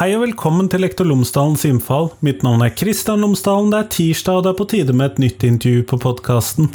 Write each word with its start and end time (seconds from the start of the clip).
Hei 0.00 0.14
og 0.16 0.22
velkommen 0.22 0.64
til 0.72 0.80
Lektor 0.80 1.04
Lomsdalens 1.04 1.66
innfall. 1.68 2.06
Mitt 2.24 2.40
navn 2.40 2.62
er 2.64 2.70
Kristian 2.72 3.20
Lomsdalen. 3.20 3.66
Det 3.68 3.80
er 3.82 3.88
tirsdag, 3.92 4.38
og 4.38 4.46
det 4.46 4.48
er 4.48 4.56
på 4.56 4.66
tide 4.72 4.94
med 4.96 5.10
et 5.10 5.18
nytt 5.20 5.44
intervju 5.44 5.82
på 5.90 5.98
podkasten. 6.00 6.70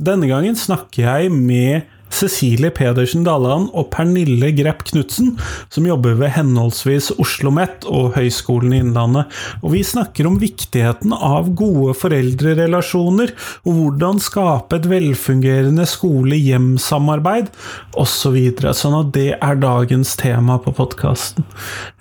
Denne 0.00 0.30
gangen 0.30 0.56
snakker 0.56 1.04
jeg 1.04 1.34
med 1.34 1.90
Cecilie 2.16 2.72
Pedersen 2.74 3.26
Dalland 3.26 3.70
og 3.76 3.90
Pernille 3.92 4.52
Grepp 4.56 4.86
Knutsen, 4.88 5.34
som 5.72 5.86
jobber 5.88 6.16
ved 6.20 6.36
henholdsvis 6.38 7.12
Oslo 7.18 7.42
OsloMet 7.42 7.86
og 7.90 8.12
Høgskolen 8.16 8.74
i 8.76 8.80
Innlandet. 8.82 9.30
Og 9.62 9.74
vi 9.74 9.82
snakker 9.86 10.28
om 10.28 10.38
viktigheten 10.40 11.14
av 11.14 11.50
gode 11.58 11.94
foreldrerelasjoner, 11.98 13.32
og 13.66 13.78
hvordan 13.78 14.20
skape 14.22 14.78
et 14.78 14.88
velfungerende 14.90 15.86
skole-hjem-samarbeid, 15.88 17.50
osv. 17.98 18.38
Så 18.60 18.74
sånn 18.82 18.98
at 19.00 19.12
det 19.16 19.30
er 19.38 19.62
dagens 19.62 20.14
tema 20.20 20.58
på 20.62 20.74
podkasten. 20.76 21.46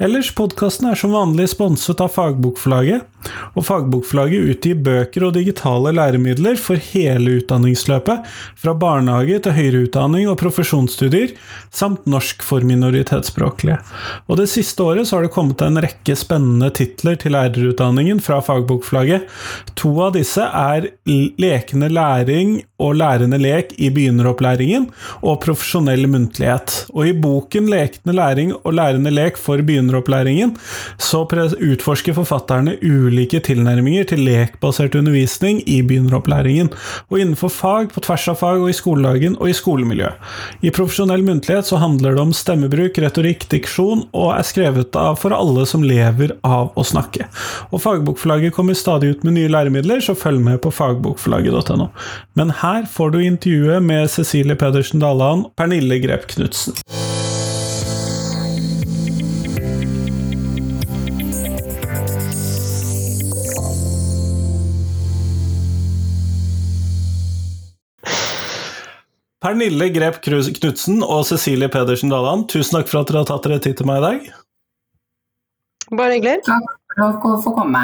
Ellers, 0.02 0.32
podkasten 0.36 0.92
er 0.92 1.00
som 1.00 1.16
vanlig 1.16 1.50
sponset 1.56 2.02
av 2.04 2.14
Fagbokforlaget. 2.14 3.08
Og 3.54 3.66
Fagbokforlaget 3.68 4.54
utgir 4.56 4.80
bøker 4.82 5.28
og 5.28 5.36
digitale 5.38 5.94
læremidler 5.94 6.58
for 6.58 6.82
hele 6.92 7.38
utdanningsløpet, 7.40 8.26
fra 8.58 8.74
barnehage 8.78 9.38
til 9.46 9.58
høyere 9.58 9.84
utdanning 9.86 10.01
og 10.02 10.38
profesjonsstudier, 10.40 11.36
samt 11.70 12.08
norsk 12.10 12.42
for 12.44 12.62
minoritetsspråklige. 12.66 13.78
Og 14.28 14.38
Det 14.38 14.50
siste 14.50 14.82
året 14.82 15.08
så 15.08 15.18
har 15.18 15.24
det 15.28 15.34
kommet 15.34 15.62
en 15.62 15.78
rekke 15.78 16.16
spennende 16.16 16.72
titler 16.74 17.16
til 17.16 17.36
lærerutdanningen 17.36 18.20
fra 18.20 18.42
fagbokflagget. 18.42 19.28
To 19.76 19.92
av 20.02 20.14
disse 20.14 20.42
er 20.42 20.90
Lekende 21.06 21.90
læring 21.90 22.64
og 22.80 22.96
Lærende 22.96 23.38
lek 23.38 23.76
i 23.78 23.90
begynneropplæringen 23.94 24.90
og 25.22 25.42
Profesjonell 25.42 26.08
muntlighet. 26.10 26.88
Og 26.94 27.08
i 27.08 27.14
boken 27.14 27.70
Lekende 27.70 28.16
læring 28.18 28.54
og 28.64 28.74
lærende 28.74 29.12
lek 29.12 29.38
for 29.38 29.62
begynneropplæringen 29.62 30.56
så 30.98 31.26
utforsker 31.62 32.14
forfatterne 32.14 32.78
ulike 32.82 33.40
tilnærminger 33.40 34.04
til 34.10 34.20
lekbasert 34.26 34.96
undervisning 34.96 35.62
i 35.70 35.82
begynneropplæringen, 35.82 36.70
og 37.10 37.20
innenfor 37.20 37.48
fag, 37.48 37.90
på 37.94 38.04
tvers 38.04 38.28
av 38.32 38.40
fag, 38.42 38.62
og 38.62 38.70
i 38.70 38.76
skoledagen 38.76 39.38
og 39.40 39.50
i 39.50 39.56
skolemiljø. 39.92 40.10
I 40.62 40.72
profesjonell 40.72 41.24
muntlighet 41.24 41.66
så 41.66 41.78
handler 41.78 42.16
det 42.16 42.22
om 42.22 42.34
stemmebruk, 42.34 42.98
retorikk, 42.98 43.48
diksjon, 43.50 44.08
og 44.14 44.34
er 44.36 44.44
skrevet 44.44 44.96
av 44.96 45.18
for 45.20 45.32
alle 45.36 45.66
som 45.66 45.84
lever 45.84 46.36
av 46.44 46.72
å 46.76 46.84
snakke. 46.84 47.28
Og 47.72 47.82
Fagbokforlaget 47.82 48.54
kommer 48.54 48.74
stadig 48.74 49.16
ut 49.16 49.24
med 49.24 49.38
nye 49.38 49.52
læremidler, 49.52 50.02
så 50.02 50.16
følg 50.16 50.42
med 50.42 50.62
på 50.62 50.72
fagbokforlaget.no. 50.72 51.90
Men 52.36 52.52
her 52.62 52.86
får 52.86 53.12
du 53.12 53.22
intervjuet 53.24 53.84
med 53.84 54.10
Cecilie 54.10 54.56
Pedersen 54.56 55.02
Dalland, 55.02 55.52
Pernille 55.56 56.00
Grep 56.00 56.28
Knutsen. 56.32 56.78
Pernille 69.42 69.88
Grep 69.90 70.20
Knutsen 70.22 71.02
og 71.02 71.26
Cecilie 71.26 71.70
Pedersen 71.74 72.12
Dalland, 72.14 72.46
tusen 72.52 72.78
takk 72.78 72.92
for 72.92 73.02
at 73.02 73.10
dere 73.10 73.24
har 73.24 73.30
tatt 73.32 73.48
dere 73.48 73.62
tid 73.64 73.80
til 73.80 73.88
meg 73.90 73.98
i 73.98 74.06
dag. 74.06 74.28
Bare 75.98 76.16
hyggelig. 76.20 76.44
Takk 76.46 77.24
for 77.24 77.34
å 77.34 77.42
få 77.42 77.54
komme. 77.58 77.82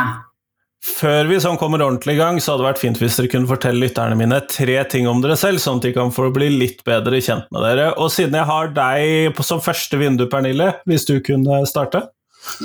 Før 0.85 1.25
vi 1.27 1.39
sånn 1.41 1.57
kommer 1.57 1.81
ordentlig 1.81 2.13
i 2.13 2.19
gang, 2.19 2.37
så 2.37 2.53
hadde 2.53 2.61
det 2.61 2.67
vært 2.67 2.81
fint 2.83 3.01
hvis 3.01 3.17
dere 3.17 3.31
kunne 3.31 3.49
fortelle 3.49 3.81
lytterne 3.81 4.19
mine 4.19 4.37
tre 4.45 4.77
ting 4.91 5.09
om 5.09 5.23
dere 5.23 5.35
selv, 5.39 5.57
sånn 5.63 5.81
at 5.81 5.87
de 5.89 5.95
kan 5.97 6.13
få 6.13 6.29
bli 6.35 6.51
litt 6.53 6.85
bedre 6.87 7.17
kjent 7.25 7.49
med 7.49 7.65
dere. 7.65 7.89
Og 7.97 8.13
siden 8.13 8.37
jeg 8.37 8.49
har 8.51 8.71
deg 8.77 9.41
som 9.49 9.63
første 9.63 9.97
vindu, 9.97 10.27
Pernille, 10.29 10.75
hvis 10.85 11.09
du 11.09 11.17
kunne 11.25 11.63
starte? 11.67 12.05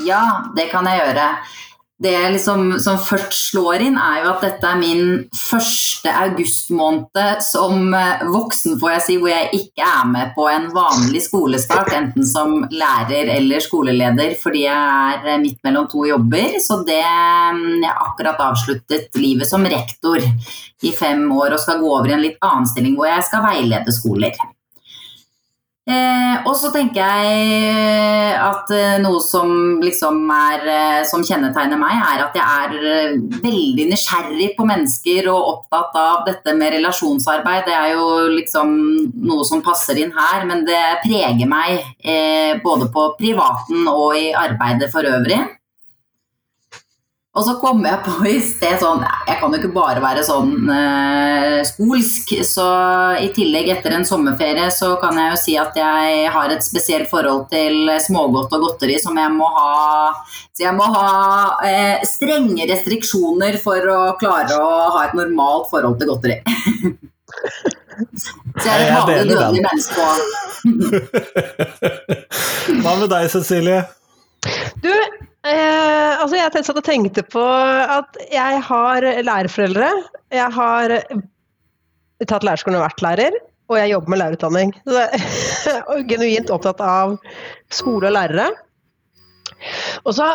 Ja, 0.05 0.21
det 0.53 0.69
kan 0.71 0.85
jeg 0.87 1.01
gjøre 1.01 1.27
det 2.03 2.17
liksom, 2.35 2.79
som 2.83 2.97
først 2.99 3.35
slår 3.51 3.85
inn, 3.85 3.97
er 3.99 4.23
jo 4.23 4.31
at 4.33 4.43
dette 4.43 4.69
er 4.69 4.79
min 4.79 5.03
første 5.37 6.11
augustmåned 6.23 7.43
som 7.45 7.93
eh, 7.95 8.25
voksen, 8.27 8.75
får 8.81 8.95
jeg 8.95 9.03
si, 9.05 9.17
hvor 9.21 9.31
jeg 9.31 9.61
ikke 9.61 9.87
er 9.87 10.09
med 10.11 10.33
på 10.35 10.47
en 10.51 10.67
vanlig 10.75 11.23
skolestart, 11.25 11.93
enten 11.95 12.27
som 12.27 12.65
lærer 12.71 13.31
eller 13.37 13.63
skoleleder, 13.63 14.35
fordi 14.41 14.65
jeg 14.65 15.21
er 15.23 15.41
midt 15.43 15.61
mellom 15.65 15.87
to 15.91 16.05
jobber. 16.09 16.59
Så 16.63 16.81
det 16.87 16.99
Jeg 17.03 17.89
har 17.89 17.99
akkurat 18.03 18.39
avsluttet 18.41 19.15
livet 19.19 19.47
som 19.49 19.63
rektor 19.67 20.21
i 20.83 20.91
fem 20.95 21.25
år 21.31 21.55
og 21.55 21.61
skal 21.61 21.79
gå 21.81 21.89
over 21.91 22.11
i 22.11 22.15
en 22.17 22.23
litt 22.23 22.43
annen 22.43 22.67
stilling 22.69 22.97
hvor 22.97 23.09
jeg 23.09 23.25
skal 23.27 23.43
veilede 23.45 23.95
skoler. 23.95 24.35
Eh, 25.83 26.35
og 26.47 26.53
så 26.55 26.69
tenker 26.71 27.03
jeg 27.03 28.35
at 28.39 28.69
eh, 28.71 28.99
noe 29.03 29.19
som 29.19 29.49
liksom 29.83 30.29
er 30.31 30.61
eh, 30.71 30.99
Som 31.09 31.25
kjennetegner 31.27 31.75
meg, 31.75 31.97
er 31.99 32.21
at 32.23 32.37
jeg 32.39 32.45
er 32.45 32.85
eh, 32.87 33.17
veldig 33.43 33.89
nysgjerrig 33.89 34.53
på 34.55 34.67
mennesker 34.69 35.27
og 35.33 35.49
opptatt 35.49 35.97
av 35.99 36.21
dette 36.29 36.55
med 36.55 36.77
relasjonsarbeid. 36.77 37.65
Det 37.67 37.75
er 37.75 37.97
jo 37.97 38.05
liksom 38.31 38.71
noe 39.27 39.43
som 39.47 39.63
passer 39.65 39.99
inn 39.99 40.15
her, 40.15 40.47
men 40.47 40.63
det 40.67 40.79
preger 41.03 41.49
meg 41.49 41.83
både 42.63 42.87
på 42.93 43.05
privaten 43.19 43.87
og 43.91 44.15
i 44.15 44.31
arbeidet 44.37 44.89
for 44.93 45.03
øvrig. 45.07 45.41
Og 47.33 47.41
så 47.47 47.55
kom 47.57 47.79
jeg 47.85 47.97
på 48.05 48.13
i 48.29 48.35
sted 48.45 48.77
sånn 48.81 49.01
Jeg 49.27 49.39
kan 49.41 49.53
jo 49.53 49.59
ikke 49.59 49.73
bare 49.73 50.01
være 50.03 50.23
sånn 50.25 50.69
eh, 50.69 51.61
skolsk. 51.65 52.35
Så 52.45 52.65
i 53.23 53.29
tillegg, 53.35 53.71
etter 53.73 53.95
en 53.97 54.05
sommerferie, 54.07 54.69
så 54.73 54.93
kan 55.01 55.17
jeg 55.17 55.31
jo 55.31 55.39
si 55.41 55.57
at 55.59 55.77
jeg 55.79 56.27
har 56.33 56.53
et 56.53 56.65
spesielt 56.65 57.09
forhold 57.11 57.47
til 57.53 57.89
smågodt 58.05 58.53
og 58.53 58.67
godteri 58.67 58.99
som 59.01 59.17
jeg 59.17 59.31
må 59.33 59.47
ha 59.55 59.71
Så 60.53 60.67
jeg 60.67 60.75
må 60.77 60.85
ha 60.93 61.09
eh, 61.65 62.05
strenge 62.07 62.69
restriksjoner 62.69 63.57
for 63.63 63.81
å 63.89 63.99
klare 64.21 64.59
å 64.59 64.91
ha 64.97 65.07
et 65.07 65.17
normalt 65.17 65.71
forhold 65.73 65.97
til 65.99 66.13
godteri. 66.13 66.37
så 68.21 68.65
jeg 68.67 68.73
er 68.73 68.79
et 68.85 68.93
vanlig 68.93 69.25
dødelig 69.33 69.61
menneske 69.65 69.99
òg. 70.05 70.17
Hva 72.83 72.91
med 73.01 73.09
deg, 73.09 73.23
Cecilie? 73.33 73.81
Du, 74.83 74.93
Eh, 75.43 76.21
altså 76.23 76.37
jeg 76.39 76.63
satt 76.63 76.79
tenkte 76.87 77.23
på 77.27 77.43
at 77.43 78.15
jeg 78.31 78.61
har 78.63 79.07
lærerforeldre. 79.27 79.89
Jeg 80.31 80.55
har 80.55 80.93
tatt 82.23 82.45
lærerskolen 82.47 82.79
og 82.79 82.85
vært 82.85 83.03
lærer, 83.03 83.35
og 83.67 83.79
jeg 83.81 83.91
jobber 83.91 84.13
med 84.13 84.21
lærerutdanning. 84.21 84.71
og 85.91 86.07
genuint 86.07 86.53
opptatt 86.53 86.79
av 86.83 87.17
skole 87.73 88.07
og 88.07 88.15
lærere. 88.15 88.47
Og 90.07 90.15
så 90.15 90.29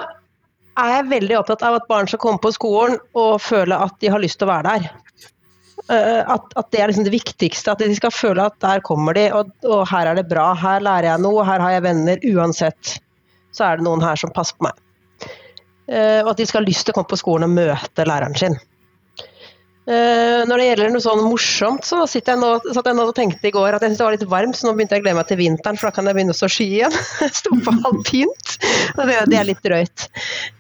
er 0.79 0.93
jeg 0.93 1.11
veldig 1.11 1.39
opptatt 1.41 1.65
av 1.67 1.79
at 1.79 1.89
barn 1.89 2.09
skal 2.11 2.21
komme 2.23 2.43
på 2.43 2.53
skolen 2.55 2.99
og 3.19 3.41
føle 3.43 3.79
at 3.89 3.97
de 4.03 4.11
har 4.13 4.23
lyst 4.23 4.41
til 4.41 4.49
å 4.49 4.53
være 4.53 4.75
der. 4.75 4.91
Uh, 5.89 6.21
at, 6.35 6.51
at, 6.59 6.67
det 6.75 6.83
er 6.83 6.91
liksom 6.91 7.07
det 7.07 7.15
viktigste. 7.15 7.73
At 7.73 7.81
de 7.81 7.97
skal 7.97 8.13
føle 8.13 8.45
at 8.45 8.59
der 8.61 8.85
kommer 8.85 9.17
de, 9.17 9.25
og, 9.33 9.55
og 9.65 9.87
her 9.89 10.11
er 10.11 10.21
det 10.21 10.29
bra. 10.29 10.51
Her 10.59 10.85
lærer 10.85 11.15
jeg 11.15 11.25
noe, 11.25 11.47
her 11.49 11.65
har 11.65 11.79
jeg 11.79 11.87
venner. 11.89 12.21
Uansett 12.35 12.99
så 13.57 13.71
er 13.71 13.81
det 13.81 13.89
noen 13.89 14.05
her 14.05 14.21
som 14.21 14.35
passer 14.37 14.59
på 14.59 14.69
meg. 14.69 14.77
Eh, 15.89 16.21
og 16.23 16.35
at 16.35 16.41
de 16.41 16.47
skal 16.49 16.63
ha 16.63 16.69
lyst 16.69 16.87
til 16.87 16.93
å 16.93 16.99
komme 16.99 17.11
på 17.11 17.21
skolen 17.21 17.49
og 17.49 17.57
møte 17.57 18.05
læreren 18.09 18.37
sin. 18.37 18.59
Eh, 19.89 20.43
når 20.45 20.61
det 20.61 20.65
gjelder 20.67 20.91
noe 20.93 21.01
sånn 21.01 21.23
morsomt, 21.25 21.87
så 21.89 22.03
satt 22.05 22.27
jeg 22.29 22.37
nå 22.37 23.07
og 23.07 23.15
tenkte 23.17 23.49
i 23.49 23.53
går 23.55 23.73
at 23.73 23.81
jeg 23.81 23.95
syntes 23.95 24.03
det 24.03 24.05
var 24.05 24.17
litt 24.19 24.27
varmt, 24.35 24.59
så 24.59 24.69
nå 24.69 24.75
begynte 24.77 24.99
jeg 24.99 25.01
å 25.01 25.07
glede 25.07 25.17
meg 25.17 25.31
til 25.31 25.41
vinteren, 25.41 25.79
for 25.81 25.89
da 25.89 25.97
kan 25.97 26.11
jeg 26.11 26.19
begynne 26.19 26.35
å 26.35 26.37
stå 26.37 26.51
ski 26.53 26.67
igjen. 26.77 26.99
Sto 27.39 27.57
på 27.65 27.73
alpint. 27.89 28.55
Det, 28.99 29.17
det 29.33 29.39
er 29.41 29.49
litt 29.49 29.65
drøyt. 29.65 30.09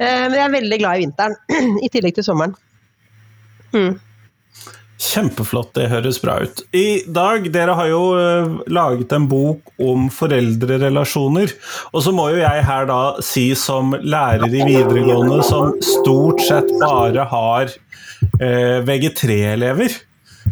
Eh, 0.00 0.24
men 0.30 0.38
jeg 0.38 0.46
er 0.46 0.54
veldig 0.56 0.80
glad 0.80 0.96
i 0.96 1.04
vinteren, 1.04 1.36
i 1.84 1.92
tillegg 1.92 2.16
til 2.16 2.24
sommeren. 2.24 2.56
Mm. 3.76 3.98
Kjempeflott, 4.98 5.70
det 5.78 5.84
høres 5.92 6.16
bra 6.18 6.40
ut. 6.42 6.64
I 6.74 7.04
dag, 7.06 7.44
dere 7.54 7.74
har 7.78 7.86
jo 7.86 8.00
uh, 8.18 8.56
laget 8.66 9.12
en 9.14 9.28
bok 9.30 9.70
om 9.78 10.08
foreldrerelasjoner. 10.10 11.52
Og 11.92 12.02
så 12.02 12.12
må 12.14 12.24
jo 12.32 12.40
jeg 12.40 12.64
her 12.66 12.88
da 12.90 12.98
si 13.22 13.46
som 13.58 13.94
lærer 13.94 14.48
i 14.50 14.64
videregående 14.66 15.38
som 15.46 15.70
stort 15.86 16.42
sett 16.42 16.72
bare 16.82 17.28
har 17.30 17.70
eh, 17.70 18.80
VG3-elever. 18.88 19.94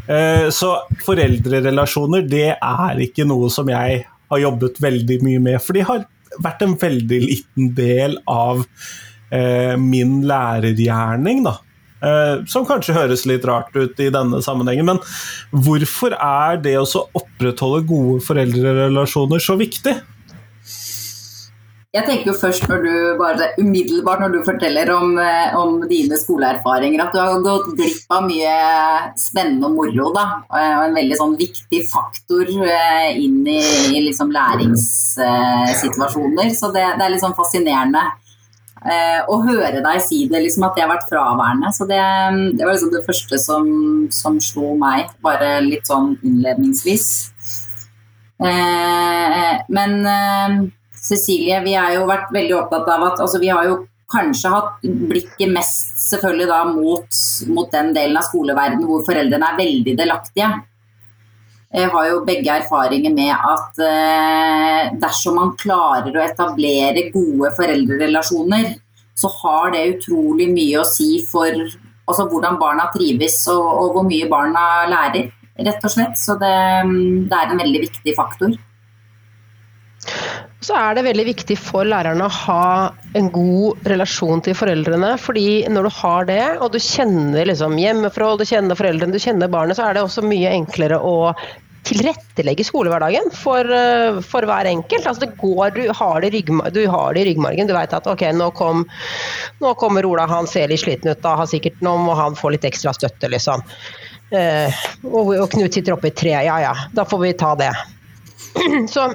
Uh, 0.06 0.14
eh, 0.14 0.46
så 0.54 0.76
foreldrerelasjoner, 1.02 2.22
det 2.30 2.52
er 2.54 3.02
ikke 3.02 3.26
noe 3.26 3.50
som 3.50 3.66
jeg 3.74 4.04
har 4.06 4.44
jobbet 4.44 4.78
veldig 4.82 5.18
mye 5.26 5.42
med. 5.42 5.58
For 5.64 5.74
de 5.74 5.82
har 5.90 6.06
vært 6.38 6.62
en 6.62 6.78
veldig 6.78 7.20
liten 7.24 7.74
del 7.74 8.20
av 8.30 8.62
min 9.82 10.20
lærergjerning, 10.22 11.40
da. 11.42 11.56
Uh, 11.96 12.44
som 12.50 12.66
kanskje 12.68 12.96
høres 12.96 13.24
litt 13.28 13.46
rart 13.48 13.72
ut 13.76 13.96
i 14.04 14.10
denne 14.12 14.42
sammenhengen, 14.44 14.90
men 14.90 15.62
hvorfor 15.64 16.12
er 16.12 16.60
det 16.60 16.76
å 16.76 16.84
opprettholde 17.16 17.86
gode 17.88 18.20
foreldrerelasjoner 18.26 19.40
så 19.40 19.56
viktig? 19.60 19.96
Jeg 21.96 22.04
tenker 22.04 22.28
jo 22.28 22.34
først 22.36 22.66
når 22.68 22.82
du 22.84 23.16
bare 23.16 23.54
umiddelbart 23.56 24.20
når 24.20 24.28
du 24.34 24.42
forteller 24.44 24.90
om, 24.92 25.16
eh, 25.22 25.54
om, 25.56 25.80
dine 25.88 26.16
skoleerfaringer, 26.20 27.00
at 27.06 27.14
du 27.14 27.18
har 27.22 27.40
gått 27.44 27.76
glipp 27.78 28.10
av 28.12 28.26
mye 28.26 28.56
spennende 29.20 29.66
og 29.70 29.74
moro. 29.78 30.12
da, 30.12 30.24
Og 30.50 30.56
en 30.90 30.98
veldig 30.98 31.16
sånn 31.16 31.36
viktig 31.40 31.88
faktor 31.88 32.44
eh, 32.66 33.16
inn 33.16 33.48
i, 33.48 33.60
i 33.96 34.00
liksom 34.04 34.30
læringssituasjoner. 34.34 36.50
Så 36.52 36.68
det, 36.74 36.84
det, 36.98 37.04
er 37.06 37.10
litt 37.14 37.24
sånn 37.24 37.38
fascinerende. 37.38 38.02
Eh, 38.86 39.20
å 39.26 39.40
høre 39.42 39.80
deg 39.82 40.02
si 40.04 40.20
det, 40.30 40.38
liksom 40.44 40.68
at 40.68 40.76
jeg 40.78 40.86
har 40.86 40.92
vært 40.92 41.08
fraværende. 41.10 41.72
Så 41.74 41.88
det, 41.90 41.98
det 42.54 42.62
var 42.62 42.76
liksom 42.76 42.92
det 42.94 43.02
første 43.06 43.40
som, 43.42 43.66
som, 44.14 44.38
slo 44.42 44.76
meg, 44.78 45.10
bare 45.24 45.58
litt 45.64 45.90
sånn 45.90 46.12
innledningsvis. 46.22 47.08
Eh, 48.46 49.52
men 49.74 49.98
eh, 50.06 50.56
Cecilie, 51.02 51.58
vi 51.64 51.74
har 51.74 51.96
jo 51.96 52.06
vært 52.06 52.30
veldig 52.34 52.58
opptatt 52.60 52.94
av 52.94 53.08
at 53.10 53.26
altså, 53.26 53.42
vi 53.42 53.50
har 53.50 53.66
jo 53.66 53.82
kanskje 54.12 54.52
hatt 54.52 54.86
blikket 55.10 55.50
mest 55.50 55.96
selvfølgelig 56.06 56.46
da 56.46 56.60
mot, 56.68 57.20
mot 57.50 57.72
den 57.72 57.90
delen 57.96 58.20
av 58.20 58.28
skoleverdenen 58.28 58.86
hvor 58.86 59.02
foreldrene 59.08 59.50
er 59.50 59.58
veldig 59.58 59.96
delaktige. 59.98 60.52
Jeg 61.74 61.90
har 61.90 62.08
jo 62.08 62.20
begge 62.24 62.52
erfaringer 62.62 63.12
med 63.14 63.32
at 63.34 63.80
eh, 63.82 64.92
dersom 65.02 65.34
man 65.40 65.56
klarer 65.58 66.14
å 66.14 66.22
etablere 66.22 67.08
gode 67.14 67.50
foreldrerelasjoner, 67.56 68.68
så 69.16 69.30
har 69.40 69.72
det 69.74 69.88
utrolig 69.96 70.46
mye 70.52 70.78
å 70.80 70.86
si 70.86 71.18
for 71.26 71.50
altså, 71.50 72.28
hvordan 72.30 72.60
barna 72.60 72.86
trives 72.94 73.40
og, 73.50 73.66
og, 73.66 73.96
hvor 73.96 74.06
mye 74.06 74.28
barna 74.30 74.62
lærer, 74.92 75.32
rett 75.58 75.88
og 75.88 75.92
slett. 75.92 76.14
Så 76.20 76.38
det, 76.40 76.54
det 77.26 77.40
er 77.40 77.52
en 77.52 77.62
veldig 77.64 77.82
viktig 77.88 78.14
faktor. 78.16 78.54
Så 80.64 80.72
er 80.74 80.96
det 80.96 81.04
veldig 81.04 81.26
viktig 81.28 81.56
for 81.60 81.84
lærerne 81.86 82.26
å 82.26 82.32
ha 82.32 82.68
en 83.18 83.28
god 83.32 83.84
relasjon 83.92 84.40
til 84.42 84.56
foreldrene. 84.56 85.12
fordi 85.20 85.66
når 85.68 85.88
du 85.88 85.90
har 85.98 86.24
det, 86.30 86.44
og 86.60 86.72
du 86.72 86.78
kjenner 86.80 87.46
liksom 87.46 87.76
hjemmeforhold, 87.78 88.40
du 88.40 88.48
kjenner 88.48 88.78
foreldrene, 88.78 89.12
du 89.12 89.22
kjenner 89.22 89.52
barnet, 89.52 89.76
så 89.76 89.86
er 89.86 89.94
det 89.94 90.02
også 90.06 90.24
mye 90.24 90.54
enklere 90.56 90.98
å 90.98 91.34
tilrettelegge 91.86 92.64
skolehverdagen 92.66 93.30
for, 93.34 93.60
eh, 93.60 94.20
for 94.20 94.46
hver 94.48 94.66
enkelt. 94.66 95.06
Altså 95.06 95.26
det 95.26 95.36
går, 95.38 95.70
du, 95.76 95.92
har 95.92 96.20
det 96.20 96.32
du 96.74 96.86
har 96.90 97.14
det 97.14 97.22
i 97.22 97.28
ryggmargen. 97.30 97.68
Du 97.68 97.74
vet 97.76 97.92
at 97.92 98.06
ok, 98.06 98.26
nå, 98.34 98.50
kom, 98.58 98.86
nå 99.60 99.74
kommer 99.78 100.08
Ola, 100.08 100.26
han 100.26 100.48
ser 100.50 100.68
litt 100.72 100.82
sliten 100.82 101.12
ut, 101.12 101.22
da 101.22 101.36
har 101.36 101.46
sikkert 101.46 101.80
nå 101.84 101.96
må 102.02 102.16
han 102.18 102.34
få 102.38 102.50
litt 102.54 102.66
ekstra 102.66 102.94
støtte, 102.96 103.30
liksom. 103.30 103.62
Eh, 104.34 104.74
og, 105.04 105.30
og, 105.36 105.46
Knut 105.52 105.76
sitter 105.76 105.94
oppe 105.94 106.10
i 106.10 106.16
tre, 106.16 106.34
ja 106.48 106.58
ja, 106.58 106.74
da 106.92 107.04
får 107.06 107.22
vi 107.22 107.32
ta 107.38 107.54
det. 107.54 107.70
Så, 108.92 109.12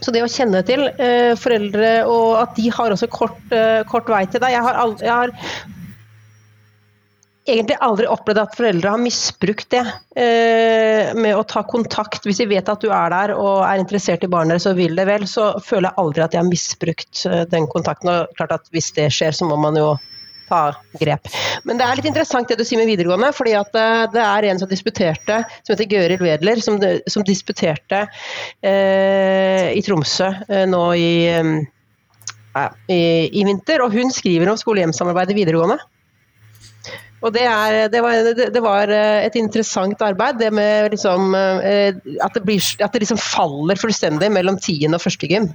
så 0.00 0.12
det 0.14 0.24
å 0.24 0.30
kjenne 0.30 0.60
til 0.66 0.84
eh, 0.90 1.32
foreldre 1.40 1.92
og 2.10 2.36
at 2.42 2.58
de 2.58 2.68
har 2.72 2.92
også 2.92 3.08
kort, 3.12 3.40
eh, 3.54 3.80
kort 3.88 4.10
vei 4.12 4.24
til 4.30 4.42
deg 4.42 4.54
Jeg 4.56 4.66
har, 4.66 4.78
aldri, 4.82 5.08
jeg 5.08 5.14
har 5.14 5.34
egentlig 7.46 7.76
aldri 7.84 8.08
opplevd 8.10 8.40
at 8.42 8.56
foreldre 8.58 8.92
har 8.92 9.02
misbrukt 9.02 9.68
det 9.74 9.82
eh, 10.18 11.12
med 11.16 11.36
å 11.36 11.44
ta 11.48 11.62
kontakt. 11.68 12.26
Hvis 12.26 12.42
de 12.42 12.48
vet 12.50 12.68
at 12.68 12.82
du 12.82 12.90
er 12.90 13.12
der 13.12 13.34
og 13.36 13.62
er 13.66 13.80
interessert 13.80 14.26
i 14.26 14.30
barnet 14.30 14.56
deres 14.56 14.68
og 14.70 14.78
vil 14.80 14.98
det 14.98 15.06
vel, 15.08 15.26
så 15.30 15.52
føler 15.62 15.90
jeg 15.90 16.02
aldri 16.02 16.24
at 16.26 16.34
de 16.34 16.40
har 16.40 16.48
misbrukt 16.48 17.24
eh, 17.30 17.44
den 17.52 17.68
kontakten. 17.70 18.12
Og 18.12 18.38
klart 18.38 18.56
at 18.58 18.70
hvis 18.74 18.90
det 18.98 19.08
skjer, 19.14 19.36
så 19.36 19.48
må 19.48 19.58
man 19.62 19.78
jo 19.78 19.94
ta 20.48 20.60
grep. 21.00 21.30
Men 21.66 21.80
det 21.80 21.86
er 21.86 21.98
litt 21.98 22.08
interessant 22.10 22.48
det 22.50 22.58
du 22.60 22.64
sier 22.66 22.80
med 22.80 22.90
videregående, 22.90 23.32
fordi 23.36 23.56
at 23.58 23.78
eh, 23.78 24.04
det 24.14 24.22
er 24.22 24.48
en 24.50 24.62
som 24.62 24.70
disputerte, 24.70 25.40
som 25.62 25.74
heter 25.74 25.90
Gøril 25.90 26.22
Wedler, 26.22 26.62
som, 26.64 26.78
som 27.10 27.26
disputerte 27.26 28.04
eh, 28.62 29.72
i 29.76 29.82
Tromsø 29.86 30.30
eh, 30.48 30.64
nå 30.70 30.84
i, 30.98 31.10
eh, 31.32 32.72
i, 32.92 33.02
i, 33.30 33.44
vinter. 33.44 33.84
Og 33.84 33.94
hun 33.96 34.14
skriver 34.14 34.52
om 34.52 34.60
skole-hjem-samarbeidet 34.60 35.38
videregående. 35.38 35.80
Og 37.24 37.32
det, 37.32 37.46
er, 37.48 37.86
det, 37.90 38.00
var, 38.04 38.32
det, 38.36 38.62
var, 38.62 38.90
eh, 38.92 39.24
et 39.26 39.38
interessant 39.40 40.02
arbeid, 40.04 40.38
det 40.38 40.52
med 40.54 40.92
liksom, 40.92 41.32
eh, 41.34 41.96
at 42.22 42.36
det, 42.36 42.42
blir, 42.44 42.60
at 42.84 42.92
det 42.92 43.02
liksom 43.02 43.20
faller 43.20 43.80
fullstendig 43.80 44.28
mellom 44.32 44.60
tiende 44.62 45.00
og 45.00 45.06
første 45.06 45.30
gym. 45.30 45.48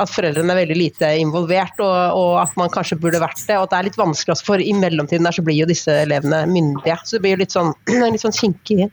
At 0.00 0.08
foreldrene 0.08 0.54
er 0.54 0.62
veldig 0.62 0.76
lite 0.78 1.08
involvert, 1.20 1.76
og, 1.84 1.96
og, 2.16 2.36
at 2.40 2.54
man 2.56 2.72
kanskje 2.72 2.96
burde 3.00 3.20
vært 3.20 3.42
det. 3.44 3.58
Og 3.58 3.66
at 3.66 3.74
det 3.74 3.78
er 3.78 3.88
litt 3.90 4.00
vanskelig, 4.00 4.38
for 4.46 4.62
i 4.62 4.72
mellomtiden 4.76 5.28
der 5.28 5.36
så 5.36 5.44
blir 5.44 5.58
jo 5.60 5.68
disse 5.68 5.98
elevene 6.06 6.44
myndige. 6.48 6.96
Så 7.04 7.18
det 7.18 7.24
blir 7.26 7.36
jo 7.36 7.42
litt 7.44 7.56
sånn, 7.56 7.74
litt 8.14 8.24
sånn 8.24 8.38
kinkig, 8.38 8.88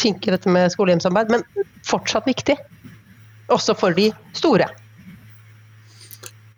kinkig 0.00 0.36
dette 0.36 0.52
med 0.52 0.72
skole-hjem-samarbeid, 0.72 1.36
men 1.36 1.68
fortsatt 1.88 2.30
viktig. 2.30 2.56
Også 3.52 3.76
for 3.76 3.92
de 3.96 4.08
store. 4.38 4.70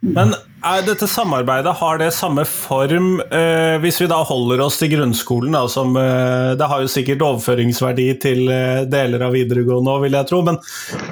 Men 0.04 0.34
er 0.64 0.82
dette 0.84 1.06
samarbeidet, 1.08 1.72
har 1.80 1.98
det 2.00 2.10
samme 2.16 2.44
form 2.48 3.18
eh, 3.24 3.76
hvis 3.80 4.02
vi 4.02 4.08
da 4.10 4.18
holder 4.26 4.60
oss 4.64 4.76
til 4.80 4.92
grunnskolen? 4.92 5.56
Da, 5.56 5.64
som, 5.72 5.96
eh, 5.96 6.52
det 6.60 6.68
har 6.68 6.82
jo 6.84 6.90
sikkert 6.92 7.24
overføringsverdi 7.24 8.06
til 8.20 8.44
eh, 8.52 8.84
deler 8.88 9.24
av 9.24 9.34
videregående 9.36 9.94
òg, 9.94 10.04
vil 10.04 10.18
jeg 10.18 10.28
tro. 10.28 10.42
Men 10.44 10.60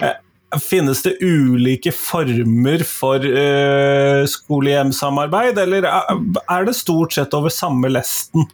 eh, 0.04 0.18
finnes 0.60 1.02
det 1.04 1.14
ulike 1.22 1.93
former 1.96 2.84
for 2.88 3.22
uh, 3.22 4.25
skole-hjem-samarbeid, 4.28 5.58
eller 5.64 5.87
er 5.88 6.69
det 6.69 6.76
stort 6.76 7.16
sett 7.16 7.34
over 7.38 7.52
samme 7.52 7.88
lesten? 7.93 8.49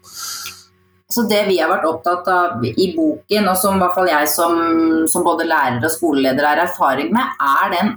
Så 1.08 1.24
Det 1.28 1.40
vi 1.48 1.56
har 1.58 1.70
vært 1.72 1.88
opptatt 1.88 2.28
av 2.28 2.64
i 2.68 2.90
boken, 2.94 3.48
og 3.48 3.56
som 3.56 3.78
i 3.78 3.82
hvert 3.82 3.96
fall 3.96 4.10
jeg 4.12 4.28
som, 4.30 4.58
som 5.08 5.24
både 5.24 5.48
lærer 5.48 5.80
og 5.80 5.94
skoleleder 5.94 6.44
har 6.44 6.64
erfaring 6.66 7.10
med, 7.14 7.38
er 7.40 7.72
den 7.72 7.94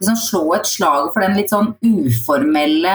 liksom 0.00 0.16
slå 0.16 0.44
et 0.56 0.70
slag 0.70 1.10
for 1.12 1.24
den 1.24 1.36
litt 1.36 1.52
sånn 1.52 1.74
uformelle 1.82 2.94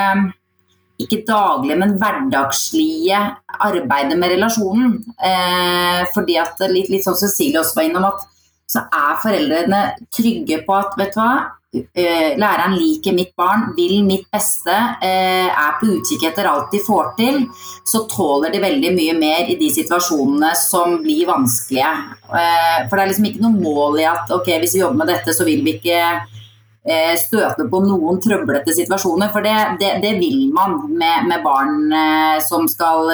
ikke 1.01 1.25
daglige, 1.27 1.75
men 1.79 1.97
hverdagslige 1.99 3.19
arbeidet 3.59 4.15
med 4.19 4.31
relasjonen. 4.31 4.93
Eh, 5.19 6.05
fordi 6.15 6.37
at 6.39 6.61
litt, 6.71 6.87
litt 6.93 7.03
sånn 7.03 7.17
Cecilie 7.19 7.59
også 7.59 7.75
var 7.79 7.89
innom, 7.89 8.07
at 8.07 8.23
så 8.69 8.85
er 8.89 9.21
foreldrene 9.21 9.81
trygge 10.13 10.63
på 10.65 10.75
at 10.75 10.97
vet 10.99 11.13
du 11.13 11.19
hva, 11.21 11.31
eh, 11.75 12.35
læreren 12.39 12.75
liker 12.79 13.13
mitt 13.13 13.35
barn, 13.37 13.67
vil 13.77 14.03
mitt 14.07 14.25
beste, 14.33 14.75
eh, 15.01 15.47
er 15.47 15.75
på 15.79 15.91
utkikk 15.95 16.27
etter 16.29 16.49
alt 16.49 16.71
de 16.71 16.79
får 16.79 17.15
til, 17.17 17.41
så 17.85 18.07
tåler 18.09 18.51
de 18.51 18.63
veldig 18.63 18.93
mye 18.95 19.17
mer 19.19 19.49
i 19.51 19.57
de 19.59 19.69
situasjonene 19.69 20.55
som 20.55 20.97
blir 21.03 21.27
vanskelige. 21.27 21.93
Eh, 22.33 22.87
for 22.89 22.95
det 22.95 23.03
er 23.03 23.11
liksom 23.11 23.29
ikke 23.29 23.43
noe 23.45 23.61
mål 23.61 23.99
i 23.99 24.07
at 24.09 24.31
ok, 24.31 24.57
hvis 24.59 24.73
vi 24.73 24.81
jobber 24.81 25.05
med 25.05 25.13
dette, 25.13 25.35
så 25.35 25.45
vil 25.45 25.63
vi 25.63 25.79
ikke 25.79 26.01
støte 27.17 27.65
på 27.69 27.79
noen 27.81 28.19
trøblete 28.21 28.73
situasjoner. 28.77 29.31
For 29.33 29.45
det, 29.45 29.55
det, 29.81 29.95
det 30.03 30.13
vil 30.19 30.51
man 30.53 30.77
med, 30.91 31.25
med 31.31 31.41
barn 31.45 31.89
eh, 31.89 32.37
som 32.45 32.67
skal 32.69 33.09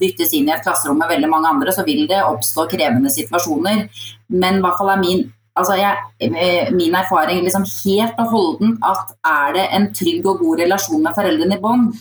dyttes 0.00 0.34
inn 0.34 0.50
i 0.50 0.54
et 0.56 0.64
klasserom 0.64 0.98
med 0.98 1.12
veldig 1.12 1.30
mange 1.30 1.52
andre. 1.54 1.74
Så 1.74 1.86
vil 1.86 2.06
det 2.10 2.24
oppstå 2.24 2.66
krevende 2.72 3.12
situasjoner. 3.14 3.86
Men 4.34 4.58
i 4.58 4.64
hvert 4.64 4.80
fall 4.80 4.90
er 4.96 5.02
min, 5.04 5.22
altså 5.54 5.78
jeg, 5.78 6.02
eh, 6.26 6.74
min 6.74 6.98
erfaring 6.98 7.44
liksom 7.46 7.68
helt 7.84 8.18
og 8.24 8.34
holdent 8.34 8.90
at 8.90 9.14
er 9.30 9.56
det 9.60 9.70
en 9.78 9.88
trygg 9.94 10.26
og 10.26 10.42
god 10.42 10.64
relasjon 10.64 11.06
med 11.06 11.14
foreldrene 11.14 11.60
i 11.60 11.62
bånd, 11.62 11.94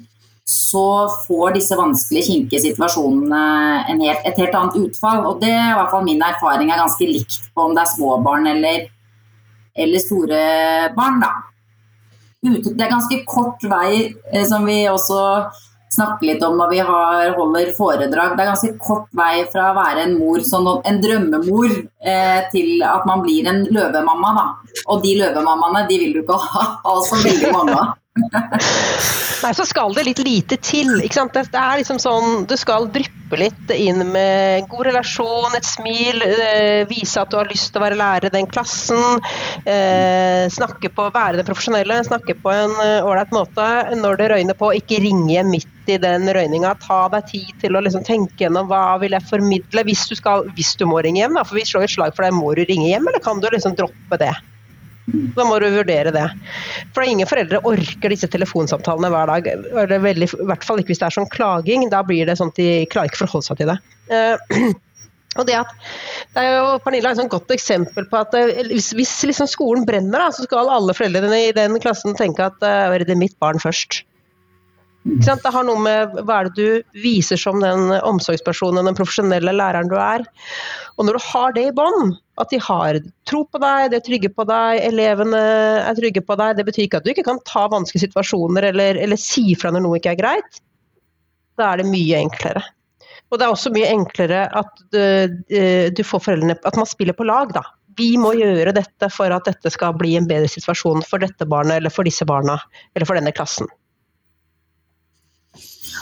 så 0.45 1.09
får 1.25 1.55
disse 1.55 1.77
vanskelige, 1.77 2.27
kinkige 2.27 2.61
situasjonene 2.67 3.45
helt, 3.89 4.25
et 4.29 4.41
helt 4.41 4.57
annet 4.57 4.77
utfall. 4.77 5.23
Og 5.29 5.39
det 5.41 5.53
er 5.53 5.71
i 5.71 5.77
hvert 5.77 5.93
fall 5.93 6.05
min 6.05 6.21
erfaring 6.21 6.69
er 6.69 6.81
ganske 6.81 7.07
likt 7.09 7.39
på 7.53 7.69
om 7.69 7.73
det 7.77 7.81
er 7.81 7.93
småbarn 7.93 8.51
eller 8.53 8.85
eller 9.75 9.99
store 9.99 10.39
barn, 10.95 11.19
da. 11.23 11.33
Det 12.45 12.83
er 12.83 12.91
ganske 12.91 13.23
kort 13.27 13.63
vei, 13.67 14.13
eh, 14.31 14.45
som 14.45 14.65
vi 14.65 14.83
også 14.87 15.21
snakker 15.95 16.27
litt 16.27 16.43
om 16.43 16.57
når 16.59 16.71
vi 16.71 16.79
har, 16.85 17.33
holder 17.37 17.71
foredrag. 17.77 18.35
Det 18.35 18.43
er 18.43 18.51
ganske 18.51 18.73
kort 18.81 19.09
vei 19.15 19.45
fra 19.51 19.71
å 19.71 19.77
være 19.77 20.05
en 20.05 20.17
mor, 20.19 20.43
sånn, 20.45 20.69
en 20.85 21.01
drømmemor, 21.01 21.75
eh, 22.05 22.41
til 22.51 22.83
at 22.85 23.05
man 23.09 23.23
blir 23.25 23.47
en 23.49 23.63
løvemamma. 23.65 24.33
Da. 24.39 24.81
Og 24.87 25.03
de 25.03 25.15
løvemammaene 25.21 25.85
de 25.89 25.99
vil 26.01 26.17
du 26.17 26.23
ikke 26.23 26.39
ha, 26.49 26.65
ha 26.83 26.97
så 27.07 27.21
veldig 27.23 27.53
av. 27.55 27.95
Nei, 29.43 29.51
så 29.51 29.65
skal 29.67 29.91
det 29.95 30.05
litt 30.07 30.21
lite 30.23 30.57
til. 30.63 30.93
ikke 31.03 31.17
sant? 31.17 31.35
Det 31.35 31.59
er 31.59 31.81
liksom 31.81 31.99
sånn, 31.99 32.45
Du 32.47 32.55
skal 32.57 32.87
dryppe 32.93 33.39
litt 33.39 33.73
inn 33.75 33.99
med 34.13 34.69
god 34.71 34.85
relasjon, 34.87 35.57
et 35.57 35.67
smil, 35.67 36.23
øh, 36.23 36.85
vise 36.87 37.19
at 37.19 37.33
du 37.33 37.39
har 37.39 37.49
lyst 37.51 37.73
til 37.73 37.81
å 37.81 37.83
være 37.83 37.99
lærer 37.99 38.29
i 38.29 38.35
den 38.37 38.47
klassen. 38.47 39.19
Øh, 39.67 40.45
snakke 40.53 40.93
på, 40.95 41.09
Være 41.15 41.41
den 41.41 41.49
profesjonelle, 41.49 41.99
snakke 42.07 42.37
på 42.39 42.53
en 42.53 42.73
eh, 42.85 43.03
ålreit 43.03 43.33
øh, 43.33 43.39
måte. 43.41 43.69
Når 43.99 44.21
det 44.21 44.31
røyner 44.31 44.59
på, 44.63 44.71
ikke 44.79 45.01
ringe 45.03 45.45
midt 45.51 45.91
i 45.91 45.99
den 46.01 46.31
røyninga. 46.31 46.75
Ta 46.87 47.03
deg 47.13 47.29
tid 47.33 47.53
til 47.61 47.75
å 47.75 47.83
liksom 47.83 48.07
tenke 48.07 48.45
gjennom 48.45 48.71
hva 48.71 48.95
vil 49.03 49.17
jeg 49.17 49.27
formidle, 49.27 49.85
hvis 49.89 50.07
du, 50.09 50.15
skal, 50.17 50.47
hvis 50.55 50.73
du 50.79 50.87
må 50.89 51.03
ringe 51.03 51.25
hjem. 51.25 51.35
Da, 51.35 51.43
for 51.43 51.59
vi 51.59 51.67
slår 51.67 51.89
et 51.89 51.97
slag 51.97 52.15
for 52.15 52.25
deg, 52.25 52.37
må 52.37 52.55
du 52.55 52.63
ringe 52.63 52.93
hjem, 52.93 53.11
eller 53.11 53.23
kan 53.23 53.43
du 53.43 53.51
liksom 53.51 53.75
droppe 53.77 54.23
det? 54.23 54.33
Da 55.05 55.45
må 55.45 55.57
du 55.61 55.67
vurdere 55.69 56.13
det. 56.13 56.25
For 56.95 57.05
ingen 57.05 57.29
foreldre 57.29 57.61
orker 57.69 58.13
disse 58.13 58.29
telefonsamtalene 58.31 59.11
hver 59.13 59.29
dag. 59.29 59.49
Veldig, 59.93 60.29
I 60.33 60.47
hvert 60.49 60.65
fall 60.65 60.81
ikke 60.81 60.93
hvis 60.93 61.03
det 61.03 61.09
er 61.09 61.17
sånn 61.19 61.29
klaging. 61.33 61.85
Da 61.93 62.01
blir 62.05 62.25
det 62.25 62.37
sånn 62.39 62.53
at 62.53 62.57
de 62.61 62.69
klarer 62.89 63.11
ikke 63.11 63.21
å 63.21 63.25
forholde 63.27 63.49
seg 63.49 63.61
til 63.61 63.71
det. 63.73 63.77
Uh, 64.09 64.73
og 65.39 65.45
det, 65.49 65.59
at, 65.59 65.77
det 66.33 66.41
er 66.41 66.57
jo 66.57 66.73
Pernille 66.81 67.13
er 67.13 67.21
et 67.21 67.35
godt 67.35 67.53
eksempel 67.53 68.09
på 68.09 68.23
at 68.23 68.33
uh, 68.33 68.65
hvis, 68.71 68.89
hvis 68.97 69.13
liksom 69.29 69.51
skolen 69.51 69.85
brenner, 69.85 70.25
da, 70.25 70.33
så 70.33 70.47
skal 70.47 70.73
alle 70.73 70.97
foreldrene 70.97 71.43
i 71.45 71.55
den 71.55 71.77
klassen 71.83 72.17
tenke 72.17 72.49
at 72.49 72.57
uh, 72.65 72.97
det 72.97 73.13
er 73.13 73.21
mitt 73.21 73.37
barn 73.43 73.61
først. 73.61 74.01
Det 75.05 75.51
har 75.53 75.65
noe 75.67 75.77
med 75.85 76.15
hva 76.25 76.39
er 76.39 76.47
det 76.49 76.55
du 76.57 77.01
viser 77.03 77.37
som 77.37 77.59
den 77.61 77.91
omsorgspersonen, 77.99 78.87
den 78.89 78.97
profesjonelle 78.97 79.53
læreren 79.53 79.91
du 79.91 79.99
er. 80.01 80.25
Og 80.95 81.07
når 81.07 81.17
du 81.17 81.23
har 81.25 81.55
det 81.55 81.63
i 81.67 81.73
bånn, 81.75 82.13
at 82.39 82.51
de 82.51 82.59
har 82.63 82.99
tro 83.27 83.41
på 83.43 83.59
deg, 83.59 83.89
de 83.91 83.97
er 83.99 84.03
trygge 84.05 84.29
på 84.31 84.45
deg, 84.47 84.79
elevene 84.87 85.41
er 85.81 85.97
trygge 85.97 86.23
på 86.23 86.37
deg, 86.39 86.55
det 86.55 86.65
betyr 86.67 86.85
ikke 86.85 87.01
at 87.01 87.07
du 87.07 87.11
ikke 87.11 87.25
kan 87.27 87.41
ta 87.47 87.65
vanskelige 87.71 88.07
situasjoner 88.07 88.69
eller, 88.71 88.99
eller 89.03 89.19
si 89.19 89.49
fra 89.59 89.73
når 89.75 89.83
noe 89.83 89.99
ikke 89.99 90.13
er 90.15 90.21
greit. 90.21 90.61
Da 91.59 91.73
er 91.73 91.83
det 91.83 91.89
mye 91.91 92.21
enklere. 92.23 92.63
Og 93.31 93.39
det 93.39 93.47
er 93.47 93.51
også 93.51 93.73
mye 93.75 93.89
enklere 93.91 94.45
at 94.55 94.83
du, 94.93 95.01
du 95.95 96.03
får 96.05 96.21
foreldrene 96.27 96.55
At 96.67 96.77
man 96.79 96.87
spiller 96.87 97.15
på 97.17 97.27
lag, 97.27 97.51
da. 97.55 97.63
Vi 97.99 98.13
må 98.19 98.33
gjøre 98.35 98.75
dette 98.75 99.09
for 99.11 99.31
at 99.31 99.47
dette 99.47 99.71
skal 99.71 99.95
bli 99.99 100.13
en 100.19 100.27
bedre 100.27 100.47
situasjon 100.51 101.03
for 101.07 101.23
dette 101.23 101.47
barnet 101.47 101.79
eller 101.79 101.91
for 101.91 102.07
disse 102.07 102.27
barna 102.27 102.57
eller 102.93 103.07
for 103.07 103.19
denne 103.19 103.31
klassen. 103.35 103.67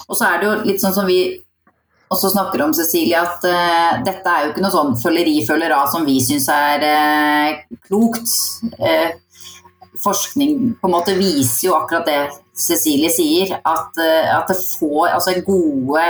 Og 0.10 0.18
så 0.18 0.30
er 0.30 0.42
det 0.42 0.48
jo 0.50 0.56
litt 0.66 0.82
sånn 0.82 0.96
som 0.96 1.10
vi 1.10 1.20
også 2.14 2.32
snakker 2.34 2.62
om, 2.66 2.74
Cecilie, 2.76 3.20
at 3.20 3.44
uh, 3.48 4.00
dette 4.06 4.30
er 4.30 4.46
jo 4.46 4.54
ikke 4.54 4.64
noe 4.64 4.74
sånn 4.74 4.96
følgeri 5.02 5.42
følger 5.48 5.74
av 5.76 5.92
som 5.92 6.06
vi 6.08 6.20
syns 6.24 6.48
er 6.54 6.86
uh, 6.88 7.78
klokt. 7.88 8.32
Uh, 8.80 9.14
forskning 10.04 10.74
på 10.82 10.90
en 10.90 10.96
måte 10.96 11.14
viser 11.18 11.68
jo 11.68 11.78
akkurat 11.78 12.08
det 12.10 12.22
Cecilie 12.58 13.10
sier, 13.14 13.54
at, 13.66 13.98
at 13.98 14.50
det 14.50 14.58
får 14.76 15.14
altså 15.16 15.32
gode 15.46 16.02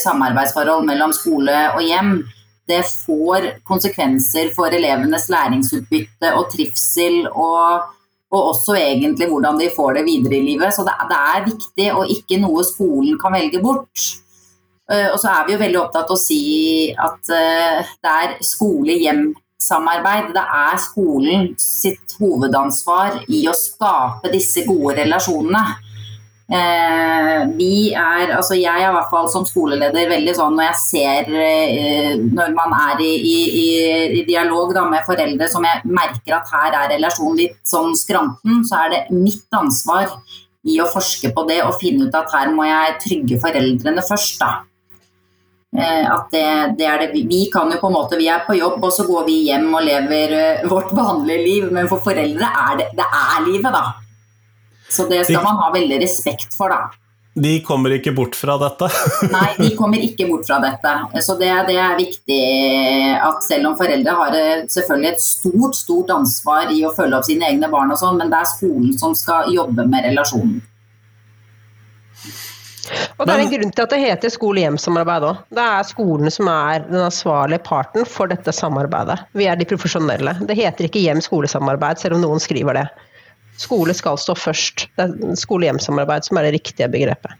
samarbeidsforhold 0.00 0.86
mellom 0.88 1.12
skole 1.12 1.56
og 1.74 1.80
hjem. 1.84 2.12
Det 2.68 2.78
får 2.86 3.48
konsekvenser 3.68 4.52
for 4.56 4.72
elevenes 4.72 5.26
læringsutbytte 5.32 6.30
og 6.38 6.46
trivsel 6.52 7.26
og 7.32 7.90
og 8.34 8.50
også 8.50 8.76
egentlig 8.78 9.28
hvordan 9.30 9.58
de 9.60 9.70
får 9.76 9.98
det 9.98 10.04
videre 10.08 10.38
i 10.38 10.46
livet. 10.48 10.74
Så 10.74 10.84
det, 10.86 10.94
det 11.10 11.18
er 11.34 11.48
viktig 11.48 11.88
og 11.94 12.10
ikke 12.10 12.40
noe 12.42 12.64
skolen 12.66 13.18
kan 13.20 13.34
velge 13.36 13.62
bort. 13.62 14.06
Uh, 14.90 15.08
og 15.14 15.18
så 15.20 15.30
er 15.32 15.46
vi 15.46 15.54
jo 15.54 15.62
veldig 15.62 15.80
opptatt 15.80 16.10
av 16.12 16.18
å 16.18 16.20
si 16.20 16.42
at 16.92 17.32
uh, 17.32 17.94
det 18.04 18.12
er 18.12 18.36
skole-hjem-samarbeid. 18.44 20.34
Det 20.36 20.44
er 20.60 20.82
skolen 20.82 21.48
sitt 21.60 22.18
hovedansvar 22.20 23.22
i 23.32 23.46
å 23.48 23.56
skape 23.56 24.32
disse 24.34 24.66
gode 24.68 24.98
relasjonene. 25.00 25.64
Eh, 26.44 27.42
vi 27.56 27.94
er, 27.96 28.28
altså 28.36 28.52
jeg 28.58 28.68
er 28.68 28.90
i 28.90 28.92
hvert 28.92 29.08
fall 29.08 29.30
som 29.32 29.46
skoleleder 29.48 30.10
veldig 30.10 30.34
sånn 30.36 30.58
når 30.58 30.66
jeg 30.66 30.80
ser 30.82 31.30
eh, 31.40 32.10
når 32.20 32.52
man 32.52 32.74
er 32.76 33.00
i, 33.00 33.12
i, 33.30 33.68
i 34.20 34.24
dialog 34.28 34.74
da, 34.76 34.82
med 34.90 35.06
foreldre 35.08 35.48
som 35.48 35.64
jeg 35.64 35.80
merker 35.88 36.36
at 36.36 36.52
her 36.52 36.76
er 36.82 36.92
relasjonen 36.98 37.40
litt 37.40 37.56
sånn 37.64 37.96
skranten, 37.96 38.60
så 38.68 38.82
er 38.82 38.92
det 38.92 39.00
mitt 39.16 39.56
ansvar 39.56 40.12
i 40.68 40.76
å 40.84 40.90
forske 40.92 41.32
på 41.32 41.46
det 41.48 41.62
og 41.64 41.78
finne 41.80 42.10
ut 42.10 42.20
at 42.20 42.36
her 42.36 42.52
må 42.52 42.68
jeg 42.68 43.00
trygge 43.06 43.40
foreldrene 43.40 44.04
først. 44.04 44.36
da. 44.44 44.52
Eh, 45.74 46.06
at 46.06 46.30
det, 46.30 46.46
det, 46.78 46.86
er 46.86 46.98
det, 47.02 47.24
Vi 47.26 47.50
kan 47.52 47.72
jo 47.72 47.80
på 47.80 47.90
en 47.90 47.96
måte, 47.96 48.18
vi 48.18 48.28
er 48.30 48.44
på 48.46 48.54
jobb 48.54 48.84
og 48.84 48.92
så 48.94 49.06
går 49.08 49.24
vi 49.26 49.40
hjem 49.48 49.72
og 49.74 49.82
lever 49.82 50.34
eh, 50.38 50.66
vårt 50.70 50.92
vanlige 50.94 51.42
liv, 51.42 51.70
men 51.74 51.88
for 51.90 52.04
foreldre 52.04 52.50
er 52.66 52.76
det, 52.78 52.90
det 52.94 53.06
er 53.08 53.40
livet, 53.48 53.72
da. 53.74 53.86
Så 54.88 55.08
det 55.10 55.24
skal 55.26 55.42
man 55.42 55.58
ha 55.58 55.72
veldig 55.74 55.98
respekt 56.04 56.54
for, 56.54 56.70
da. 56.70 56.92
De 57.34 57.56
kommer 57.66 57.90
ikke 57.96 58.12
bort 58.14 58.36
fra 58.38 58.54
dette? 58.60 58.86
Nei, 59.32 59.48
de 59.58 59.72
kommer 59.74 59.98
ikke 59.98 60.28
bort 60.28 60.46
fra 60.46 60.60
dette. 60.62 60.92
Så 61.26 61.34
det, 61.40 61.50
det, 61.66 61.80
er 61.82 61.96
viktig 61.98 62.38
at 63.18 63.42
selv 63.42 63.72
om 63.72 63.74
foreldre 63.80 64.14
har 64.20 64.36
eh, 64.38 64.62
selvfølgelig 64.70 65.10
et 65.10 65.24
stort 65.24 65.74
stort 65.74 66.12
ansvar 66.14 66.70
i 66.70 66.84
å 66.86 66.94
følge 66.94 67.18
opp 67.18 67.26
sine 67.26 67.50
egne 67.50 67.72
barn, 67.72 67.90
og 67.90 67.98
sånn, 67.98 68.20
men 68.22 68.30
det 68.30 68.38
er 68.38 68.52
skolen 68.52 68.94
som 69.00 69.18
skal 69.18 69.50
jobbe 69.50 69.88
med 69.90 70.06
relasjonen. 70.06 70.62
Og 73.18 73.26
Det 73.26 73.34
er 73.34 73.42
en 73.44 73.52
grunn 73.52 73.72
til 73.74 73.84
at 73.84 73.94
det 73.94 74.00
heter 74.02 74.32
skole-hjem-samarbeid 74.34 75.28
òg. 75.28 75.40
Det 75.54 75.64
er 75.64 75.86
skolene 75.88 76.32
som 76.34 76.50
er 76.52 76.84
den 76.88 77.00
ansvarlige 77.04 77.62
parten 77.66 78.08
for 78.08 78.30
dette 78.30 78.54
samarbeidet. 78.54 79.20
Vi 79.38 79.48
er 79.50 79.60
de 79.60 79.68
profesjonelle. 79.68 80.36
Det 80.48 80.58
heter 80.58 80.88
ikke 80.88 81.04
hjem-skolesamarbeid, 81.04 82.02
selv 82.02 82.18
om 82.18 82.24
noen 82.26 82.42
skriver 82.42 82.80
det. 82.80 82.88
Skole 83.60 83.94
skal 83.94 84.18
stå 84.18 84.34
først. 84.38 84.88
Det 84.98 85.08
er 85.08 85.38
skole-hjem-samarbeid 85.38 86.26
som 86.26 86.40
er 86.40 86.48
det 86.48 86.56
riktige 86.58 86.90
begrepet. 86.90 87.38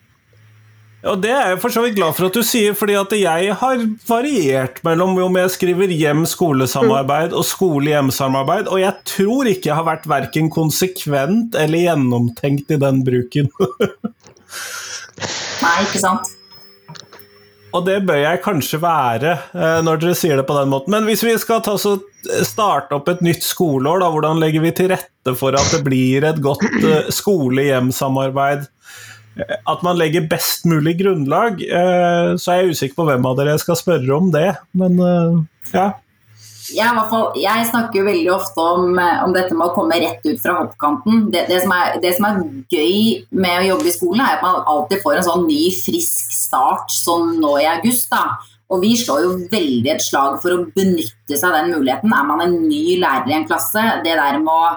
Og 1.05 1.21
Det 1.21 1.31
er 1.31 1.51
jeg 1.53 1.61
for 1.61 1.73
så 1.73 1.83
vidt 1.85 1.99
glad 1.99 2.15
for 2.17 2.31
at 2.31 2.37
du 2.37 2.41
sier, 2.47 2.73
fordi 2.77 2.95
at 2.97 3.13
jeg 3.19 3.57
har 3.61 3.83
variert 4.09 4.79
mellom 4.87 5.19
om 5.27 5.37
jeg 5.37 5.53
skriver 5.53 5.93
hjem-skolesamarbeid 5.93 7.37
og 7.37 7.45
skole-hjem-samarbeid, 7.45 8.71
og 8.73 8.81
jeg 8.81 8.95
tror 9.11 9.51
ikke 9.51 9.69
jeg 9.69 9.77
har 9.77 9.89
vært 9.91 10.09
verken 10.09 10.49
konsekvent 10.53 11.59
eller 11.61 11.85
gjennomtenkt 11.85 12.73
i 12.73 12.81
den 12.81 13.05
bruken. 13.05 13.53
Nei, 15.21 15.77
ikke 15.87 16.03
sant. 16.03 16.33
Og 17.75 17.83
det 17.89 17.97
bør 18.07 18.21
jeg 18.21 18.43
kanskje 18.45 18.79
være, 18.83 19.33
eh, 19.57 19.81
når 19.83 20.03
dere 20.03 20.19
sier 20.19 20.39
det 20.39 20.47
på 20.47 20.55
den 20.55 20.71
måten. 20.71 20.95
Men 20.95 21.09
hvis 21.09 21.25
vi 21.27 21.35
skal 21.43 21.63
så 21.81 21.97
starte 22.47 22.95
opp 22.95 23.11
et 23.11 23.25
nytt 23.25 23.43
skoleår, 23.43 23.99
da, 24.05 24.13
hvordan 24.15 24.39
legger 24.43 24.63
vi 24.63 24.71
til 24.79 24.93
rette 24.93 25.35
for 25.39 25.59
at 25.59 25.75
det 25.75 25.83
blir 25.87 26.27
et 26.29 26.39
godt 26.45 26.63
eh, 26.85 27.11
skole-hjem-samarbeid? 27.11 28.69
Eh, 29.43 29.57
at 29.73 29.83
man 29.83 29.99
legger 29.99 30.29
best 30.31 30.69
mulig 30.71 31.01
grunnlag. 31.03 31.59
Så 32.39 32.55
er 32.55 32.63
jeg 32.63 32.79
usikker 32.79 33.01
på 33.01 33.09
hvem 33.11 33.27
av 33.27 33.41
dere 33.41 33.57
jeg 33.57 33.65
skal 33.67 33.81
spørre 33.83 34.21
om 34.21 34.31
det, 34.35 34.53
men 34.79 35.03
ja 35.75 35.91
jeg, 36.73 37.05
fall, 37.11 37.35
jeg, 37.37 37.67
snakker 37.69 38.01
jo 38.01 38.07
veldig 38.07 38.31
ofte 38.33 38.65
om, 38.77 38.95
eh, 39.01 39.21
om, 39.25 39.35
dette 39.37 39.57
med 39.57 39.67
å 39.67 39.75
komme 39.77 39.99
rett 40.01 40.25
ut 40.25 40.41
fra 40.41 40.57
hoppkanten. 40.63 41.27
Det, 41.35 41.45
det, 41.51 41.61
som 41.65 41.75
er, 41.77 41.99
det, 42.01 42.15
som 42.17 42.29
er, 42.29 42.41
gøy 42.73 42.97
med 43.37 43.61
å 43.61 43.69
jobbe 43.75 43.91
i 43.91 43.95
skolen, 43.95 44.25
er 44.25 44.39
at 44.39 44.47
man 44.47 44.63
alltid 44.71 45.03
får 45.05 45.21
en 45.21 45.29
sånn 45.29 45.47
ny, 45.51 45.61
frisk 45.77 46.33
start 46.33 46.95
som 46.95 47.35
nå 47.41 47.55
i 47.61 47.69
august. 47.75 48.09
da. 48.13 48.39
Og 48.73 48.81
vi 48.81 48.95
slår 48.97 49.27
jo 49.27 49.37
veldig 49.53 49.93
et 49.93 50.03
slag 50.03 50.41
for 50.43 50.55
å 50.55 50.65
benytte 50.75 51.37
seg 51.37 51.51
av 51.51 51.59
den 51.61 51.75
muligheten. 51.75 52.17
Er 52.17 52.29
man 52.31 52.43
en 52.47 52.57
ny 52.65 52.97
lærer 53.03 53.29
i 53.31 53.39
en 53.39 53.49
klasse, 53.49 53.85
det 54.07 54.17
der 54.17 54.41
med 54.41 54.55
å 54.55 54.75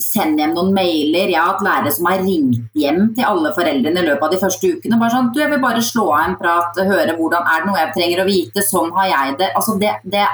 sende 0.00 0.42
hjem 0.42 0.56
noen 0.56 0.74
mailer. 0.76 1.30
Jeg 1.30 1.38
har 1.40 1.54
hatt 1.54 1.64
lærere 1.64 1.92
som 1.92 2.08
har 2.10 2.24
ringt 2.24 2.74
hjem 2.76 3.12
til 3.16 3.28
alle 3.28 3.52
foreldrene 3.56 4.02
i 4.02 4.08
løpet 4.08 4.26
av 4.26 4.34
de 4.34 4.40
første 4.40 4.72
ukene. 4.72 4.98
bare 5.00 5.14
sånn, 5.14 5.30
du, 5.32 5.40
Jeg 5.40 5.52
vil 5.52 5.62
bare 5.62 5.84
slå 5.84 6.10
av 6.12 6.24
en 6.24 6.36
prat, 6.40 6.82
høre 6.88 7.16
hvordan 7.16 7.48
er 7.52 7.62
det 7.62 7.70
noe 7.70 7.80
jeg 7.80 7.94
trenger 7.96 8.22
å 8.22 8.28
vite. 8.28 8.64
Sånn 8.64 8.92
har 8.96 9.08
jeg 9.12 9.38
det. 9.40 9.52
Altså 9.56 9.78
det, 9.80 9.94
det 10.04 10.26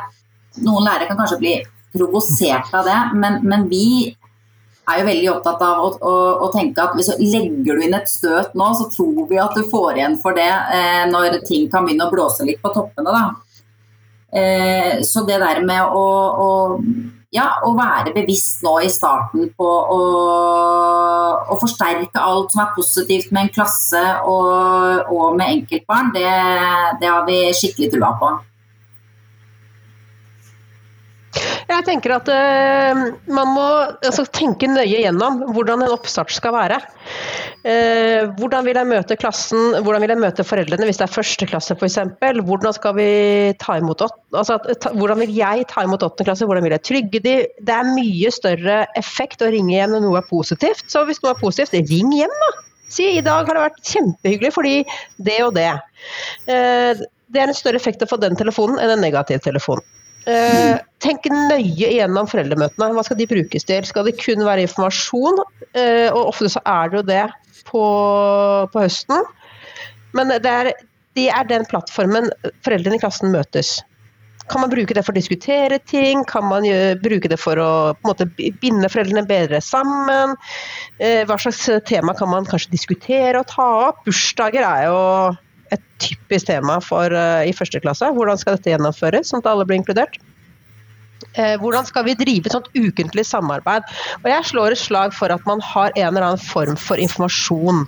noen 0.61 0.85
lærere 0.87 1.09
kan 1.09 1.21
kanskje 1.21 1.41
bli 1.41 1.55
provosert 1.93 2.73
av 2.75 2.89
det, 2.89 2.99
men, 3.21 3.41
men 3.47 3.69
vi 3.71 3.87
er 4.91 4.99
jo 4.99 5.07
veldig 5.07 5.31
opptatt 5.31 5.63
av 5.63 5.81
å, 5.85 5.89
å, 5.95 6.13
å, 6.43 6.51
tenke 6.55 6.83
at 6.83 6.97
hvis 6.97 7.13
du 7.15 7.23
legger 7.23 7.79
du 7.79 7.87
inn 7.87 7.97
et 7.97 8.11
støt 8.11 8.57
nå, 8.59 8.73
så 8.79 8.89
tror 8.91 9.29
vi 9.31 9.39
at 9.41 9.55
du 9.55 9.63
får 9.71 10.01
igjen 10.01 10.19
for 10.23 10.37
det 10.37 10.51
eh, 10.51 11.05
når 11.11 11.41
ting 11.47 11.69
kan 11.71 11.87
begynne 11.87 12.09
å 12.09 12.13
blåse 12.13 12.47
litt 12.49 12.63
på 12.63 12.73
toppene. 12.75 13.15
Da. 13.15 13.25
Eh, 14.35 15.03
så 15.07 15.23
det 15.29 15.39
der 15.43 15.63
med 15.69 15.87
å, 15.87 16.07
å, 16.43 16.51
ja, 17.35 17.47
å 17.63 17.75
være 17.79 18.15
bevisst 18.17 18.65
nå 18.67 18.79
i 18.83 18.91
starten 18.93 19.53
på 19.57 19.71
å, 19.97 20.03
forsterke 21.63 22.19
alt 22.19 22.51
som 22.51 22.65
er 22.65 22.73
positivt 22.75 23.31
med 23.31 23.47
en 23.47 23.53
klasse 23.55 24.01
og, 24.27 25.13
og 25.13 25.37
med 25.39 25.61
enkeltbarn, 25.61 26.11
det, 26.17 26.33
det 26.99 27.11
har 27.11 27.23
vi 27.29 27.45
skikkelig 27.55 27.93
trua 27.93 28.17
på. 28.19 28.33
Jeg 31.69 31.85
tenker 31.87 32.15
at 32.17 32.29
uh, 32.33 33.03
man 33.31 33.53
må 33.55 33.67
altså, 34.03 34.25
tenke 34.35 34.69
nøye 34.71 35.03
gjennom 35.05 35.43
hvordan 35.55 35.85
en 35.85 35.95
oppstart 35.95 36.33
skal 36.35 36.55
være. 36.57 36.79
Uh, 37.63 38.33
hvordan 38.41 38.67
vil 38.67 38.81
jeg 38.81 38.91
møte 38.91 39.19
klassen, 39.21 39.77
hvordan 39.85 40.03
vil 40.03 40.15
jeg 40.15 40.23
møte 40.23 40.47
foreldrene 40.47 40.89
hvis 40.89 41.01
det 41.01 41.07
er 41.07 41.15
første 41.15 41.49
klasse 41.51 41.77
f.eks. 41.77 42.01
Hvordan 42.43 42.77
skal 42.77 42.97
vi 42.99 43.09
ta 43.63 43.79
imot 43.81 44.03
altså, 44.07 44.59
ta, 44.83 44.93
hvordan 44.97 45.23
vil 45.23 45.35
jeg 45.37 45.69
ta 45.71 45.87
imot 45.87 46.05
åttende 46.07 46.31
klasse, 46.31 46.49
hvordan 46.49 46.67
vil 46.67 46.77
jeg 46.77 46.87
trygge 46.89 47.23
de? 47.23 47.37
Det 47.63 47.79
er 47.79 47.95
mye 47.95 48.35
større 48.35 48.83
effekt 48.99 49.45
å 49.45 49.53
ringe 49.53 49.75
hjem 49.77 49.95
når 49.95 50.07
noe 50.07 50.21
er 50.23 50.29
positivt. 50.29 50.87
Så 50.91 51.07
hvis 51.09 51.23
noe 51.23 51.37
er 51.37 51.43
positivt, 51.43 51.79
ring 51.93 52.13
hjem, 52.17 52.37
da. 52.47 52.53
Si 52.93 53.07
i 53.09 53.25
dag 53.25 53.49
har 53.49 53.57
det 53.57 53.65
vært 53.71 53.89
kjempehyggelig 53.89 54.53
fordi 54.53 54.75
det 55.25 55.39
og 55.47 55.55
det. 55.57 55.71
Uh, 56.45 57.01
det 57.33 57.41
er 57.41 57.49
en 57.49 57.57
større 57.57 57.81
effekt 57.81 58.03
å 58.05 58.11
få 58.11 58.19
den 58.21 58.37
telefonen 58.37 58.81
enn 58.83 58.93
en 58.99 59.05
negativ 59.05 59.41
telefon. 59.47 59.81
Uh, 60.23 60.79
tenk 61.03 61.27
nøye 61.33 61.89
igjennom 61.89 62.29
foreldremøtene. 62.31 62.93
Hva 62.95 63.05
skal 63.07 63.19
de 63.19 63.29
brukes 63.31 63.67
til? 63.67 63.87
Skal 63.87 64.07
det 64.07 64.19
kun 64.21 64.45
være 64.47 64.67
informasjon? 64.69 65.43
Eh, 65.73 66.09
og 66.13 66.35
ofte 66.35 66.51
så 66.53 66.63
er 66.69 66.91
det 66.93 67.01
jo 67.01 67.07
det 67.09 67.23
på, 67.69 67.85
på 68.73 68.85
høsten. 68.85 69.25
Men 70.17 70.35
det 70.35 70.51
er, 70.51 70.71
det 71.19 71.31
er, 71.33 71.49
den 71.49 71.67
plattformen 71.69 72.31
foreldrene 72.65 73.01
i 73.01 73.03
klassen 73.03 73.33
møtes. 73.35 73.81
Kan 74.51 74.65
man 74.65 74.73
bruke 74.73 74.95
det 74.95 75.05
for 75.07 75.15
å 75.15 75.19
diskutere 75.19 75.79
ting? 75.89 76.25
Kan 76.29 76.49
man 76.51 76.67
gjøre, 76.67 76.99
bruke 77.03 77.31
det 77.31 77.39
for 77.41 77.59
å 77.63 77.71
måte, 78.07 78.27
binde 78.37 78.91
foreldrene 78.93 79.25
bedre 79.27 79.63
sammen? 79.65 80.37
Eh, 80.99 81.23
hva 81.27 81.39
slags 81.41 81.65
tema 81.89 82.15
kan 82.19 82.31
man 82.31 82.49
kanskje 82.49 82.75
diskutere 82.75 83.41
og 83.41 83.49
ta 83.51 83.69
opp? 83.89 84.03
Bursdager 84.07 84.67
er 84.67 84.87
jo 84.91 85.01
et 85.73 85.83
typisk 86.03 86.51
tema 86.51 86.79
for, 86.85 87.15
uh, 87.15 87.43
i 87.47 87.55
første 87.57 87.81
klasse. 87.83 88.13
Hvordan 88.17 88.41
skal 88.41 88.59
dette 88.59 88.75
gjennomføres, 88.75 89.33
sånn 89.33 89.43
at 89.45 89.51
alle 89.53 89.67
blir 89.69 89.81
inkludert? 89.81 90.21
Eh, 91.39 91.55
hvordan 91.61 91.87
skal 91.89 92.05
vi 92.05 92.17
drive 92.19 92.51
sånt 92.53 92.69
ukentlig 92.77 93.25
samarbeid? 93.25 93.87
Og 94.21 94.29
Jeg 94.29 94.49
slår 94.51 94.75
et 94.75 94.83
slag 94.83 95.15
for 95.17 95.33
at 95.33 95.45
man 95.49 95.63
har 95.65 95.93
en 95.97 96.09
eller 96.11 96.27
annen 96.27 96.45
form 96.45 96.77
for 96.77 97.01
informasjon 97.01 97.87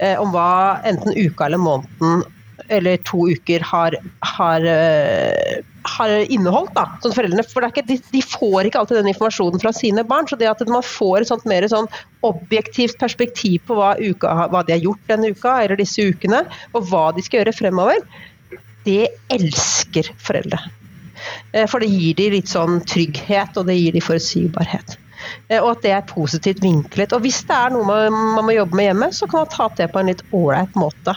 eh, 0.00 0.16
om 0.18 0.32
hva 0.34 0.80
enten 0.88 1.14
uka 1.14 1.46
eller 1.46 1.62
måneden 1.62 2.24
eller 2.72 2.96
to 3.06 3.28
uker 3.28 3.62
har, 3.66 3.94
har, 4.24 4.64
uh, 4.64 5.62
har 5.82 6.12
inneholdt. 6.32 6.74
da, 6.74 6.86
som 7.02 7.14
foreldrene, 7.14 7.44
for 7.48 7.66
ikke, 7.66 7.84
de, 7.86 7.98
de, 8.12 8.22
får 8.22 8.68
ikke 8.68 8.82
alltid 8.82 9.00
den 9.00 9.12
informasjonen 9.12 9.62
fra 9.62 9.72
sine 9.76 10.04
barn. 10.06 10.28
så 10.28 10.38
det 10.38 10.50
at 10.50 10.62
man 10.68 10.84
får 10.86 11.22
et 11.22 11.32
sånt 11.32 11.46
mer 11.48 11.66
sånn 11.70 11.88
objektivt 12.26 12.98
perspektiv 13.00 13.62
på 13.66 13.78
hva, 13.78 13.94
uka, 13.98 14.34
hva 14.52 14.62
de 14.66 14.76
har 14.76 14.84
gjort 14.84 15.08
denne 15.10 15.32
uka 15.34 15.56
eller 15.62 15.80
disse 15.80 16.04
ukene, 16.04 16.44
og 16.72 16.86
hva 16.90 17.10
de 17.16 17.24
skal 17.24 17.42
gjøre 17.42 17.56
fremover, 17.56 18.04
det 18.86 19.08
elsker 19.30 20.12
foreldre. 20.22 20.60
Eh, 21.52 21.66
for 21.70 21.82
det 21.82 21.90
gir 21.92 22.18
de 22.18 22.30
litt 22.36 22.50
sånn 22.50 22.80
trygghet, 22.88 23.56
og 23.58 23.68
det 23.68 23.78
gir 23.78 23.96
de 23.96 24.02
forutsigbarhet. 24.04 24.96
Eh, 25.48 25.60
og 25.60 25.76
at 25.76 25.84
det 25.84 25.92
er 25.96 26.08
positivt 26.08 26.62
vinklet. 26.64 27.14
Og 27.14 27.24
hvis 27.26 27.42
det 27.48 27.58
er 27.58 27.74
noe 27.74 27.86
man, 27.86 28.22
man 28.38 28.48
må 28.48 28.56
jobbe 28.56 28.78
med 28.78 28.90
hjemme, 28.90 29.12
så 29.14 29.28
kan 29.30 29.44
man 29.44 29.52
ta 29.52 29.68
det 29.78 29.90
på 29.92 30.02
en 30.02 30.10
litt 30.12 30.24
ålreit 30.34 30.78
måte. 30.78 31.16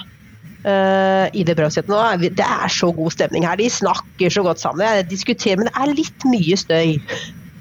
Uh, 0.65 1.27
i 1.37 1.43
det 1.45 1.53
brødsettet. 1.53 2.31
Det 2.33 2.41
er 2.41 2.71
så 2.73 2.87
god 2.89 3.13
stemning 3.13 3.43
her. 3.45 3.57
De 3.59 3.67
snakker 3.69 4.31
så 4.33 4.41
godt 4.41 4.57
sammen. 4.57 4.81
Jeg 4.81 5.05
diskuterer, 5.11 5.59
men 5.61 5.67
det 5.69 5.75
er 5.77 5.91
litt 5.93 6.23
mye 6.25 6.55
støy. 6.57 6.95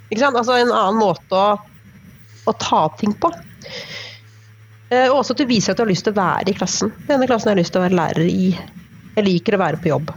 Ikke 0.09 0.21
sant? 0.23 0.39
Altså 0.41 0.55
en 0.57 0.73
annen 0.73 1.03
måte 1.03 1.37
å, 1.37 1.59
å 2.49 2.55
ta 2.57 2.87
ting 2.97 3.13
på. 3.21 3.29
Uh, 4.89 5.11
og 5.11 5.19
også 5.19 5.35
at 5.37 5.43
du 5.43 5.51
viser 5.51 5.75
at 5.75 5.83
du 5.83 5.85
har 5.85 5.91
lyst 5.91 6.07
til 6.09 6.15
å 6.15 6.17
være 6.17 6.49
i 6.49 6.57
klassen. 6.57 6.95
Denne 7.11 7.29
klassen 7.29 7.51
har 7.51 7.59
jeg 7.59 7.67
lyst 7.67 7.75
til 7.77 7.83
å 7.83 7.85
være 7.85 7.99
lærer 7.99 8.31
i. 8.31 8.47
Jeg 9.19 9.27
liker 9.27 9.59
å 9.59 9.61
være 9.61 9.81
på 9.83 9.91
jobb. 9.91 10.15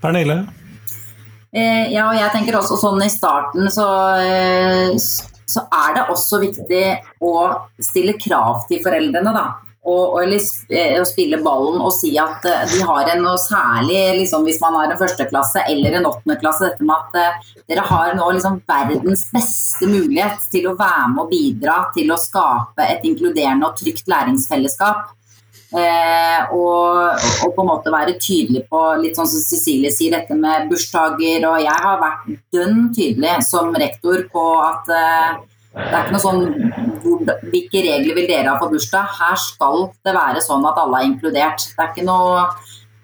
Pernille? 0.00 0.38
Uh, 1.52 1.92
ja, 1.92 2.06
og 2.06 2.16
jeg 2.16 2.30
tenker 2.38 2.56
også 2.56 2.78
sånn 2.80 3.04
i 3.04 3.10
starten 3.12 3.68
så, 3.68 3.90
så 5.44 5.66
er 5.76 5.98
det 5.98 6.06
også 6.16 6.40
viktig 6.40 6.86
å 7.20 7.34
stille 7.84 8.16
krav 8.16 8.64
til 8.72 8.80
foreldrene, 8.80 9.36
da. 9.36 9.44
Og, 9.82 10.12
og, 10.14 10.34
eh, 10.70 10.92
og, 11.00 11.06
spille 11.10 11.40
ballen 11.42 11.80
og 11.82 11.90
si 11.96 12.12
at 12.20 12.44
uh, 12.46 12.60
de 12.70 12.84
har 12.86 13.08
en 13.10 13.24
noe 13.24 13.40
særlig 13.42 14.20
liksom, 14.20 14.44
hvis 14.46 14.60
man 14.62 14.76
har 14.78 14.92
en 14.92 15.00
førsteklasse 15.00 15.64
eller 15.72 15.96
en 15.98 16.06
åttendeklasse, 16.06 16.68
dette 16.68 16.86
med 16.86 16.94
at 16.94 17.18
uh, 17.18 17.56
dere 17.66 17.86
har 17.88 18.14
nå 18.14 18.28
liksom 18.36 18.60
verdens 18.70 19.24
beste 19.34 19.88
mulighet 19.90 20.46
til 20.54 20.70
å 20.70 20.76
være 20.78 21.08
med 21.16 21.24
og 21.24 21.34
bidra 21.34 21.80
til 21.96 22.14
å 22.14 22.20
skape 22.20 22.86
et 22.94 23.02
inkluderende 23.10 23.72
og 23.72 23.82
trygt 23.82 24.06
læringsfellesskap. 24.12 25.10
Eh, 25.72 26.52
og, 26.52 27.16
og, 27.16 27.52
på 27.56 27.62
en 27.62 27.68
måte 27.70 27.92
være 27.92 28.18
tydelig 28.20 28.66
på 28.68 28.80
litt 29.00 29.16
sånn 29.16 29.28
som 29.30 29.40
Cecilie 29.40 29.92
sier, 29.94 30.12
dette 30.12 30.36
med 30.36 30.68
bursdager. 30.68 31.46
Og 31.48 31.62
jeg 31.64 31.78
har 31.86 32.02
vært 32.02 32.28
dønn 32.52 32.90
tydelig 32.92 33.38
som 33.48 33.72
rektor 33.80 34.26
på 34.32 34.44
at 34.60 34.92
eh, 34.92 35.30
det 35.72 35.88
er 35.88 36.02
ikke 36.02 36.16
noe 36.18 36.26
sånn 36.26 36.42
Hvilke 37.02 37.82
regler 37.84 38.18
vil 38.18 38.28
dere 38.30 38.50
ha 38.50 38.58
for 38.60 38.72
bursdag? 38.72 39.16
Her 39.20 39.40
skal 39.40 39.88
det 40.04 40.14
være 40.16 40.44
sånn 40.44 40.66
at 40.68 40.78
alle 40.82 41.00
er 41.00 41.10
inkludert. 41.10 41.66
Det 41.72 41.82
er 41.82 41.90
ikke 41.92 42.06
noe 42.06 42.46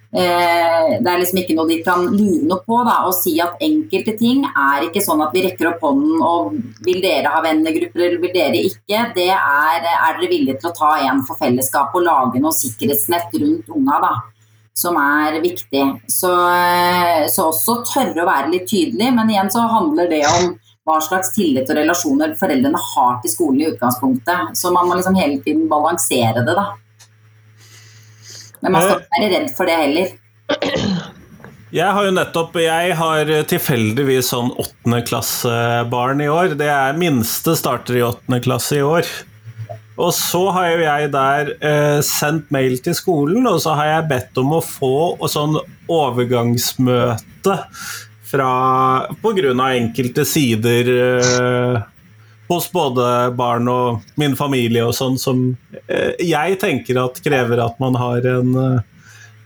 Eh, 0.08 0.92
det 1.04 1.10
er 1.10 1.18
liksom 1.20 1.38
ikke 1.42 1.52
noe 1.52 1.68
de 1.68 1.82
kan 1.84 2.00
lure 2.08 2.46
noe 2.48 2.62
på 2.64 2.78
da, 2.86 2.94
og 3.04 3.12
si 3.12 3.34
at 3.44 3.60
enkelte 3.60 4.14
ting 4.16 4.40
er 4.48 4.86
ikke 4.86 5.02
sånn 5.04 5.20
at 5.20 5.34
vi 5.36 5.42
rekker 5.44 5.68
opp 5.68 5.84
hånden 5.84 6.22
og 6.24 6.54
vil 6.86 7.02
dere 7.04 7.28
ha 7.28 7.42
vennegrupper 7.44 8.06
eller 8.06 8.22
vil 8.22 8.32
dere 8.32 8.62
ikke. 8.70 9.02
Det 9.18 9.28
er, 9.34 9.84
er 9.84 10.16
dere 10.16 10.30
villige 10.30 10.62
til 10.62 10.70
å 10.70 10.76
ta 10.78 10.94
en 11.10 11.20
for 11.28 11.36
fellesskap 11.40 11.92
og 11.92 12.06
lage 12.06 12.40
noe 12.40 12.56
sikkerhetsnett 12.56 13.36
rundt 13.36 13.68
unga. 13.68 14.00
da 14.06 14.14
som 14.78 14.94
er 14.94 15.40
viktig. 15.42 15.80
Så, 16.06 16.30
eh, 16.30 17.24
så, 17.26 17.48
også 17.50 17.80
tørre 17.82 18.22
å 18.22 18.28
være 18.28 18.52
litt 18.52 18.68
tydelig, 18.70 19.08
men 19.10 19.32
igjen 19.32 19.50
så 19.50 19.64
handler 19.66 20.06
det 20.06 20.20
om 20.28 20.52
hva 20.88 20.98
slags 21.04 21.34
tillit 21.36 21.68
og 21.68 21.78
relasjoner 21.78 22.34
foreldrene 22.40 22.80
har 22.80 23.20
til 23.22 23.34
skolen 23.34 23.62
i 23.62 23.68
utgangspunktet. 23.70 24.56
Så 24.58 24.72
man 24.74 24.88
må 24.88 24.98
liksom 24.98 25.18
hele 25.18 25.38
tiden 25.44 25.68
balansere 25.70 26.44
det, 26.46 26.56
da. 26.56 26.70
Men 28.64 28.74
man 28.74 28.82
skal 28.82 28.98
ikke 28.98 29.14
være 29.14 29.30
redd 29.36 29.54
for 29.54 29.70
det 29.70 29.78
heller. 29.84 30.16
Jeg 31.68 31.92
har 31.92 32.06
jo 32.06 32.12
nettopp 32.16 32.54
Jeg 32.62 32.94
har 32.96 33.30
tilfeldigvis 33.50 34.30
sånn 34.32 34.48
åttendeklassebarn 34.56 36.22
i 36.24 36.30
år. 36.32 36.56
Det 36.58 36.70
er 36.72 36.96
minste 36.98 37.54
starter 37.60 38.00
i 38.00 38.06
åttende 38.06 38.40
klasse 38.44 38.80
i 38.80 38.84
år. 38.84 39.08
Og 39.98 40.12
så 40.14 40.40
har 40.54 40.68
jo 40.70 40.82
jeg 40.84 41.10
der 41.10 41.48
eh, 41.58 42.00
sendt 42.06 42.52
mail 42.54 42.76
til 42.82 42.94
skolen, 42.94 43.46
og 43.50 43.58
så 43.64 43.74
har 43.78 43.90
jeg 43.90 44.10
bedt 44.12 44.38
om 44.40 44.54
å 44.54 44.62
få 44.62 45.18
sånn 45.28 45.58
overgangsmøte 45.90 47.56
fra 48.30 49.08
Pga. 49.22 49.70
enkelte 49.72 50.24
sider 50.24 50.90
eh, 50.94 51.82
hos 52.48 52.72
både 52.72 53.30
barn 53.36 53.68
og 53.68 54.14
min 54.20 54.36
familie 54.36 54.86
og 54.88 54.96
sånn, 54.96 55.18
som 55.20 55.50
eh, 55.86 56.16
jeg 56.24 56.58
tenker 56.60 57.00
at 57.02 57.20
krever 57.24 57.60
at 57.64 57.76
man 57.82 57.98
en 57.98 58.56
eh, 58.64 58.80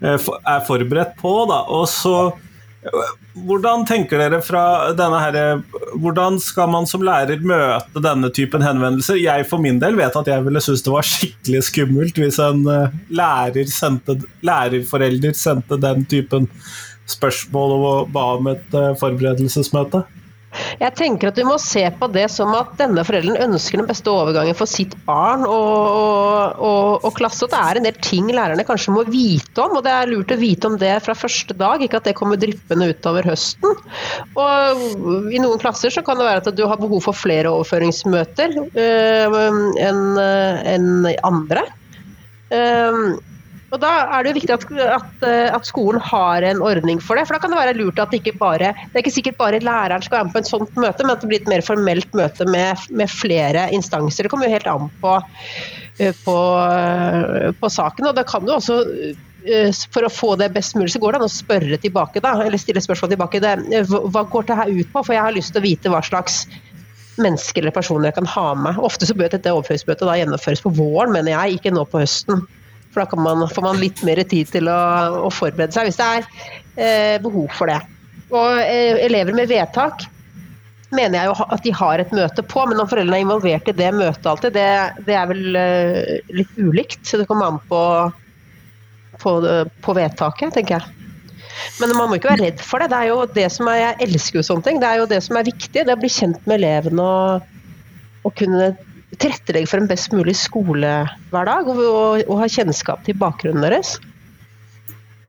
er 0.02 0.64
forberedt 0.66 1.18
på, 1.18 1.34
da. 1.50 1.64
Og 1.70 1.88
så 1.90 2.16
eh, 2.30 3.10
hvordan 3.46 3.86
tenker 3.88 4.20
dere 4.20 4.42
fra 4.44 4.92
denne 4.98 5.18
her, 5.22 5.62
Hvordan 6.02 6.38
skal 6.42 6.68
man 6.68 6.86
som 6.86 7.02
lærer 7.06 7.42
møte 7.42 8.02
denne 8.02 8.30
typen 8.34 8.62
henvendelser? 8.62 9.18
Jeg 9.22 9.48
for 9.48 9.62
min 9.62 9.80
del 9.82 9.96
vet 9.98 10.16
at 10.18 10.28
jeg 10.28 10.44
ville 10.44 10.62
synes 10.62 10.82
det 10.84 10.92
var 10.94 11.06
skikkelig 11.06 11.62
skummelt 11.70 12.18
hvis 12.20 12.38
en 12.42 12.64
lærer 13.08 13.70
sendte, 13.72 14.18
lærerforelder 14.44 15.34
sendte 15.38 15.80
den 15.80 16.04
typen 16.10 16.50
spørsmål 17.10 17.76
og 17.76 18.10
ba 18.14 18.26
om 18.38 18.50
et 18.52 18.76
forberedelsesmøte. 19.00 20.04
Jeg 20.52 20.92
tenker 20.98 21.30
at 21.30 21.38
vi 21.40 21.44
må 21.46 21.56
se 21.60 21.82
på 21.96 22.08
det 22.12 22.26
som 22.32 22.52
at 22.56 22.74
denne 22.80 23.04
forelderen 23.06 23.40
ønsker 23.46 23.80
den 23.80 23.88
beste 23.88 24.12
overgangen 24.12 24.56
for 24.56 24.68
sitt 24.68 24.94
barn 25.06 25.46
og, 25.48 26.58
og, 26.60 27.06
og 27.06 27.14
klasse. 27.16 27.46
Og 27.46 27.52
det 27.52 27.60
er 27.60 27.80
en 27.80 27.88
del 27.88 27.98
ting 28.04 28.28
lærerne 28.34 28.66
kanskje 28.68 28.94
må 28.94 29.06
vite 29.08 29.64
om, 29.64 29.78
og 29.78 29.86
det 29.86 29.94
er 29.94 30.12
lurt 30.12 30.34
å 30.34 30.40
vite 30.40 30.68
om 30.68 30.76
det 30.80 30.92
fra 31.06 31.16
første 31.16 31.56
dag. 31.56 31.82
Ikke 31.84 32.02
at 32.02 32.10
det 32.10 32.16
kommer 32.18 32.40
dryppende 32.40 32.90
utover 32.92 33.30
høsten. 33.32 33.80
Og 34.36 35.32
I 35.32 35.40
noen 35.42 35.62
klasser 35.62 35.94
så 35.94 36.04
kan 36.04 36.20
det 36.20 36.28
være 36.28 36.44
at 36.44 36.58
du 36.58 36.66
har 36.68 36.80
behov 36.80 37.04
for 37.08 37.16
flere 37.16 37.52
overføringsmøter 37.52 38.58
øh, 38.60 39.42
enn 39.88 40.02
en 40.76 40.88
andre. 41.32 41.64
Og 43.72 43.80
Da 43.80 43.90
er 44.12 44.24
det 44.24 44.32
jo 44.32 44.36
viktig 44.36 44.52
at, 44.52 44.66
at, 44.84 45.24
eh, 45.24 45.48
at, 45.48 45.64
skolen 45.68 46.02
har 46.04 46.44
en 46.44 46.60
ordning 46.64 47.00
for 47.00 47.16
det. 47.16 47.24
For 47.28 47.36
da 47.36 47.40
kan 47.42 47.54
det 47.54 47.60
være 47.60 47.76
lurt 47.78 48.00
at 48.02 48.12
det 48.12 48.20
ikke 48.20 48.36
bare 48.40 48.74
Det 48.76 48.98
er 48.98 49.02
ikke 49.04 49.14
sikkert 49.14 49.40
bare 49.40 49.62
læreren 49.64 50.04
skal 50.04 50.18
være 50.18 50.28
med 50.28 50.36
på 50.36 50.42
et 50.42 50.50
sånt 50.50 50.76
møte, 50.76 51.06
men 51.06 51.14
at 51.14 51.24
det 51.24 51.30
blir 51.30 51.40
et 51.40 51.50
mer 51.50 51.64
formelt 51.64 52.16
møte 52.16 52.46
med, 52.52 52.86
med 52.92 53.10
flere 53.10 53.70
instanser. 53.72 54.26
Det 54.26 54.32
kommer 54.32 54.50
jo 54.50 54.56
helt 54.58 54.68
an 54.68 54.90
på, 55.00 55.18
eh, 55.98 56.12
på, 56.24 56.38
eh, 56.68 57.50
på 57.56 57.72
saken. 57.72 58.10
Og 58.10 58.16
det 58.18 58.28
kan 58.28 58.48
jo 58.48 58.58
også 58.60 58.80
for 59.90 60.06
å 60.06 60.12
få 60.12 60.36
det 60.38 60.52
best 60.54 60.76
mulig, 60.78 60.92
så 60.94 61.00
går 61.02 61.16
det 61.16 61.18
an 61.18 61.26
å 61.26 61.32
spørre 61.32 61.78
tilbake, 61.82 62.20
da, 62.22 62.36
eller 62.44 62.60
stille 62.62 62.78
spørsmål 62.78 63.10
tilbake. 63.10 63.40
Det, 63.42 63.80
hva 63.90 64.22
går 64.30 64.46
det 64.46 64.58
her 64.60 64.70
ut 64.70 64.92
på? 64.92 65.02
For 65.02 65.16
jeg 65.16 65.24
har 65.24 65.34
lyst 65.34 65.50
til 65.56 65.58
å 65.58 65.64
vite 65.64 65.90
hva 65.90 65.98
slags 66.06 66.44
mennesker 67.18 67.64
eller 67.64 67.74
personer 67.74 68.12
jeg 68.12 68.20
kan 68.20 68.30
ha 68.36 68.48
med. 68.54 68.78
Ofte 68.78 69.08
så 69.08 69.16
bør 69.18 69.32
dette 69.32 69.50
overføringsmøtet 69.50 70.06
da 70.06 70.14
gjennomføres 70.20 70.62
på 70.62 70.70
våren, 70.78 71.10
mener 71.16 71.34
jeg, 71.34 71.58
ikke 71.58 71.74
nå 71.74 71.82
på 71.90 72.04
høsten. 72.04 72.44
For 72.92 73.04
da 73.04 73.18
man, 73.20 73.46
får 73.48 73.64
man 73.64 73.80
litt 73.80 74.02
mer 74.04 74.20
tid 74.28 74.50
til 74.52 74.68
å, 74.68 74.80
å 75.26 75.30
forberede 75.32 75.72
seg 75.74 75.88
hvis 75.88 76.00
det 76.00 76.08
er 76.08 76.26
eh, 76.76 77.18
behov 77.24 77.48
for 77.56 77.72
det. 77.72 77.80
Og 78.32 78.58
eh, 78.60 79.00
elever 79.06 79.36
med 79.36 79.50
vedtak 79.50 80.06
mener 80.92 81.18
jeg 81.18 81.30
jo 81.30 81.46
at 81.56 81.62
de 81.64 81.72
har 81.76 82.02
et 82.02 82.10
møte 82.12 82.44
på, 82.44 82.64
men 82.68 82.80
om 82.80 82.88
foreldrene 82.88 83.22
er 83.22 83.24
involvert 83.24 83.70
i 83.70 83.76
det 83.76 83.92
møtet 83.96 84.28
alltid, 84.28 84.56
det, 84.56 85.04
det 85.06 85.16
er 85.16 85.30
vel 85.30 85.56
eh, 85.56 86.34
litt 86.36 86.58
ulikt. 86.60 87.00
Så 87.08 87.20
det 87.20 87.28
kommer 87.30 87.48
an 87.48 87.62
på, 87.68 87.80
på, 89.22 89.36
på, 89.84 89.96
vedtaket, 89.96 90.52
tenker 90.58 90.78
jeg. 90.78 90.98
Men 91.80 91.94
man 91.96 92.10
må 92.10 92.18
ikke 92.18 92.32
være 92.32 92.48
redd 92.50 92.62
for 92.64 92.82
det. 92.82 92.90
det 92.92 93.00
er 93.00 93.10
jo 93.12 93.24
det 93.36 93.48
som 93.54 93.68
er, 93.70 93.82
Jeg 93.82 94.08
elsker 94.08 94.40
jo 94.40 94.46
sånne 94.46 94.66
ting. 94.66 94.80
Det 94.82 94.88
er 94.88 95.02
jo 95.02 95.08
det 95.08 95.20
som 95.24 95.36
er 95.38 95.48
viktig. 95.48 95.84
Det 95.84 95.94
å 95.94 96.00
bli 96.00 96.10
kjent 96.12 96.48
med 96.48 96.60
elevene 96.60 97.04
og, 97.04 97.50
og 98.26 98.34
kunne 98.40 98.72
tilrettelegge 99.18 99.68
for 99.70 99.82
en 99.82 99.90
best 99.90 100.14
mulig 100.14 100.34
skolehverdag 100.40 101.68
og, 101.68 101.82
og, 101.82 102.24
og 102.28 102.40
ha 102.40 102.48
kjennskap 102.50 103.04
til 103.06 103.18
bakgrunnen 103.20 103.64
deres? 103.64 103.98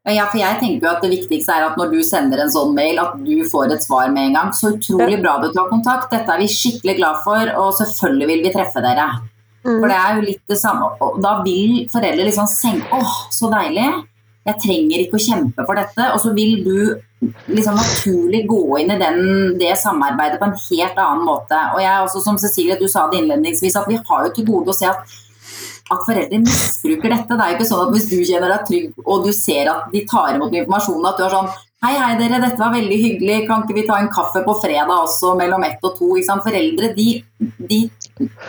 Ja, 0.04 0.26
for 0.28 0.36
jeg 0.36 0.60
tenker 0.60 0.84
jo 0.84 0.92
at 0.92 1.04
Det 1.06 1.12
viktigste 1.14 1.54
er 1.56 1.70
at 1.70 1.78
når 1.80 1.94
du 1.94 2.02
sender 2.04 2.42
en 2.44 2.52
sånn 2.52 2.74
mail, 2.76 2.98
at 3.00 3.14
du 3.24 3.46
får 3.48 3.72
et 3.72 3.86
svar 3.86 4.10
med 4.12 4.30
en 4.30 4.40
gang. 4.40 4.50
Så 4.56 4.74
utrolig 4.76 5.22
bra 5.22 5.38
du 5.40 5.48
tar 5.56 5.70
kontakt. 5.72 6.10
Dette 6.12 6.28
er 6.28 6.44
vi 6.44 6.50
skikkelig 6.52 6.98
glad 7.00 7.22
for, 7.24 7.54
og 7.62 7.78
selvfølgelig 7.80 8.28
vil 8.34 8.44
vi 8.44 8.52
treffe 8.56 8.84
dere. 8.84 9.08
Mm. 9.64 9.78
For 9.78 9.88
det 9.88 10.00
er 10.00 10.18
jo 10.18 10.26
litt 10.28 10.42
det 10.52 10.60
samme. 10.60 10.90
Og 11.00 11.22
da 11.24 11.38
vil 11.46 11.86
foreldre 11.92 12.28
liksom 12.28 12.50
senke 12.52 13.00
Åh, 13.00 13.16
så 13.32 13.52
deilig. 13.54 13.88
Jeg 14.44 14.60
trenger 14.60 15.02
ikke 15.04 15.20
å 15.20 15.24
kjempe 15.24 15.66
for 15.68 15.80
dette. 15.80 16.08
Og 16.12 16.22
så 16.24 16.34
vil 16.36 16.64
du 16.66 16.78
liksom 17.48 17.78
naturlig 17.80 18.44
gå 18.50 18.62
inn 18.82 18.92
i 18.92 19.00
den, 19.00 19.20
det 19.60 19.74
samarbeidet 19.80 20.40
på 20.42 20.50
en 20.50 20.58
helt 20.60 21.04
annen 21.06 21.28
måte. 21.28 21.60
Og 21.76 21.84
jeg 21.84 22.08
også, 22.08 22.24
som 22.26 22.40
Cecilie, 22.42 22.80
du 22.80 22.90
sa 22.92 23.08
det 23.12 23.22
innledningsvis, 23.22 23.78
at 23.80 23.90
vi 23.90 24.00
har 24.00 24.26
jo 24.28 24.34
til 24.36 24.50
gode 24.50 24.74
å 24.74 24.78
se 24.78 24.90
at, 24.90 25.14
at 25.94 26.08
foreldre 26.08 26.42
misbruker 26.44 27.16
dette. 27.16 27.38
Det 27.38 27.46
er 27.46 27.54
jo 27.54 27.60
ikke 27.60 27.70
sånn 27.72 27.86
at 27.86 27.94
hvis 27.96 28.10
du 28.12 28.18
kjenner 28.20 28.52
deg 28.52 28.66
trygg 28.70 29.06
og 29.06 29.28
du 29.28 29.32
ser 29.36 29.72
at 29.72 29.94
de 29.94 30.04
tar 30.10 30.36
imot 30.36 30.52
informasjonen, 30.52 31.12
at 31.12 31.22
du 31.22 31.28
er 31.28 31.38
sånn 31.38 31.54
Hei, 31.84 31.98
hei 32.00 32.14
dere, 32.16 32.38
dette 32.40 32.56
var 32.62 32.72
veldig 32.72 32.96
hyggelig. 32.96 33.42
Kan 33.44 33.66
ikke 33.66 33.76
vi 33.76 33.82
ta 33.84 33.98
en 34.00 34.08
kaffe 34.08 34.40
på 34.46 34.54
fredag 34.56 34.94
også 34.94 35.34
mellom 35.36 35.66
ett 35.68 35.82
og 35.84 35.98
to? 35.98 36.14
Foreldre, 36.46 36.94
de, 36.96 37.08
de, 37.60 37.80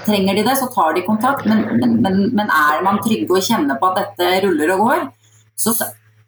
trenger 0.05 0.39
de 0.39 0.45
det, 0.47 0.55
så 0.61 0.69
tar 0.71 0.95
de 0.95 1.03
kontakt. 1.03 1.43
Men, 1.51 1.65
men, 1.81 2.21
men, 2.31 2.47
er 2.47 2.85
man 2.87 3.03
trygge 3.03 3.35
og 3.35 3.43
kjenner 3.43 3.81
på 3.81 3.91
at 3.91 3.99
dette 3.99 4.29
ruller 4.45 4.77
og 4.77 4.85
går, 4.87 5.03
så 5.57 5.75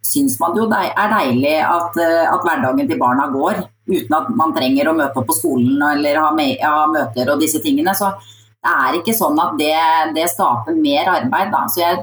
syns 0.07 0.39
man 0.41 0.55
det 0.55 0.63
jo 0.63 0.69
er 0.71 1.13
deilig 1.13 1.57
at, 1.65 1.99
eh, 1.99 2.25
at, 2.31 2.45
hverdagen 2.45 2.89
til 2.89 3.01
barna 3.01 3.29
går. 3.33 3.63
Uten 3.87 4.17
at 4.19 4.31
man 4.39 4.55
trenger 4.55 4.91
å 4.91 4.97
møte 4.99 5.21
opp 5.21 5.29
på 5.31 5.37
skolen 5.37 5.83
eller 5.93 6.19
ha, 6.23 6.33
med, 6.35 6.59
ha 6.63 6.87
møter 6.91 7.31
og 7.33 7.43
disse 7.43 7.63
tingene. 7.63 7.95
Så 7.95 8.11
det 8.67 8.73
er 8.73 8.99
ikke 8.99 9.15
sånn 9.15 9.39
at 9.43 9.55
det, 9.61 9.75
det 10.17 10.29
skaper 10.33 10.79
mer 10.79 11.11
arbeid. 11.13 11.53
Da. 11.55 11.65
Så 11.71 11.83
jeg 11.83 12.03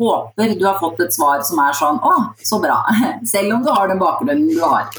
håper 0.00 0.54
du 0.58 0.64
har 0.66 0.78
fått 0.80 1.02
et 1.04 1.14
svar 1.14 1.42
som 1.46 1.60
er 1.62 1.76
sånn 1.76 2.00
å, 2.02 2.14
så 2.46 2.60
bra. 2.62 2.82
Selv 3.32 3.58
om 3.58 3.66
du 3.66 3.72
har 3.74 3.90
den 3.90 4.02
bakgrunnen 4.02 4.50
du 4.50 4.62
har. 4.62 4.90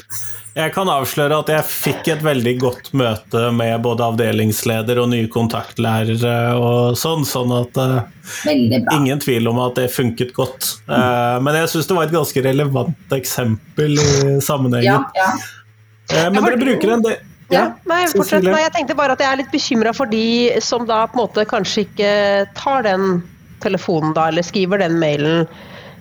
Jeg 0.52 0.74
kan 0.74 0.88
avsløre 0.92 1.38
at 1.40 1.48
jeg 1.48 1.64
fikk 1.64 2.08
et 2.12 2.22
veldig 2.24 2.52
godt 2.60 2.90
møte 2.98 3.46
med 3.56 3.72
både 3.84 4.04
avdelingsleder 4.10 5.00
og 5.00 5.08
nye 5.14 5.30
kontaktlærere 5.32 6.34
og 6.60 6.98
sånn, 7.00 7.24
sånn 7.24 7.54
at 7.56 7.80
uh, 7.80 8.02
Ingen 8.52 9.22
tvil 9.22 9.48
om 9.48 9.62
at 9.64 9.80
det 9.80 9.88
funket 9.94 10.34
godt. 10.36 10.74
Uh, 10.84 11.40
men 11.40 11.56
jeg 11.62 11.72
syns 11.72 11.88
det 11.88 11.96
var 11.96 12.10
et 12.10 12.14
ganske 12.14 12.44
relevant 12.44 13.16
eksempel 13.16 13.96
i 13.96 14.38
sammenhengen. 14.44 15.08
Ja, 15.16 15.24
ja. 15.24 15.30
Uh, 16.12 16.28
men 16.34 16.42
dere 16.44 16.60
bruker 16.60 16.98
en 16.98 17.06
del 17.08 17.20
ja, 17.52 17.66
nei, 17.88 18.04
fortsatt, 18.08 18.46
Nei, 18.46 18.62
jeg 18.64 18.72
tenkte 18.76 18.96
bare 18.96 19.12
at 19.16 19.22
jeg 19.22 19.28
er 19.28 19.40
litt 19.42 19.52
bekymra 19.52 19.92
for 19.96 20.08
de 20.08 20.24
som 20.64 20.86
da 20.88 21.04
på 21.10 21.18
en 21.18 21.22
måte 21.24 21.44
kanskje 21.48 21.84
ikke 21.84 22.12
tar 22.56 22.86
den 22.86 23.20
telefonen 23.62 24.14
da, 24.16 24.28
eller 24.30 24.46
skriver 24.46 24.80
den 24.82 24.98
mailen, 25.00 25.46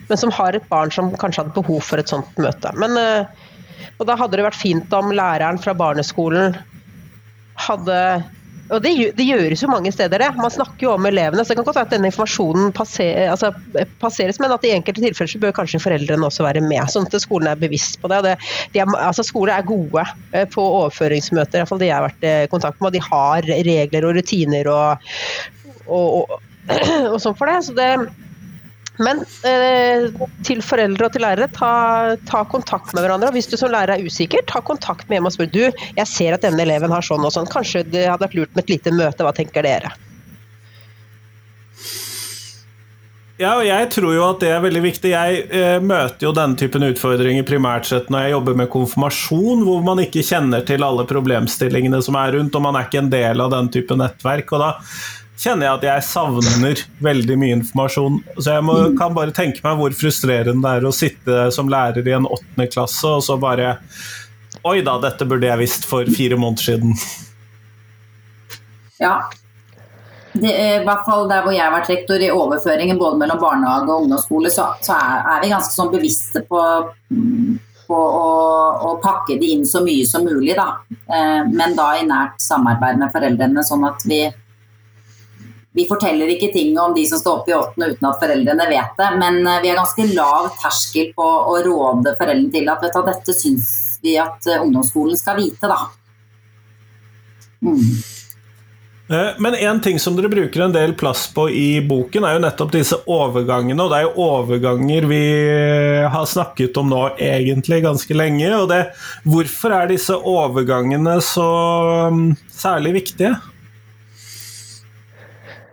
men 0.08 0.20
som 0.20 0.32
har 0.34 0.56
et 0.58 0.68
barn 0.72 0.92
som 0.94 1.12
kanskje 1.20 1.44
hadde 1.44 1.56
behov 1.58 1.84
for 1.86 2.02
et 2.02 2.12
sånt 2.12 2.40
møte. 2.42 2.72
Men, 2.80 2.98
eh, 3.00 3.50
og 4.02 4.10
da 4.10 4.18
hadde 4.18 4.40
det 4.40 4.48
vært 4.50 4.58
fint 4.58 4.94
om 4.98 5.14
læreren 5.14 5.62
fra 5.62 5.76
barneskolen 5.78 6.58
hadde 7.62 7.98
og 8.72 8.80
det, 8.80 8.92
det, 9.18 9.26
gjøres 9.28 9.60
jo 9.66 9.68
mange 9.68 9.92
steder, 9.92 10.22
det. 10.22 10.30
Man 10.40 10.54
snakker 10.54 10.86
jo 10.86 10.94
om 10.94 11.08
elevene. 11.10 11.44
Så 11.44 11.52
det 11.52 11.58
kan 11.60 11.66
godt 11.68 11.76
være 11.76 11.90
at 11.90 11.92
denne 11.92 12.08
informasjonen 12.08 12.70
passer, 12.76 13.18
altså, 13.28 13.50
passeres, 14.00 14.40
men 14.40 14.54
at 14.56 14.64
i 14.64 14.72
enkelte 14.72 15.04
tilfeller 15.04 15.28
så 15.28 15.42
bør 15.42 15.56
kanskje 15.58 15.82
foreldrene 15.84 16.24
også 16.24 16.46
være 16.46 16.62
med. 16.64 16.88
Sånn 16.94 17.10
at 17.10 17.18
skolen 17.20 17.50
er 17.52 17.60
bevisst 17.60 18.00
på 18.00 18.08
det. 18.12 18.22
det 18.30 18.38
de 18.72 18.80
er, 18.80 18.94
altså, 18.96 19.26
skoler 19.28 19.58
er 19.58 19.68
gode 19.68 20.06
eh, 20.32 20.48
på 20.48 20.64
overføringsmøter, 20.64 21.60
iallfall 21.60 21.84
de 21.84 21.90
jeg 21.90 21.98
har 21.98 22.08
vært 22.08 22.24
i 22.30 22.34
kontakt 22.54 22.80
med. 22.80 22.94
Og 22.94 22.96
de 22.96 23.04
har 23.10 23.52
regler 23.68 24.08
og 24.08 24.16
rutiner 24.16 24.72
og, 24.72 25.12
og, 25.92 26.08
og 26.22 26.38
og 27.12 27.20
sånn 27.20 27.36
for 27.36 27.52
det. 27.52 27.60
Så 27.68 27.76
det 27.76 27.92
men 29.02 29.24
eh, 29.48 30.08
til 30.48 30.62
foreldre 30.66 31.08
og 31.08 31.16
til 31.16 31.26
lærere, 31.26 31.50
ta, 31.56 31.72
ta, 32.30 32.44
kontakt 32.52 32.94
med 32.96 33.06
hverandre. 33.06 33.32
og 33.32 33.38
Hvis 33.38 33.50
du 33.52 33.58
som 33.60 33.74
lærer 33.74 33.98
er 33.98 34.06
usikker, 34.06 34.46
ta 34.50 34.62
kontakt 34.66 35.08
med 35.10 35.18
hjemme 35.20 35.32
og 35.32 35.36
spør 35.38 35.52
du, 35.54 35.64
jeg 35.98 36.08
ser 36.10 36.38
at 36.38 36.46
denne 36.46 36.64
eleven 36.66 36.94
har 36.94 37.06
sånn 37.06 37.26
og 37.26 37.34
sånn. 37.34 37.50
Kanskje 37.52 37.86
det 37.90 38.08
hadde 38.10 38.28
vært 38.28 38.40
lurt 38.40 38.56
med 38.56 38.66
et 38.66 38.74
lite 38.78 38.96
møte, 38.96 39.26
hva 39.26 39.36
tenker 39.36 39.66
dere? 39.66 39.94
Ja, 43.42 43.56
og 43.58 43.66
jeg 43.66 43.88
tror 43.90 44.14
jo 44.14 44.26
at 44.28 44.42
det 44.44 44.52
er 44.54 44.60
veldig 44.62 44.82
viktig. 44.84 45.12
Jeg 45.16 45.46
eh, 45.50 45.80
møter 45.82 46.28
jo 46.28 46.34
denne 46.38 46.60
typen 46.60 46.86
utfordringer 46.86 47.46
primært 47.48 47.88
sett 47.90 48.12
når 48.14 48.28
jeg 48.28 48.36
jobber 48.36 48.60
med 48.60 48.70
konfirmasjon, 48.70 49.64
hvor 49.66 49.82
man 49.86 50.04
ikke 50.04 50.22
kjenner 50.28 50.62
til 50.68 50.86
alle 50.86 51.08
problemstillingene 51.10 52.04
som 52.06 52.20
er 52.22 52.36
rundt, 52.38 52.54
og 52.54 52.66
man 52.68 52.78
er 52.78 52.86
ikke 52.86 53.02
en 53.02 53.10
del 53.10 53.42
av 53.42 53.50
den 53.56 53.72
type 53.74 53.98
nettverk. 53.98 54.54
og 54.54 54.62
da 54.62 54.70
kjenner 55.42 55.68
jeg 55.68 55.80
at 55.80 55.86
jeg 55.88 56.06
savner 56.06 56.84
veldig 57.02 57.38
mye 57.42 57.58
informasjon. 57.60 58.20
Så 58.38 58.56
jeg 58.56 58.66
må, 58.68 58.78
kan 59.00 59.16
bare 59.18 59.34
tenke 59.36 59.64
meg 59.66 59.80
hvor 59.80 59.96
frustrerende 59.98 60.62
det 60.62 60.74
er 60.78 60.88
å 60.88 60.96
sitte 60.96 61.44
som 61.56 61.72
lærer 61.72 62.06
i 62.06 62.16
en 62.18 62.30
åttende 62.30 62.70
klasse, 62.72 63.08
og 63.10 63.26
så 63.26 63.40
bare 63.42 63.76
Oi 64.68 64.84
da, 64.86 64.98
dette 65.02 65.26
burde 65.26 65.48
jeg 65.48 65.58
visst 65.58 65.86
for 65.90 66.06
fire 66.14 66.38
måneder 66.38 66.66
siden. 66.68 66.92
Ja. 69.00 69.16
Det, 70.34 70.52
I 70.52 70.84
hvert 70.86 71.08
fall 71.08 71.26
der 71.32 71.42
hvor 71.42 71.56
jeg 71.56 71.64
har 71.64 71.74
vært 71.74 71.90
rektor 71.90 72.22
i 72.22 72.30
overføringen 72.30 73.00
både 73.00 73.18
mellom 73.24 73.40
barnehage 73.42 73.90
og 73.90 74.04
ungdomsskole, 74.04 74.52
så, 74.54 74.68
så 74.86 75.00
er, 75.00 75.24
er, 75.24 75.40
vi 75.42 75.50
ganske 75.56 75.74
sånn 75.74 75.90
bevisste 75.96 76.44
på, 76.46 76.62
på 77.88 78.04
å, 78.20 78.30
å, 78.92 78.94
pakke 79.02 79.40
det 79.42 79.50
inn 79.56 79.66
så 79.66 79.82
mye 79.88 80.06
som 80.06 80.28
mulig. 80.28 80.54
Da. 80.60 80.68
Eh, 80.92 81.42
men 81.50 81.74
da 81.80 81.90
i 81.98 82.06
nært 82.06 82.38
samarbeid 82.44 83.02
med 83.02 83.16
foreldrene, 83.16 83.66
sånn 83.66 83.88
at 83.90 84.06
vi 84.06 84.28
vi 85.74 85.86
forteller 85.88 86.34
ikke 86.34 86.52
ting 86.54 86.76
om 86.80 86.94
de 86.96 87.06
som 87.08 87.20
står 87.20 87.42
oppe 87.42 87.54
i 87.54 87.56
åttende 87.56 87.94
uten 87.94 88.10
at 88.10 88.20
foreldrene 88.20 88.70
vet 88.72 88.98
det, 89.00 89.10
men 89.22 89.40
eh, 89.48 89.62
vi 89.64 89.72
har 89.72 89.80
ganske 89.80 90.08
lav 90.12 90.50
terskel 90.60 91.12
på 91.16 91.28
å 91.54 91.58
råde 91.64 92.16
foreldrene 92.20 92.52
til 92.52 92.72
at 92.72 92.84
vet 92.84 92.98
du, 92.98 93.04
dette 93.08 93.36
syns 93.38 93.70
vi 94.04 94.18
at 94.20 94.50
eh, 94.52 94.60
ungdomsskolen 94.60 95.20
skal 95.20 95.40
vite, 95.40 95.72
da. 95.72 95.80
Mm. 97.62 98.02
Eh, 99.12 99.40
men 99.44 99.56
en 99.62 99.80
ting 99.86 100.00
som 100.00 100.18
dere 100.18 100.32
bruker 100.34 100.66
en 100.66 100.76
del 100.76 100.92
plass 101.00 101.24
på 101.32 101.48
i 101.56 101.80
boken, 101.88 102.28
er 102.28 102.36
jo 102.36 102.44
nettopp 102.44 102.76
disse 102.76 103.00
overgangene. 103.08 103.80
Og 103.86 103.94
det 103.94 104.02
er 104.02 104.06
jo 104.10 104.28
overganger 104.28 105.08
vi 105.08 105.24
har 106.12 106.28
snakket 106.28 106.80
om 106.84 106.92
nå 106.92 107.02
egentlig 107.16 107.80
ganske 107.88 108.18
lenge. 108.18 108.52
Og 108.58 108.68
det, 108.72 108.82
hvorfor 109.24 109.78
er 109.78 109.92
disse 109.92 110.16
overgangene 110.16 111.16
så 111.24 111.48
mm, 112.12 112.28
særlig 112.60 112.98
viktige? 113.02 113.36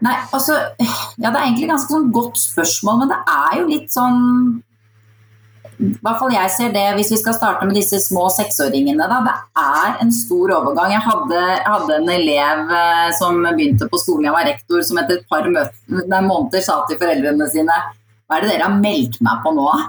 Nei, 0.05 0.15
altså 0.31 0.55
Ja, 0.79 1.31
det 1.31 1.35
er 1.35 1.45
egentlig 1.49 1.69
ganske 1.73 1.91
sånn 1.91 2.11
godt 2.15 2.39
spørsmål, 2.41 3.03
men 3.03 3.13
det 3.13 3.19
er 3.35 3.61
jo 3.61 3.69
litt 3.73 3.93
sånn 3.95 4.19
i 5.79 5.93
hvert 6.03 6.19
fall 6.19 6.33
jeg 6.35 6.51
ser 6.51 6.73
det, 6.75 6.85
Hvis 6.97 7.13
vi 7.13 7.21
skal 7.21 7.37
starte 7.37 7.67
med 7.67 7.77
disse 7.79 8.01
små 8.03 8.25
seksåringene. 8.35 9.07
Da, 9.11 9.21
det 9.23 9.35
er 9.63 10.01
en 10.03 10.11
stor 10.11 10.51
overgang. 10.57 10.91
Jeg 10.91 11.05
hadde, 11.07 11.43
hadde 11.69 11.99
en 12.01 12.11
elev 12.11 12.73
eh, 12.81 13.05
som 13.19 13.39
begynte 13.47 13.87
på 13.87 14.01
skolen 14.03 14.27
jeg 14.27 14.35
var 14.35 14.49
rektor, 14.49 14.83
som 14.83 14.99
etter 14.99 15.21
et 15.21 15.29
par 15.31 15.47
møter, 15.47 15.79
måneder 16.27 16.65
sa 16.67 16.81
til 16.89 16.99
foreldrene 16.99 17.47
sine 17.53 17.79
hva 18.29 18.37
er 18.37 18.45
det 18.45 18.51
dere 18.53 18.67
har 18.67 18.75
meldt 18.77 19.15
meg 19.25 19.39
på 19.41 19.49
nå? 19.57 19.65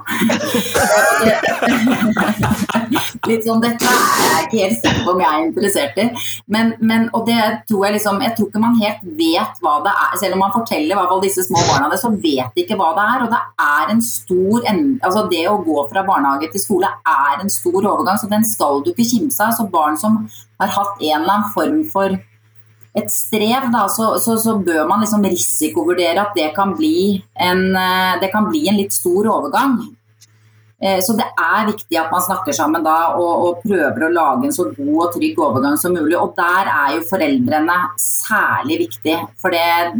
Litt 3.28 3.44
sånn, 3.44 3.60
Dette 3.60 3.84
er 3.84 4.16
jeg 4.16 4.46
ikke 4.46 4.62
helt 4.62 4.78
sikker 4.78 5.02
på 5.04 5.12
om 5.12 5.20
jeg 5.20 5.28
er 5.28 5.44
interessert 5.44 5.92
i. 6.00 6.08
Men, 6.48 6.72
men, 6.80 7.12
og 7.12 7.28
det 7.28 7.36
tror 7.68 7.84
jeg 7.84 7.92
liksom, 7.98 8.16
jeg 8.24 8.32
tror 8.38 8.48
ikke 8.48 8.62
man 8.62 8.80
helt 8.80 9.02
vet 9.18 9.60
hva 9.60 9.84
det 9.84 9.92
er. 9.92 10.16
Selv 10.22 10.32
om 10.38 10.40
man 10.46 10.56
forteller 10.56 10.96
hva 10.96 11.20
disse 11.20 11.44
små 11.50 11.60
barna 11.68 11.92
det, 11.92 12.00
så 12.00 12.08
vet 12.14 12.48
de 12.56 12.64
ikke 12.64 12.80
hva 12.80 12.96
det 12.96 13.04
er. 13.04 13.20
Og 13.26 13.30
det 13.34 13.42
er 13.66 13.84
en 13.92 14.00
stor 14.08 14.58
altså 14.70 15.20
Det 15.28 15.44
å 15.50 15.62
gå 15.66 15.78
fra 15.92 16.06
barnehage 16.08 16.48
til 16.54 16.62
skole 16.64 16.88
er 16.88 17.44
en 17.44 17.52
stor 17.52 17.80
overgang, 17.82 18.16
så 18.16 18.24
den 18.32 18.44
skal 18.48 18.80
du 18.80 18.88
ikke 18.94 19.10
kimse 19.12 19.36
av. 19.44 19.52
Så 19.58 19.64
barn 19.68 20.00
som 20.00 20.16
har 20.62 20.70
hatt 20.80 20.96
en 20.96 21.20
eller 21.20 21.34
annen 21.36 21.52
form 21.52 21.84
for 21.92 22.16
et 22.98 23.10
strev, 23.12 23.68
da, 23.70 23.84
så, 23.88 24.16
så, 24.18 24.34
så, 24.40 24.56
bør 24.58 24.82
man 24.90 25.04
liksom 25.04 25.22
risikovurdere 25.22 26.24
at 26.24 26.34
det 26.34 26.48
kan, 26.56 26.74
bli 26.74 27.20
en, 27.38 27.62
eh, 27.78 28.18
det 28.22 28.32
kan 28.32 28.48
bli 28.50 28.64
en 28.70 28.80
litt 28.80 28.94
stor 28.94 29.28
overgang. 29.30 29.78
Eh, 30.82 30.98
så 31.04 31.14
det 31.14 31.28
er 31.36 31.68
viktig 31.68 31.98
at 32.00 32.10
man 32.10 32.24
snakker 32.24 32.56
sammen 32.56 32.82
da 32.82 33.12
og, 33.12 33.30
og, 33.44 33.62
prøver 33.62 34.06
å 34.06 34.12
lage 34.14 34.48
en 34.48 34.56
så 34.56 34.66
god 34.72 34.94
og 35.04 35.14
trygg 35.14 35.38
overgang 35.38 35.78
som 35.78 35.94
mulig. 35.94 36.16
Og 36.18 36.34
der 36.38 36.72
er 36.72 36.96
jo 36.96 37.06
foreldrene 37.06 37.78
særlig 38.00 38.82
viktig. 38.86 39.16
For 39.38 39.54
det, 39.54 39.94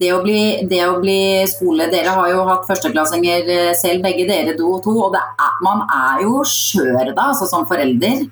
det, 0.00 0.12
å, 0.16 0.22
bli, 0.24 0.42
det 0.70 0.82
å 0.86 0.98
bli 1.02 1.20
skole 1.50 1.90
Dere 1.92 2.16
har 2.16 2.32
jo 2.32 2.48
hatt 2.48 2.68
førsteklassinger 2.70 3.50
eh, 3.58 3.72
selv, 3.76 4.00
begge 4.06 4.28
dere 4.30 4.56
to. 4.56 4.72
og 4.78 5.20
er, 5.20 5.56
man 5.66 5.84
er 5.84 6.24
jo 6.24 6.46
skjør 6.48 7.12
da, 7.12 7.32
altså 7.34 7.50
som 7.50 7.68
forelder. 7.68 8.24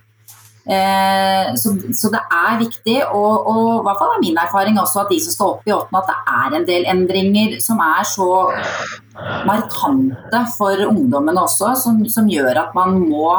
Eh, 0.68 1.54
så, 1.57 1.72
så, 1.96 2.11
det 2.12 2.20
er 2.28 2.59
viktig, 2.61 2.96
og, 3.16 3.46
og 3.48 3.68
i 3.78 3.85
hvert 3.87 4.00
fall 4.02 4.11
er 4.14 4.20
min 4.20 4.40
erfaring 4.42 4.81
også 4.81 5.00
at 5.00 5.12
de 5.14 5.20
som 5.24 5.33
står 5.33 5.52
opp 5.54 5.68
i 5.70 5.72
åttende, 5.72 6.02
at 6.02 6.11
det 6.11 6.18
er 6.40 6.57
en 6.59 6.66
del 6.68 6.88
endringer 6.92 7.54
som 7.64 7.81
er 7.81 8.04
så 8.09 8.28
markante 9.48 10.42
for 10.59 10.85
ungdommene 10.90 11.40
også, 11.40 11.72
som, 11.81 12.02
som 12.12 12.28
gjør 12.28 12.61
at 12.66 12.76
man 12.76 12.98
må 13.00 13.31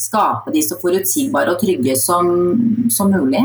skape 0.00 0.54
de 0.54 0.62
så 0.64 0.78
forutsigbare 0.80 1.52
og 1.52 1.60
trygge 1.60 1.94
som, 2.00 2.32
som 2.90 3.12
mulig. 3.12 3.44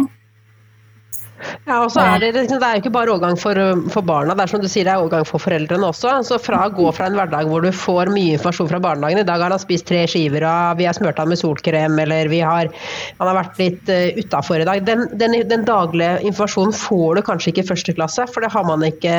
Ja, 1.68 1.82
og 1.84 1.92
så 1.94 2.02
er 2.02 2.22
det, 2.22 2.32
liksom, 2.34 2.58
det 2.62 2.66
er 2.68 2.78
jo 2.78 2.82
ikke 2.82 2.94
bare 2.96 3.12
overgang 3.14 3.38
for, 3.40 3.60
for, 3.94 4.06
barna, 4.08 4.34
det 4.38 4.46
er 4.46 4.52
som 4.52 4.62
du 4.64 4.68
sier, 4.70 4.88
det 4.88 4.94
er 4.94 5.04
overgang 5.04 5.28
for 5.28 5.44
foreldrene 5.44 5.90
også. 5.92 6.16
Så 6.26 6.40
fra 6.42 6.64
å 6.66 6.74
gå 6.74 6.88
fra 6.96 7.10
en 7.10 7.18
hverdag 7.20 7.52
hvor 7.52 7.66
du 7.66 7.70
får 7.76 8.12
mye 8.14 8.38
informasjon 8.38 8.72
fra 8.72 8.82
barnehagen, 8.84 9.22
i 9.22 9.28
dag 9.28 9.44
har 9.44 9.54
han 9.54 9.62
spist 9.62 9.88
tre 9.90 10.04
skiver 10.10 10.46
av, 10.48 10.80
vi 10.80 10.88
har 10.90 10.98
smurt 10.98 11.22
han 11.22 11.30
med 11.30 11.42
solkrem, 11.42 12.00
eller 12.04 12.32
vi 12.34 12.42
har, 12.42 12.72
han 13.20 13.30
har 13.30 13.40
vært 13.42 13.62
litt 13.62 13.94
uh, 13.94 14.18
utafor 14.18 14.64
i 14.64 14.68
dag. 14.70 14.84
Den, 14.88 15.06
den, 15.22 15.38
den, 15.52 15.68
daglige 15.68 16.18
informasjonen 16.32 16.76
får 16.76 17.20
du 17.20 17.26
kanskje 17.30 17.54
ikke 17.54 17.66
i 17.66 17.72
første 17.72 17.98
klasse, 17.98 18.28
for 18.32 18.46
det 18.46 18.54
har 18.54 18.68
man 18.68 18.86
ikke 18.88 19.16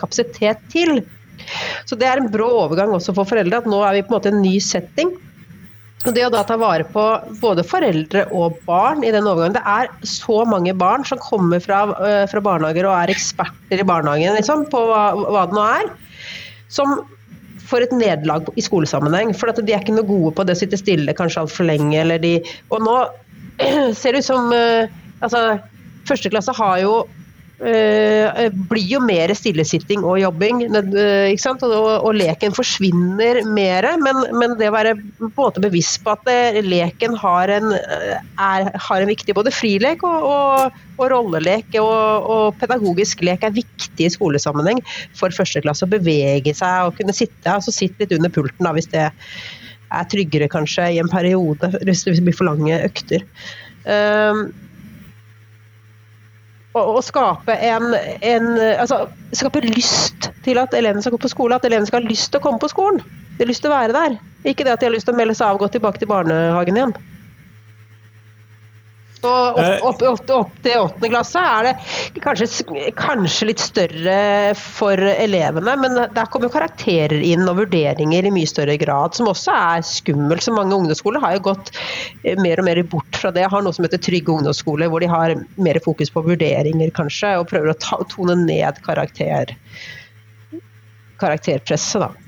kapasitet 0.00 0.64
til. 0.72 1.02
Så 1.88 1.96
det 1.98 2.08
er 2.08 2.20
en 2.20 2.32
brå 2.32 2.48
overgang 2.64 2.92
også 2.96 3.14
for 3.16 3.28
foreldre, 3.28 3.60
at 3.60 3.68
nå 3.68 3.82
er 3.84 3.98
vi 3.98 4.06
på 4.06 4.14
en 4.14 4.18
måte 4.18 4.32
en 4.32 4.44
ny 4.44 4.56
setting. 4.62 5.12
Og 6.06 6.14
Det 6.14 6.22
å 6.22 6.30
da 6.30 6.44
ta 6.46 6.54
vare 6.60 6.86
på 6.86 7.04
både 7.40 7.64
foreldre 7.66 8.28
og 8.36 8.60
barn 8.68 9.02
i 9.02 9.10
den 9.14 9.26
overgangen 9.26 9.56
Det 9.56 9.64
er 9.66 9.88
så 10.06 10.44
mange 10.46 10.74
barn 10.78 11.04
som 11.08 11.18
kommer 11.18 11.62
fra, 11.64 11.80
øh, 11.98 12.24
fra 12.30 12.42
barnehager 12.44 12.86
og 12.86 12.94
er 13.00 13.14
eksperter 13.16 13.82
i 13.82 13.86
barnehagen 13.86 14.38
liksom, 14.38 14.68
på 14.70 14.84
hva, 14.86 15.10
hva, 15.18 15.46
det 15.50 15.58
nå 15.58 15.64
er. 15.66 15.90
Som 16.70 17.00
får 17.68 17.88
et 17.88 17.96
nederlag 17.98 18.46
i 18.56 18.64
skolesammenheng. 18.64 19.34
For 19.36 19.50
de 19.52 19.74
er 19.74 19.82
ikke 19.82 19.96
noe 19.96 20.08
gode 20.08 20.36
på 20.38 20.46
det 20.46 20.54
å 20.56 20.60
sitte 20.62 20.78
stille 20.80 21.16
kanskje 21.18 21.42
altfor 21.42 21.68
lenge. 21.68 21.98
Eller 22.00 22.22
de, 22.22 22.36
og 22.70 22.84
nå 22.86 22.96
ser 23.98 24.14
det 24.14 24.22
ut 24.22 24.30
som 24.30 24.52
uh, 24.54 24.86
altså, 25.24 25.58
Første 26.08 26.30
klasse 26.32 26.54
har 26.56 26.78
jo 26.80 26.92
blir 27.58 28.84
jo 28.86 29.00
mer 29.02 29.32
stillesitting 29.34 30.04
og 30.06 30.20
jobbing. 30.20 30.60
ikke 30.68 31.50
og, 31.50 31.72
og, 31.74 31.88
og, 32.06 32.12
leken 32.14 32.54
forsvinner 32.54 33.40
mer. 33.50 33.88
Men, 33.98 34.20
men, 34.38 34.54
det 34.60 34.68
å 34.70 34.76
være 34.76 34.94
på 34.98 35.26
en 35.26 35.32
måte 35.34 35.62
bevisst 35.64 36.04
på 36.04 36.14
at 36.14 36.22
det, 36.28 36.62
leken 36.66 37.16
har 37.18 37.50
en, 37.56 37.72
er, 37.74 38.70
har 38.70 39.00
en, 39.00 39.10
viktig 39.10 39.34
både 39.34 39.50
frilek 39.54 40.04
og, 40.06 40.76
og 40.98 41.04
rollelek 41.10 41.74
og, 41.82 42.54
pedagogisk 42.62 43.24
lek 43.26 43.46
er 43.46 43.56
viktig 43.56 44.06
i 44.06 44.12
skolesammenheng 44.14 44.82
for 45.18 45.34
første 45.34 45.62
klasse. 45.64 45.86
Å 45.86 45.96
bevege 45.96 46.54
seg 46.54 46.86
og 46.86 46.98
kunne 47.00 47.16
sitte 47.16 47.50
altså 47.50 47.74
Sitt 47.74 47.98
litt 48.00 48.14
under 48.14 48.32
pulten 48.32 48.66
da, 48.66 48.72
hvis 48.74 48.90
det 48.90 49.08
er 49.08 50.08
tryggere 50.12 50.48
kanskje 50.52 50.88
i 50.94 51.02
en 51.02 51.10
periode, 51.10 51.70
hvis 51.86 52.04
det 52.06 52.18
blir 52.20 52.36
for 52.36 52.48
lange 52.48 52.76
økter. 52.84 53.24
Uh, 53.88 54.48
å, 56.78 57.02
skape 57.04 57.56
en, 57.68 57.92
en, 58.22 58.48
altså, 58.78 59.04
skape 59.36 59.62
lyst 59.66 60.30
til 60.46 60.60
at 60.62 60.74
elevene 60.76 61.04
skal 61.04 61.16
gå 61.16 61.22
på 61.24 61.32
skole, 61.32 61.58
at 61.58 61.66
elevene 61.68 61.88
skal 61.90 62.02
ha 62.02 62.10
lyst 62.10 62.32
til 62.32 62.40
å 62.40 62.46
komme 62.46 62.62
på 62.62 62.70
skolen. 62.72 63.02
De 63.36 63.44
har 63.44 63.50
lyst 63.50 63.64
til 63.64 63.72
å 63.72 63.76
være 63.76 63.94
der. 63.96 64.18
Ikke 64.48 64.66
det 64.66 64.74
at 64.74 64.82
de 64.82 64.88
har 64.88 64.94
lyst 64.94 65.08
til 65.08 65.16
å 65.16 65.18
melde 65.18 65.36
seg 65.38 65.48
av 65.48 65.58
og 65.58 65.66
gå 65.66 65.72
tilbake 65.76 66.02
til 66.02 66.10
barnehagen 66.10 66.78
igjen. 66.78 66.96
Og 69.26 69.56
opp, 69.58 69.82
opp, 69.82 70.02
opp, 70.12 70.30
opp, 70.30 70.50
til 70.62 70.78
åttende 70.78 71.08
klasse 71.10 71.40
er 71.42 71.66
det 71.66 71.72
kanskje, 72.22 72.46
kanskje, 72.98 73.48
litt 73.48 73.62
større 73.62 74.18
for 74.58 75.02
elevene, 75.10 75.74
men 75.82 75.96
der 76.14 76.30
kommer 76.30 76.52
karakterer 76.52 77.18
inn 77.26 77.42
og 77.50 77.58
vurderinger 77.64 78.28
i 78.28 78.32
mye 78.34 78.50
større 78.50 78.76
grad, 78.78 79.16
som 79.18 79.30
også 79.32 79.54
er 79.54 79.82
skummelt. 79.86 80.44
Så 80.46 80.54
mange 80.54 80.76
ungdomsskoler 80.76 81.24
har 81.24 81.34
jo 81.34 81.48
gått 81.48 81.72
eh, 82.22 82.38
mer 82.38 82.62
og 82.62 82.68
mer 82.68 82.82
bort 82.86 83.18
fra 83.18 83.32
det. 83.34 83.42
Jeg 83.42 83.54
har 83.56 83.66
noe 83.66 83.74
som 83.74 83.88
heter 83.88 84.02
Trygge 84.06 84.36
ungdomsskoler, 84.36 84.92
hvor 84.92 85.02
de 85.02 85.10
har 85.10 85.34
mer 85.58 85.82
fokus 85.82 86.14
på 86.14 86.22
vurderinger, 86.28 86.94
kanskje, 86.94 87.34
og 87.40 87.50
prøver 87.50 87.74
å 87.74 87.78
ta, 87.82 87.98
tone 88.14 88.38
ned 88.44 88.78
karakter, 88.86 89.56
karakterpresset, 91.18 92.06
da. 92.06 92.27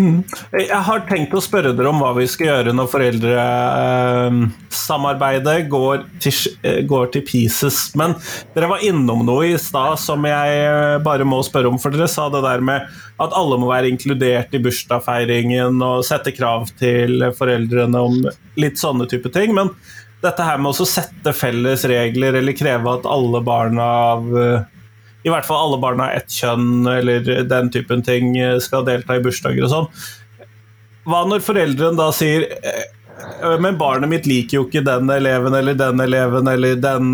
Mm. 0.00 0.22
Jeg 0.56 0.80
har 0.86 1.02
tenkt 1.08 1.34
å 1.36 1.40
spørre 1.44 1.72
dere 1.76 1.90
om 1.90 1.98
hva 2.00 2.14
vi 2.16 2.24
skal 2.30 2.46
gjøre 2.46 2.72
når 2.76 2.86
foreldresamarbeidet 2.94 5.56
eh, 5.58 5.66
går, 5.70 5.96
til, 6.24 6.34
går, 6.88 7.06
til 7.14 7.22
pieces. 7.28 7.76
Men 8.00 8.10
dere 8.54 8.70
var 8.72 8.80
innom 8.86 9.20
noe 9.28 9.44
i 9.50 9.58
stad 9.60 9.94
som 10.00 10.20
jeg 10.28 10.48
eh, 10.64 10.98
bare 11.04 11.24
må 11.28 11.38
spørre 11.46 11.68
om. 11.70 11.78
For 11.82 11.90
dere 11.94 12.08
sa 12.10 12.24
det 12.32 12.42
der 12.46 12.60
med 12.64 12.78
at 13.20 13.36
alle 13.36 13.56
må 13.60 13.66
være 13.70 13.90
inkludert 13.92 14.54
i 14.56 14.62
bursdagsfeiringen 14.64 15.74
og 15.84 16.06
sette 16.08 16.30
krav 16.36 16.62
til 16.80 17.12
foreldrene 17.36 17.98
om 18.00 18.14
litt 18.60 18.76
sånne 18.80 19.04
type 19.10 19.28
ting. 19.34 19.50
Men 19.56 19.68
dette 20.24 20.42
her 20.44 20.58
med 20.60 20.70
å 20.72 20.74
sette 20.88 21.32
felles 21.36 21.84
regler 21.88 22.32
eller 22.40 22.54
kreve 22.56 22.88
at 22.96 23.04
alle 23.08 23.40
barna 23.44 23.86
av 24.14 24.22
i 25.24 25.32
hvert 25.32 25.46
fall 25.46 25.66
alle 25.66 25.80
barna 25.82 26.08
av 26.08 26.20
ett 26.20 26.32
kjønn 26.32 26.86
eller 26.88 27.26
den 27.48 27.68
typen 27.72 28.04
ting 28.06 28.32
skal 28.62 28.86
delta 28.86 29.18
i 29.18 29.24
bursdager 29.24 29.66
og 29.66 29.72
sånn. 29.72 29.90
Hva 31.10 31.24
når 31.28 31.44
foreldrene 31.44 31.98
da 31.98 32.08
sier 32.14 32.46
«Øh, 32.50 33.58
men 33.60 33.76
barnet 33.80 34.08
mitt 34.08 34.28
liker 34.28 34.56
jo 34.56 34.62
ikke 34.64 34.84
den 34.86 35.10
eleven 35.12 35.52
eller 35.56 35.76
den 35.76 36.00
eleven 36.00 36.48
eller 36.48 36.78
den 36.80 37.10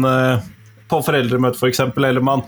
på 0.91 1.01
foreldremøte 1.03 1.59
f.eks., 1.59 1.83
for 1.95 2.07
eller 2.07 2.23
man 2.25 2.45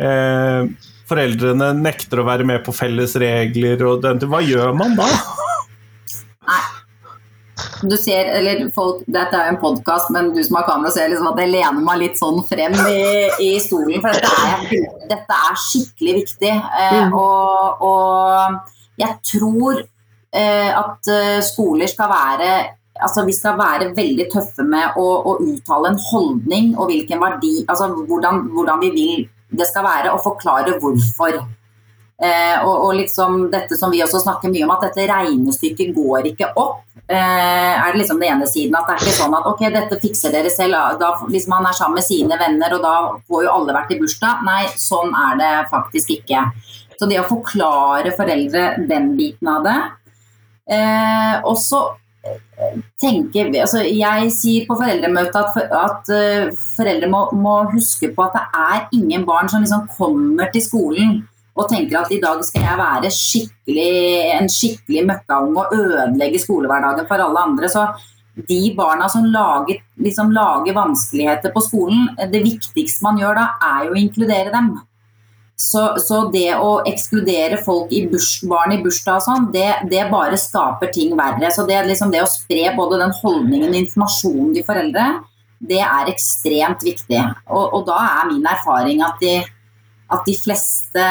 eh, 0.00 0.64
Foreldrene 1.12 1.72
nekter 1.76 2.22
å 2.22 2.26
være 2.26 2.46
med 2.48 2.62
på 2.64 2.72
felles 2.72 3.14
regler 3.20 3.82
og 3.84 4.04
den 4.04 4.22
Hva 4.30 4.40
gjør 4.44 4.72
man 4.78 4.96
da? 4.96 5.08
Du 7.82 7.96
ser, 7.98 8.28
eller 8.38 8.68
folk, 8.74 9.02
Dette 9.10 9.38
er 9.38 9.48
jo 9.48 9.54
en 9.56 9.62
podkast, 9.62 10.10
men 10.14 10.30
du 10.34 10.42
som 10.44 10.58
har 10.58 10.66
kamera 10.68 10.92
ser 10.94 11.10
liksom 11.10 11.30
at 11.32 11.40
jeg 11.42 11.52
lener 11.52 11.82
meg 11.82 12.02
litt 12.02 12.20
sånn 12.20 12.38
frem 12.46 12.76
i, 12.86 13.00
i 13.42 13.50
stolen. 13.62 14.02
For 14.02 14.14
dette 14.14 14.30
er, 14.46 14.84
dette 15.10 15.40
er 15.48 15.58
skikkelig 15.64 16.14
viktig. 16.20 16.52
Eh, 16.52 17.00
mm. 17.02 17.16
og, 17.18 17.82
og, 17.88 18.78
jeg 19.00 19.18
tror 19.24 19.80
eh, 19.80 20.70
at 20.70 21.10
eh, 21.10 21.40
skoler 21.44 21.90
skal 21.90 22.12
være 22.12 22.52
altså 23.02 23.22
Vi 23.24 23.32
skal 23.34 23.56
være 23.56 23.86
veldig 23.96 24.26
tøffe 24.30 24.62
med 24.68 24.98
å, 25.00 25.06
å 25.26 25.32
uttale 25.40 25.90
en 25.90 25.96
holdning 26.10 26.74
og 26.76 26.90
hvilken 26.90 27.22
verdi 27.22 27.62
altså 27.64 27.88
hvordan, 27.96 28.42
hvordan 28.52 28.82
vi 28.84 28.90
vil 28.94 29.22
det 29.58 29.66
skal 29.68 29.84
være, 29.84 30.12
og 30.12 30.22
forklare 30.24 30.78
hvorfor. 30.80 31.40
Eh, 32.22 32.56
og, 32.62 32.74
og, 32.86 32.92
liksom 32.94 33.48
dette 33.50 33.74
som 33.74 33.90
vi 33.90 34.02
også 34.04 34.20
snakker 34.22 34.50
mye 34.52 34.62
om, 34.62 34.72
at 34.76 34.84
dette 34.86 35.08
regnestykket 35.10 35.94
går 35.96 36.28
ikke 36.30 36.52
opp. 36.60 36.84
Eh, 37.10 37.16
er 37.18 37.88
det 37.90 37.98
liksom 37.98 38.20
den 38.22 38.36
ene 38.36 38.46
siden. 38.46 38.76
At 38.78 38.86
det 38.86 38.94
er 38.94 39.02
ikke 39.02 39.16
sånn 39.16 39.34
at 39.38 39.48
ok, 39.50 39.64
dette 39.74 39.98
fikser 40.04 40.34
dere 40.34 40.52
selv. 40.54 40.78
Da, 41.00 41.14
liksom 41.32 41.56
Han 41.56 41.66
er 41.66 41.78
sammen 41.78 41.98
med 41.98 42.06
sine 42.06 42.38
venner, 42.38 42.76
og 42.76 42.84
da 42.84 42.94
får 43.26 43.48
jo 43.48 43.56
alle 43.56 43.74
vært 43.74 43.90
i 43.94 43.98
bursdag. 44.02 44.44
Nei, 44.46 44.60
sånn 44.78 45.10
er 45.24 45.40
det 45.40 45.50
faktisk 45.72 46.14
ikke. 46.20 46.44
Så 47.00 47.10
det 47.10 47.18
å 47.18 47.26
forklare 47.26 48.14
foreldre 48.14 48.68
den 48.86 49.16
biten 49.18 49.50
av 49.50 49.66
det. 49.66 49.80
Eh, 50.70 51.34
og 51.42 51.56
så 51.58 51.80
eh, 52.22 52.78
tenker 53.02 53.50
vi, 53.50 53.58
altså 53.64 53.82
Jeg 53.82 54.30
sier 54.30 54.68
på 54.68 54.76
foreldremøtet 54.78 55.40
at, 55.40 55.50
for, 55.56 55.74
at 55.74 56.12
uh, 56.14 56.52
foreldre 56.76 57.08
må, 57.10 57.24
må, 57.34 57.56
huske 57.72 58.12
på 58.14 58.28
at 58.28 58.38
det 58.38 58.44
er 58.62 59.00
ingen 59.00 59.26
barn 59.26 59.50
som 59.50 59.66
liksom 59.66 59.88
kommer 59.98 60.52
til 60.54 60.62
skolen 60.62 61.16
og 61.52 61.68
tenker 61.68 62.00
at 62.00 62.12
i 62.14 62.20
dag 62.22 62.40
skal 62.46 62.64
jeg 62.64 62.80
være 62.80 63.10
skikkelig, 63.12 63.90
en 64.38 64.48
skikkelig 64.50 65.02
møkkaunge 65.10 65.64
og 65.64 65.74
ødelegge 65.76 66.40
skolehverdagen 66.40 67.08
for 67.10 67.24
alle 67.24 67.42
andre. 67.48 67.68
Så 67.68 67.84
de 68.48 68.60
barna 68.76 69.08
som 69.12 69.26
lager, 69.28 69.82
liksom 70.00 70.32
lager, 70.32 70.72
vanskeligheter 70.78 71.52
på 71.52 71.60
skolen, 71.64 72.08
det 72.32 72.40
viktigste 72.46 73.04
man 73.04 73.20
gjør 73.20 73.36
da, 73.36 73.50
er 73.74 73.84
jo 73.86 73.92
å 73.92 74.00
inkludere 74.00 74.54
dem. 74.54 74.72
Så, 75.62 75.82
så 76.00 76.24
det 76.32 76.56
å 76.56 76.80
ekskludere 76.88 77.60
folk 77.62 77.92
i 77.94 78.06
burs, 78.10 78.38
barn 78.48 78.72
i 78.74 78.80
bursdag 78.82 79.20
og 79.20 79.26
sånn, 79.26 79.50
det, 79.54 79.68
det, 79.92 80.06
bare 80.10 80.40
skaper 80.40 80.90
ting 80.94 81.12
verre. 81.18 81.52
Så 81.54 81.66
det, 81.68 81.82
liksom 81.86 82.10
det 82.10 82.24
å 82.24 82.30
spre 82.30 82.72
både 82.78 83.02
den 83.04 83.12
holdningen 83.20 83.68
og 83.68 83.80
informasjonen 83.84 84.56
til 84.56 84.66
foreldre, 84.66 85.06
det 85.62 85.82
er 85.84 86.10
ekstremt 86.10 86.82
viktig. 86.82 87.20
Og, 87.52 87.76
og 87.76 87.84
da 87.86 88.00
er 88.08 88.30
min 88.32 88.48
erfaring 88.48 89.04
at 89.06 89.20
de 89.22 89.36
at 90.12 90.26
de 90.28 90.34
fleste 90.36 91.06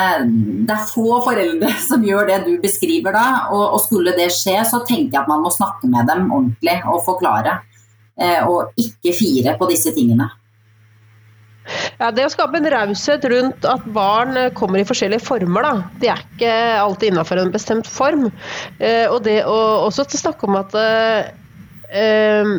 Det 0.67 0.75
er 0.75 0.89
få 0.89 1.19
foreldre 1.25 1.71
som 1.89 2.03
gjør 2.05 2.29
det 2.29 2.41
du 2.47 2.53
beskriver 2.63 3.15
da. 3.15 3.25
Og, 3.51 3.63
og, 3.65 3.79
skulle 3.85 4.15
det 4.17 4.29
skje, 4.35 4.59
så 4.67 4.83
tenker 4.87 5.17
jeg 5.17 5.23
at 5.23 5.31
man 5.31 5.43
må 5.45 5.53
snakke 5.53 5.89
med 5.91 6.09
dem 6.11 6.29
ordentlig 6.29 6.77
og 6.85 7.01
forklare. 7.07 7.59
Eh, 8.21 8.45
og 8.45 8.75
ikke 8.79 9.15
fire 9.17 9.57
på 9.57 9.69
disse 9.71 9.93
tingene. 9.95 10.29
Ja, 11.99 12.09
Det 12.11 12.25
å 12.25 12.31
skape 12.33 12.57
en 12.57 12.69
raushet 12.73 13.25
rundt 13.31 13.65
at 13.69 13.83
barn 13.93 14.37
kommer 14.57 14.81
i 14.81 14.87
forskjellige 14.87 15.23
former, 15.23 15.65
da. 15.65 15.73
De 16.01 16.09
er 16.11 16.23
ikke 16.25 16.53
alltid 16.81 17.11
innafor 17.11 17.41
en 17.41 17.53
bestemt 17.53 17.89
form. 17.89 18.27
Eh, 18.79 19.05
og 19.07 19.21
det 19.27 19.41
å 19.45 19.57
også 19.87 20.07
snakke 20.09 20.49
om 20.49 20.57
at 20.59 20.75
eh, 20.81 22.55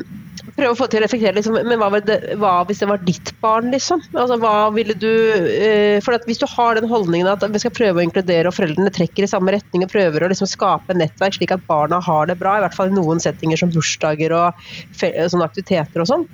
prøve 0.56 0.74
å 0.74 0.78
få 0.78 0.88
til 0.90 1.00
å 1.00 1.04
reflektere 1.04 1.36
liksom, 1.38 1.56
men 1.66 1.80
hva, 1.80 1.88
det, 2.04 2.18
hva, 2.40 2.52
hvis 2.68 2.82
det 2.82 2.88
var 2.90 3.02
ditt 3.06 3.32
barn, 3.44 3.70
liksom? 3.74 4.02
Altså, 4.12 4.38
hva 4.42 4.68
ville 4.74 4.96
du 4.98 5.08
eh, 5.08 5.98
For 6.04 6.16
Hvis 6.28 6.42
du 6.42 6.46
har 6.50 6.76
den 6.78 6.90
holdningen 6.90 7.30
at 7.30 7.44
vi 7.44 7.62
skal 7.62 7.74
prøve 7.74 8.00
å 8.00 8.06
inkludere, 8.06 8.50
og 8.50 8.56
foreldrene 8.56 8.92
trekker 8.94 9.26
i 9.26 9.30
samme 9.30 9.54
retning 9.54 9.86
og 9.86 9.92
prøver 9.92 10.24
å 10.24 10.30
liksom, 10.32 10.50
skape 10.50 10.96
nettverk 10.98 11.38
slik 11.38 11.54
at 11.54 11.64
barna 11.68 12.00
har 12.04 12.28
det 12.30 12.38
bra, 12.40 12.58
i 12.58 12.64
hvert 12.64 12.76
fall 12.76 12.92
i 12.92 12.96
noen 12.96 13.22
settinger 13.22 13.60
som 13.60 13.72
bursdager 13.72 14.34
og 14.36 14.64
sånne 15.00 15.48
aktiviteter 15.48 16.04
og 16.04 16.10
sånn, 16.10 16.26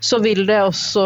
så 0.00 0.20
vil 0.22 0.44
det 0.46 0.58
også 0.62 1.04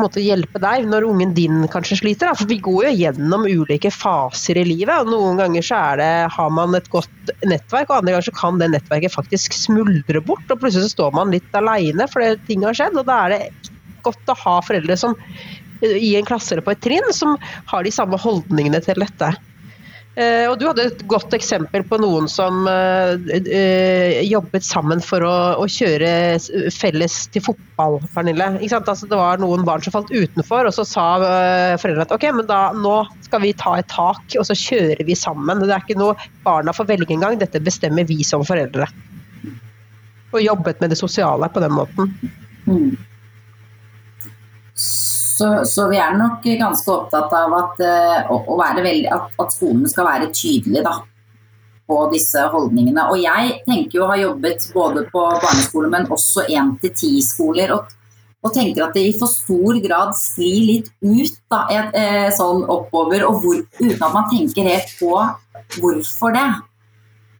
måte, 0.00 0.22
hjelpe 0.22 0.58
deg 0.62 0.88
når 0.90 1.06
ungen 1.06 1.34
din 1.36 1.62
kanskje 1.70 2.00
sliter. 2.00 2.30
Da. 2.30 2.38
For 2.38 2.50
vi 2.50 2.58
går 2.62 2.88
jo 2.88 2.94
gjennom 2.98 3.46
ulike 3.46 3.92
faser 3.94 4.58
i 4.58 4.64
livet. 4.66 4.94
og 5.04 5.12
Noen 5.12 5.38
ganger 5.38 5.62
så 5.62 5.82
det, 6.00 6.10
har 6.34 6.50
man 6.56 6.74
et 6.74 6.90
godt 6.90 7.34
nettverk, 7.46 7.90
og 7.90 8.00
andre 8.00 8.16
ganger 8.16 8.28
så 8.28 8.36
kan 8.40 8.58
det 8.58 8.72
nettverket 8.74 9.14
faktisk 9.14 9.54
smuldre 9.54 10.24
bort. 10.26 10.46
og 10.50 10.58
Plutselig 10.58 10.88
så 10.88 10.96
står 10.96 11.14
man 11.20 11.34
litt 11.34 11.54
aleine 11.54 12.08
fordi 12.10 12.34
ting 12.50 12.66
har 12.66 12.74
skjedd. 12.74 12.98
og 12.98 13.06
Da 13.06 13.20
er 13.24 13.36
det 13.36 13.72
godt 14.04 14.34
å 14.34 14.40
ha 14.42 14.58
foreldre 14.64 14.98
som 14.98 15.14
i 15.84 16.14
en 16.18 16.26
klasse 16.26 16.54
eller 16.54 16.64
på 16.66 16.74
et 16.74 16.82
trinn 16.82 17.10
som 17.14 17.36
har 17.70 17.84
de 17.84 17.92
samme 17.94 18.18
holdningene 18.20 18.80
til 18.82 18.98
dette. 19.04 19.34
Uh, 20.14 20.46
og 20.46 20.60
Du 20.60 20.68
hadde 20.68 20.84
et 20.86 21.00
godt 21.10 21.32
eksempel 21.34 21.82
på 21.90 21.98
noen 21.98 22.28
som 22.30 22.68
uh, 22.70 23.16
uh, 23.18 24.20
jobbet 24.22 24.62
sammen 24.62 25.00
for 25.02 25.24
å, 25.26 25.32
å, 25.58 25.64
kjøre 25.66 26.10
felles 26.70 27.16
til 27.34 27.42
fotball, 27.42 27.98
Pernille. 28.14 28.46
Altså, 28.62 29.08
det 29.10 29.18
var 29.18 29.42
noen 29.42 29.66
barn 29.66 29.82
som 29.82 29.96
falt 29.96 30.12
utenfor, 30.14 30.68
og 30.70 30.76
så 30.76 30.84
sa 30.86 31.06
foreldrene 31.82 32.06
at 32.06 32.14
ok, 32.14 32.28
men 32.38 32.46
da, 32.46 32.60
nå 32.78 33.00
skal 33.26 33.42
vi 33.42 33.50
ta 33.58 33.74
et 33.80 33.90
tak, 33.90 34.22
og 34.38 34.46
så 34.46 34.54
kjører 34.58 35.02
vi 35.08 35.18
sammen. 35.18 35.64
Det 35.64 35.74
er 35.74 35.82
ikke 35.82 35.98
noe 35.98 36.14
barna 36.46 36.74
får 36.76 36.92
velge 36.92 37.16
engang, 37.16 37.40
dette 37.40 37.62
bestemmer 37.64 38.06
vi 38.06 38.20
som 38.26 38.46
foreldre. 38.46 38.86
Og 40.34 40.42
jobbet 40.42 40.78
med 40.82 40.94
det 40.94 41.00
sosiale 41.00 41.50
på 41.50 41.62
den 41.62 41.74
måten. 41.74 42.14
Mm. 42.70 42.94
Så 45.34 45.64
Så, 45.64 45.88
vi 45.90 45.98
er 45.98 46.14
nok 46.18 46.44
ganske 46.44 46.92
opptatt 46.92 47.32
av 47.34 47.56
at, 47.58 47.82
uh, 47.82 48.30
å, 48.30 48.38
å 48.54 48.58
veldig, 48.60 49.08
at, 49.10 49.34
at, 49.42 49.56
skolen 49.56 49.88
skal 49.90 50.06
være 50.06 50.30
tydelig 50.30 50.84
da, 50.86 51.00
på 51.90 51.98
disse 52.12 52.44
holdningene. 52.52 53.08
Og 53.10 53.18
jeg 53.18 53.58
tenker 53.66 53.98
jo 53.98 54.04
å 54.06 54.12
ha 54.12 54.20
jobbet 54.20 54.68
både 54.74 55.04
på 55.10 55.24
barneskole, 55.42 55.90
men 55.90 56.06
også 56.14 56.46
1-10-skoler. 56.46 57.74
Og, 57.74 57.90
og, 58.44 58.52
tenker 58.54 58.86
at 58.86 58.94
det 58.94 59.08
i 59.08 59.16
for 59.18 59.32
stor 59.32 59.80
grad 59.82 60.14
sklir 60.20 60.68
litt 60.70 60.92
ut 61.02 61.40
da, 61.50 61.64
et, 61.72 61.98
et, 61.98 62.30
sånn 62.38 62.62
oppover, 62.70 63.26
og 63.26 63.42
hvor, 63.42 63.64
uten 63.80 64.06
at 64.06 64.14
man 64.14 64.30
tenker 64.30 64.70
helt 64.70 64.94
på 65.00 65.16
hvorfor 65.80 66.36
det. 66.36 66.48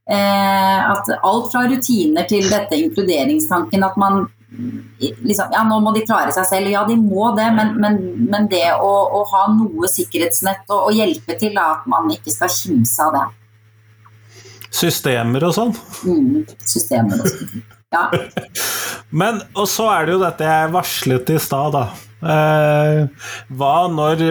Eh, 0.05 0.81
at 0.91 1.09
alt 1.15 1.53
fra 1.53 1.63
rutiner 1.71 2.27
til 2.29 2.51
dette 2.51 2.77
inkluderingstanken, 2.77 3.87
at 3.87 3.95
man 4.01 4.27
liksom, 4.99 5.53
ja, 5.53 5.63
nå 5.69 5.79
må 5.83 5.93
de 5.95 6.05
klare 6.07 6.33
seg 6.35 6.47
selv. 6.49 6.71
Ja, 6.73 6.85
de 6.89 6.97
må 7.01 7.31
det, 7.37 7.47
men, 7.57 7.75
men, 7.81 8.01
men 8.31 8.49
det 8.53 8.67
å, 8.77 8.93
å, 9.19 9.25
ha 9.33 9.47
noe 9.55 9.91
sikkerhetsnett 9.91 10.65
og, 10.71 10.91
og 10.91 10.99
hjelpe 10.99 11.39
til, 11.41 11.55
da, 11.57 11.71
at 11.79 11.89
man 11.91 12.11
ikke 12.15 12.35
skal 12.35 12.53
kimse 12.53 13.09
av 13.09 13.17
det. 13.19 13.27
Systemer 14.75 15.47
og 15.47 15.55
sånn? 15.55 15.77
Mm, 16.09 16.43
systemer 16.67 17.21
og 17.23 17.31
sånn. 17.31 17.63
Ja. 17.95 18.09
men, 19.23 19.39
og 19.55 19.69
så 19.71 19.87
er 19.93 20.07
det 20.07 20.17
jo 20.17 20.25
dette 20.25 20.49
jeg 20.49 20.75
varslet 20.75 21.31
i 21.31 21.39
stad, 21.43 21.77
da. 21.77 21.87
Eh, 22.25 23.29
hva 23.53 23.75
når 23.93 24.23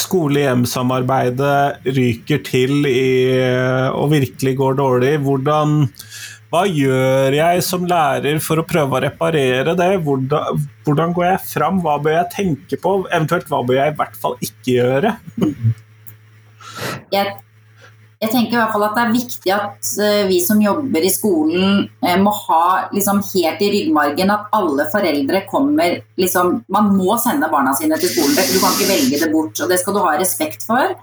skole-hjem-samarbeidet 0.00 1.92
ryker 1.94 2.40
til 2.46 2.88
i, 2.88 3.04
og 3.92 4.14
virkelig 4.14 4.56
går 4.60 4.78
dårlig? 4.80 5.12
Hvordan 5.26 5.82
hva 6.54 6.62
gjør 6.70 7.34
jeg 7.34 7.62
som 7.66 7.86
lærer 7.88 8.36
for 8.42 8.60
å 8.62 8.66
prøve 8.68 8.94
å 8.94 9.02
reparere 9.02 9.72
det? 9.74 9.88
Hvordan, 10.06 10.60
hvordan 10.86 11.14
går 11.16 11.24
jeg 11.26 11.46
fram? 11.50 11.80
Hva 11.82 11.96
bør 12.02 12.20
jeg 12.20 12.30
tenke 12.34 12.78
på? 12.78 12.92
Eventuelt 13.08 13.48
hva 13.50 13.64
bør 13.66 13.80
jeg 13.80 13.90
i 13.90 13.96
hvert 13.98 14.18
fall 14.22 14.36
ikke 14.38 14.76
gjøre? 14.76 15.10
Jeg, 17.10 17.32
jeg 18.22 18.30
tenker 18.30 18.54
i 18.54 18.60
hvert 18.60 18.70
fall 18.70 18.84
at 18.86 18.94
det 18.94 19.02
er 19.02 19.16
viktig 19.16 19.54
at 19.56 19.90
uh, 19.98 20.20
vi 20.28 20.38
som 20.44 20.60
jobber 20.62 21.06
i 21.06 21.10
skolen 21.10 21.88
uh, 22.04 22.14
må 22.22 22.34
ha 22.44 22.66
liksom, 22.94 23.22
helt 23.32 23.64
i 23.66 23.70
ryggmargen 23.72 24.30
at 24.36 24.54
alle 24.54 24.86
foreldre 24.92 25.40
kommer 25.50 25.96
liksom, 26.20 26.60
Man 26.70 26.92
må 26.94 27.16
sende 27.22 27.50
barna 27.50 27.74
sine 27.74 27.98
til 27.98 28.12
skolen. 28.12 28.38
Du 28.38 28.60
kan 28.62 28.76
ikke 28.76 28.92
velge 28.92 29.24
det 29.24 29.32
bort, 29.34 29.58
og 29.58 29.74
det 29.74 29.80
skal 29.82 29.98
du 29.98 30.04
ha 30.06 30.14
respekt 30.22 30.62
for. 30.68 30.94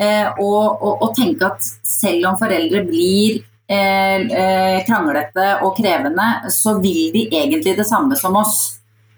Uh, 0.00 0.32
og, 0.40 0.80
og, 0.80 1.04
og 1.04 1.12
tenke 1.18 1.52
at 1.52 1.68
selv 1.84 2.30
om 2.30 2.40
foreldre 2.40 2.86
blir 2.88 3.44
Eh, 3.44 3.44
eh, 3.44 3.55
kranglete 3.66 5.46
og 5.66 5.72
krevende, 5.74 6.26
så 6.54 6.76
vil 6.78 7.08
de 7.14 7.24
egentlig 7.26 7.72
det 7.74 7.86
samme 7.88 8.14
som 8.18 8.36
oss. 8.38 8.76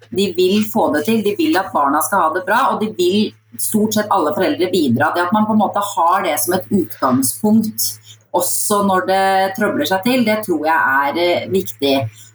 De 0.09 0.31
vil 0.33 0.63
få 0.73 0.87
det 0.95 1.03
til, 1.05 1.21
de 1.25 1.35
vil 1.37 1.57
at 1.61 1.69
barna 1.75 2.01
skal 2.05 2.23
ha 2.23 2.29
det 2.33 2.45
bra, 2.47 2.61
og 2.73 2.81
de 2.81 2.89
vil 2.97 3.29
stort 3.61 3.97
sett 3.97 4.13
alle 4.15 4.33
foreldre 4.37 4.71
bidra. 4.73 5.11
Det 5.15 5.27
at 5.27 5.35
man 5.37 5.47
på 5.49 5.57
en 5.57 5.63
måte 5.63 5.83
har 5.85 6.25
det 6.25 6.37
som 6.41 6.57
et 6.57 6.71
utgangspunkt 6.73 7.91
også 8.39 8.83
når 8.85 9.07
det 9.09 9.27
trøbler 9.57 9.89
seg 9.89 10.03
til, 10.05 10.25
det 10.27 10.41
tror 10.45 10.67
jeg 10.69 10.77
er 10.77 11.21
eh, 11.23 11.47
viktig. 11.53 11.95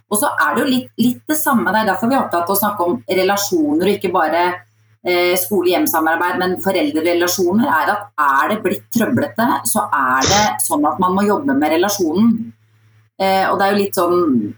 Og 0.10 0.20
så 0.22 0.30
er 0.46 0.56
det 0.56 0.64
jo 0.64 0.70
litt, 0.70 0.90
litt 1.02 1.22
det 1.30 1.38
samme, 1.38 1.70
det 1.72 1.84
er 1.84 1.92
derfor 1.94 2.10
vi 2.10 2.18
er 2.18 2.24
opptatt 2.24 2.50
av 2.50 2.56
å 2.56 2.60
snakke 2.60 2.88
om 2.88 2.98
relasjoner 3.22 3.90
og 3.90 3.98
ikke 3.98 4.14
bare 4.14 4.44
Eh, 4.48 4.73
skole-hjem-samarbeid, 5.04 6.38
men 6.40 6.58
foreldrerelasjoner 6.64 7.68
er 7.68 7.90
at 7.92 8.06
er 8.24 8.54
det 8.54 8.60
blitt 8.64 8.86
trøblete, 8.96 9.48
så 9.68 9.84
er 9.92 10.28
det 10.30 10.44
sånn 10.64 10.86
at 10.88 11.02
man 11.04 11.18
må 11.18 11.26
jobbe 11.28 11.56
med 11.58 11.76
relasjonen. 11.76 12.30
Eh, 13.20 13.44
og 13.50 13.60
det 13.60 13.66
er 13.66 13.74
jo 13.74 13.82
litt 13.82 14.00
sånn 14.00 14.54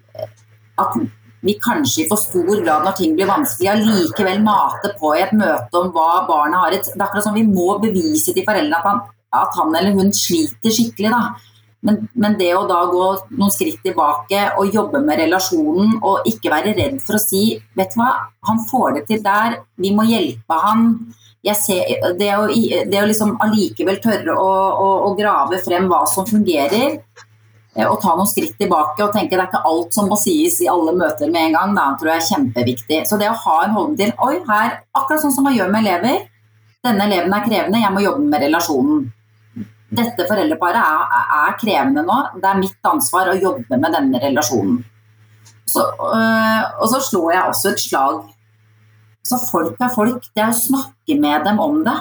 at 0.81 0.99
vi 1.45 1.55
kanskje 1.61 2.03
i 2.03 2.07
for 2.09 2.19
stor 2.19 2.61
grad 2.63 2.85
når 2.85 2.95
ting 2.97 3.17
blir 3.17 3.29
vanskelig, 3.29 3.69
allikevel 3.73 4.39
mater 4.45 4.95
på 4.99 5.11
i 5.15 5.25
et 5.25 5.33
møte 5.37 5.81
om 5.81 5.91
hva 5.93 6.23
barnet 6.29 6.61
har 6.61 6.77
et 6.77 6.87
Det 6.87 6.95
er 6.97 7.05
akkurat 7.05 7.27
som 7.27 7.37
vi 7.37 7.45
må 7.45 7.75
bevise 7.83 8.33
til 8.33 8.45
foreldrene 8.47 8.79
at 8.79 8.87
han, 8.89 9.03
at 9.41 9.59
han 9.59 9.75
eller 9.75 9.97
hun 9.97 10.13
sliter 10.15 10.73
skikkelig. 10.73 11.11
da. 11.13 11.54
Men, 11.85 12.07
men, 12.13 12.37
det 12.39 12.49
å 12.57 12.63
da 12.69 12.79
gå 12.89 13.03
noen 13.37 13.53
skritt 13.53 13.83
tilbake 13.85 14.41
og 14.57 14.73
jobbe 14.73 15.03
med 15.05 15.19
relasjonen 15.21 15.99
og 15.99 16.25
ikke 16.29 16.49
være 16.53 16.73
redd 16.77 16.97
for 17.05 17.19
å 17.19 17.21
si 17.21 17.43
vet 17.77 17.93
du 17.93 17.99
hva, 18.01 18.09
han 18.49 18.63
får 18.71 18.97
det 18.97 19.03
til 19.11 19.21
der, 19.25 19.59
vi 19.81 19.93
må 19.93 20.07
hjelpe 20.09 20.59
han. 20.63 20.89
Ser, 21.45 21.91
det 22.17 22.31
å, 22.33 22.47
det 22.89 22.97
å 22.97 23.05
liksom 23.05 23.35
allikevel 23.45 23.99
tørre 24.01 24.33
å, 24.33 24.49
å, 24.81 24.87
å, 25.05 25.11
grave 25.13 25.59
frem 25.61 25.85
hva 25.91 25.99
som 26.09 26.25
fungerer, 26.25 26.95
eh, 27.75 27.85
og 27.85 27.99
ta 28.01 28.15
noen 28.17 28.31
skritt 28.31 28.55
tilbake 28.57 29.05
og 29.05 29.13
tenke 29.13 29.35
det 29.35 29.43
er 29.43 29.51
ikke 29.51 29.61
alt 29.69 29.93
som 29.93 30.09
må 30.09 30.17
sies 30.17 30.57
i 30.65 30.69
alle 30.71 30.95
møter 30.97 31.29
med 31.29 31.51
en 31.51 31.57
gang, 31.59 31.75
da. 31.77 31.91
Tror 32.01 32.15
jeg 32.15 32.23
er 32.23 32.29
kjempeviktig. 32.31 33.03
Så 33.05 33.21
det 33.21 33.29
å 33.29 33.37
ha 33.43 33.59
en 33.61 33.77
holdning 33.77 33.99
til 34.01 34.15
oi, 34.25 34.39
her, 34.49 34.79
akkurat 34.97 35.21
sånn 35.21 35.35
som 35.37 35.45
man 35.45 35.53
gjør 35.53 35.69
med 35.69 35.85
elever, 35.85 36.25
denne 36.81 37.05
eleven 37.11 37.37
er 37.37 37.45
krevende, 37.45 37.83
jeg 37.85 37.93
må 37.93 38.01
jobbe 38.07 38.25
med 38.25 38.47
relasjonen 38.47 39.05
dette 39.97 40.27
foreldreparet 40.29 40.79
er, 40.79 41.25
er, 41.39 41.57
krevende 41.61 42.03
nå, 42.05 42.19
det 42.41 42.51
er 42.51 42.61
mitt 42.61 42.89
ansvar 42.89 43.31
å 43.31 43.39
jobbe 43.39 43.79
med 43.81 43.95
denne 43.95 44.21
relasjonen. 44.23 44.79
Så, 45.65 45.81
øh, 45.81 46.63
og 46.79 46.87
så 46.91 47.01
slår 47.01 47.31
jeg 47.33 47.51
også 47.51 47.71
et 47.71 47.83
slag. 47.83 48.23
Så 49.25 49.39
folk 49.41 49.79
er 49.81 49.89
folk. 49.89 50.25
Det 50.37 50.43
er 50.43 50.51
å 50.53 50.57
snakke 50.57 51.15
med 51.17 51.47
dem 51.47 51.61
om 51.61 51.79
det. 51.85 51.95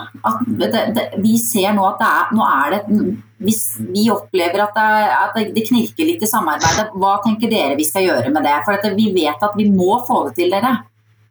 det, 0.61 0.83
det 0.97 1.05
vi 1.25 1.39
ser 1.41 1.73
nå 1.73 1.87
at 1.89 2.03
det 2.03 2.09
er, 2.11 2.35
nå 2.37 2.49
er 2.49 2.75
det 2.75 2.99
Hvis 3.45 3.63
vi 3.81 4.05
opplever 4.13 4.61
at, 4.67 4.77
det, 4.77 5.15
at 5.17 5.55
det, 5.57 5.65
knirker 5.71 6.09
litt 6.09 6.25
i 6.25 6.29
samarbeidet, 6.29 6.91
hva 7.01 7.17
tenker 7.25 7.53
dere 7.53 7.79
vi 7.81 7.89
skal 7.89 8.05
gjøre 8.05 8.33
med 8.35 8.45
det? 8.45 8.59
For 8.67 8.77
dette, 8.77 8.93
vi 8.99 9.09
vet 9.17 9.49
at 9.49 9.57
vi 9.57 9.71
må 9.73 9.97
få 10.05 10.27
det 10.29 10.37
til, 10.43 10.53
dere. 10.53 10.77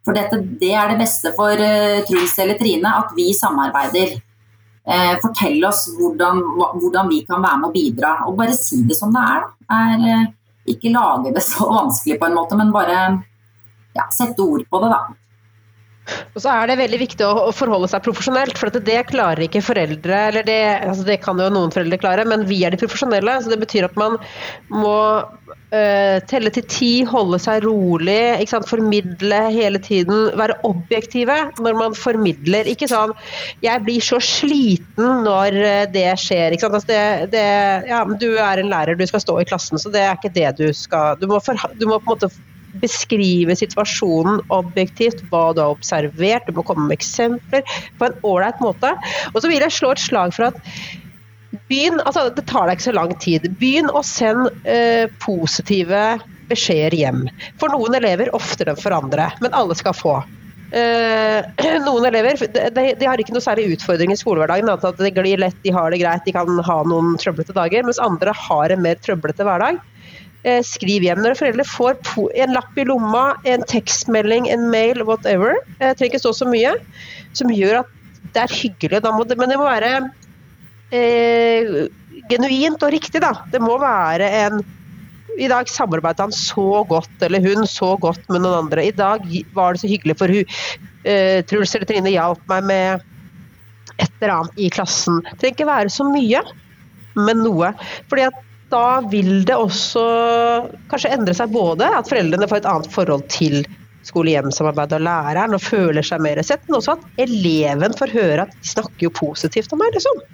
For 0.04 0.18
dette, 0.18 0.42
det 0.60 0.74
er 0.74 0.92
det 0.92 1.00
beste 1.00 1.32
for 1.38 1.54
uh, 1.62 2.02
Truls 2.08 2.34
eller 2.42 2.58
Trine, 2.58 2.90
at 3.00 3.14
vi 3.16 3.30
samarbeider. 3.34 4.18
Eh, 4.84 5.14
fortelle 5.22 5.68
oss 5.68 5.86
hvordan, 5.96 6.42
hvordan, 6.76 7.08
vi 7.08 7.22
kan 7.24 7.40
være 7.40 7.60
med 7.60 7.70
å 7.70 7.74
bidra. 7.74 8.14
Og 8.28 8.36
bare 8.36 8.56
si 8.56 8.82
det 8.84 8.98
som 8.98 9.12
det 9.14 9.22
er. 9.24 9.46
er 9.72 10.08
eh, 10.12 10.26
ikke 10.74 10.92
lage 10.92 11.32
det 11.34 11.44
så 11.44 11.68
vanskelig 11.70 12.18
på 12.20 12.28
en 12.28 12.36
måte, 12.36 12.56
men 12.56 12.72
bare 12.72 12.98
ja, 13.94 14.08
sette 14.12 14.42
ord 14.44 14.64
på 14.68 14.80
det, 14.82 14.90
da. 14.92 15.02
Og 16.34 16.42
så 16.42 16.52
er 16.52 16.68
det 16.68 16.76
veldig 16.80 16.98
viktig 17.00 17.24
å 17.24 17.52
forholde 17.54 17.88
seg 17.88 18.04
profesjonelt, 18.04 18.58
for 18.60 18.72
det 18.74 18.98
klarer 19.08 19.46
ikke 19.46 19.64
foreldre. 19.64 20.18
eller 20.28 20.46
det, 20.46 20.60
altså 20.84 21.06
det, 21.06 21.20
kan 21.24 21.40
jo 21.40 21.48
noen 21.52 21.72
foreldre 21.72 22.00
klare, 22.02 22.26
men 22.28 22.44
vi 22.48 22.60
er 22.66 22.74
de 22.74 22.80
profesjonelle. 22.80 23.38
så 23.40 23.52
Det 23.52 23.60
betyr 23.62 23.88
at 23.88 23.96
man 23.96 24.18
må 24.68 24.98
uh, 25.24 26.18
telle 26.28 26.52
til 26.54 26.66
ti, 26.68 26.92
holde 27.08 27.40
seg 27.40 27.64
rolig, 27.64 28.44
formidle 28.68 29.40
hele 29.54 29.80
tiden. 29.80 30.30
Være 30.36 30.58
objektive 30.68 31.38
når 31.64 31.80
man 31.80 31.96
formidler. 31.96 32.68
Ikke 32.68 32.90
sånn 32.90 33.14
'jeg 33.64 33.84
blir 33.84 34.00
så 34.04 34.20
sliten 34.20 35.24
når 35.24 35.56
eh, 35.56 35.86
det 35.90 36.08
skjer'. 36.20 36.52
Ikke 36.52 36.66
sant? 36.66 36.74
Altså 36.74 36.88
det, 36.90 37.30
det, 37.32 37.88
ja, 37.88 38.04
du 38.04 38.36
er 38.36 38.60
en 38.60 38.72
lærer, 38.72 38.98
du 38.98 39.06
skal 39.06 39.22
stå 39.22 39.40
i 39.40 39.48
klassen, 39.48 39.78
så 39.78 39.92
det 39.92 40.02
er 40.04 40.18
ikke 40.18 40.34
det 40.34 40.56
du 40.58 40.72
skal 40.72 41.16
Du 41.20 41.26
må, 41.26 41.40
for, 41.40 41.56
du 41.78 41.86
må 41.86 41.98
på 41.98 42.12
en 42.12 42.16
måte 42.16 42.53
beskrive 42.82 43.56
situasjonen 43.58 44.42
objektivt, 44.54 45.22
hva 45.30 45.46
du 45.54 45.62
har 45.62 45.74
observert, 45.74 46.46
du 46.48 46.58
må 46.58 46.66
komme 46.66 46.88
med 46.88 46.98
eksempler 46.98 47.64
på 47.98 48.08
en 48.08 48.20
ålreit 48.26 48.60
måte. 48.64 48.94
Og 49.32 49.40
så 49.40 49.50
vil 49.50 49.64
jeg 49.64 49.76
slå 49.78 49.94
et 49.94 50.04
slag 50.04 50.34
for 50.36 50.50
at 50.50 50.60
begynn, 51.68 52.00
altså 52.02 52.28
Det 52.34 52.46
tar 52.50 52.66
deg 52.66 52.78
ikke 52.78 52.90
så 52.90 52.96
lang 52.96 53.12
tid. 53.22 53.48
Begynn 53.60 53.90
å 53.94 54.02
sende 54.06 54.50
eh, 54.68 55.06
positive 55.22 56.04
beskjeder 56.50 56.96
hjem. 56.98 57.26
For 57.60 57.72
noen 57.72 57.96
elever 57.96 58.32
oftere 58.36 58.74
enn 58.74 58.80
for 58.80 58.94
andre, 58.96 59.30
men 59.40 59.54
alle 59.56 59.76
skal 59.78 59.96
få. 59.96 60.18
Uh, 60.74 61.44
noen 61.86 62.08
elever 62.08 62.40
de, 62.50 62.86
de, 62.98 63.06
har 63.06 63.20
ikke 63.20 63.36
noe 63.36 63.44
særlig 63.44 63.76
utfordring 63.76 64.12
i 64.12 64.18
skolehverdagen. 64.18 64.70
Altså 64.72 64.90
at 64.90 65.02
det 65.02 65.14
glir 65.16 65.40
lett, 65.40 65.56
de 65.62 65.72
har 65.74 65.94
det 65.94 66.02
greit, 66.02 66.24
de 66.26 66.34
kan 66.34 66.50
ha 66.68 66.78
noen 66.90 67.14
trøblete 67.22 67.54
dager. 67.56 67.86
Mens 67.86 68.02
andre 68.02 68.34
har 68.34 68.74
en 68.74 68.82
mer 68.84 68.98
trøblete 69.04 69.46
hverdag. 69.46 69.78
Eh, 70.44 70.60
skriv 70.66 71.06
hjem. 71.06 71.22
Når 71.24 71.38
foreldre 71.38 71.64
får 71.64 71.98
en 72.44 72.54
lapp 72.56 72.76
i 72.76 72.84
lomma, 72.84 73.32
en 73.48 73.64
tekstmelding, 73.70 74.50
en 74.52 74.68
mail, 74.72 75.00
whatever, 75.08 75.56
eh, 75.80 75.94
trenger 75.94 76.12
ikke 76.12 76.24
stå 76.26 76.34
så 76.36 76.48
mye, 76.50 76.74
som 77.32 77.48
gjør 77.48 77.80
at 77.80 77.92
det 78.34 78.42
er 78.42 78.56
hyggelig. 78.60 79.00
Det, 79.00 79.38
men 79.40 79.52
det 79.52 79.58
må 79.60 79.64
være 79.64 79.92
eh, 80.92 81.74
genuint 82.28 82.82
og 82.82 82.92
riktig, 82.92 83.22
da. 83.24 83.32
Det 83.52 83.62
må 83.62 83.78
være 83.80 84.30
en 84.44 84.64
i 85.34 85.48
dag 85.50 85.66
samarbeidet 85.66 86.22
han 86.22 86.30
så 86.30 86.84
godt, 86.86 87.14
eller 87.26 87.42
hun 87.42 87.66
så 87.66 87.96
godt 87.98 88.22
med 88.30 88.44
noen 88.44 88.68
andre. 88.68 88.84
I 88.86 88.94
dag 88.94 89.24
var 89.56 89.74
det 89.74 89.82
så 89.82 89.90
hyggelig, 89.90 90.14
for 90.20 90.30
hun, 90.30 90.44
Eh, 91.04 91.44
Truls 91.44 91.74
eller 91.76 91.88
Trine 91.88 92.12
hjalp 92.14 92.40
meg 92.48 92.64
med 92.64 93.02
et 94.00 94.10
eller 94.22 94.32
annet 94.38 94.60
i 94.60 94.70
klassen. 94.72 95.20
Det 95.26 95.36
trenger 95.36 95.58
ikke 95.58 95.68
være 95.68 95.92
så 95.92 96.06
mye, 96.08 96.40
men 97.18 97.42
noe. 97.44 97.74
Fordi 98.08 98.24
at 98.30 98.38
da 98.74 99.00
vil 99.06 99.44
det 99.46 99.56
også 99.56 100.04
kanskje 100.90 101.14
endre 101.14 101.34
seg 101.36 101.52
både 101.54 101.88
at 102.00 102.10
foreldrene 102.10 102.48
får 102.50 102.62
et 102.62 102.70
annet 102.70 102.92
forhold 102.92 103.26
til 103.32 103.62
skole-hjem-samarbeid 104.04 104.96
og 104.98 105.04
læreren 105.06 105.56
og 105.56 105.62
føler 105.64 106.04
seg 106.04 106.22
mer 106.24 106.40
sett, 106.44 106.64
men 106.68 106.78
også 106.80 106.98
at 106.98 107.22
eleven 107.24 107.94
får 107.96 108.12
høre 108.12 108.46
at 108.46 108.56
de 108.56 108.72
snakker 108.74 109.06
jo 109.06 109.14
positivt 109.16 109.72
om 109.72 109.80
meg, 109.80 109.94
liksom. 109.96 110.24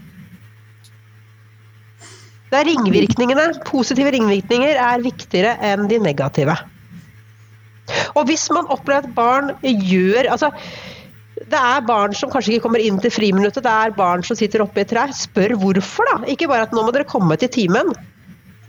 Det 2.50 2.58
er 2.58 2.66
ringvirkningene. 2.66 3.46
Positive 3.68 4.10
ringvirkninger 4.10 4.78
er 4.82 5.04
viktigere 5.04 5.54
enn 5.70 5.86
de 5.90 6.00
negative. 6.02 6.56
Og 8.18 8.24
hvis 8.26 8.48
man 8.54 8.66
opplever 8.74 9.06
at 9.06 9.14
barn 9.14 9.52
gjør 9.62 10.28
altså 10.30 10.50
Det 11.40 11.58
er 11.58 11.86
barn 11.86 12.12
som 12.14 12.30
kanskje 12.30 12.52
ikke 12.52 12.66
kommer 12.66 12.82
inn 12.84 12.98
til 13.02 13.10
friminuttet, 13.10 13.64
det 13.64 13.70
er 13.72 13.94
barn 13.96 14.22
som 14.26 14.36
sitter 14.38 14.62
oppe 14.62 14.82
i 14.82 14.84
et 14.84 14.90
tre. 14.92 15.06
Spør 15.16 15.54
hvorfor, 15.62 16.10
da. 16.10 16.26
Ikke 16.30 16.50
bare 16.50 16.66
at 16.66 16.74
nå 16.76 16.82
må 16.84 16.92
dere 16.94 17.08
komme 17.08 17.38
til 17.40 17.50
timen. 17.54 17.94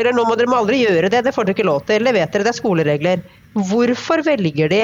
Eller 0.02 0.16
nå 0.18 0.26
må 0.26 0.36
dere 0.38 0.58
aldri 0.58 0.82
gjøre 0.82 1.12
det, 1.14 1.22
det 1.28 1.34
får 1.36 1.48
dere 1.48 1.58
ikke 1.60 1.68
lov 1.68 1.84
til. 1.86 2.02
Eller 2.02 2.18
vet 2.18 2.34
dere, 2.34 2.48
det 2.48 2.54
er 2.54 2.58
skoleregler. 2.58 3.22
Hvorfor 3.70 4.24
velger 4.26 4.72
de 4.72 4.82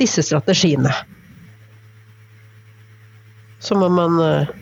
disse 0.00 0.24
strategiene? 0.26 0.92
Så 3.60 3.76
må 3.76 3.90
man 3.92 4.16
eh, 4.24 4.52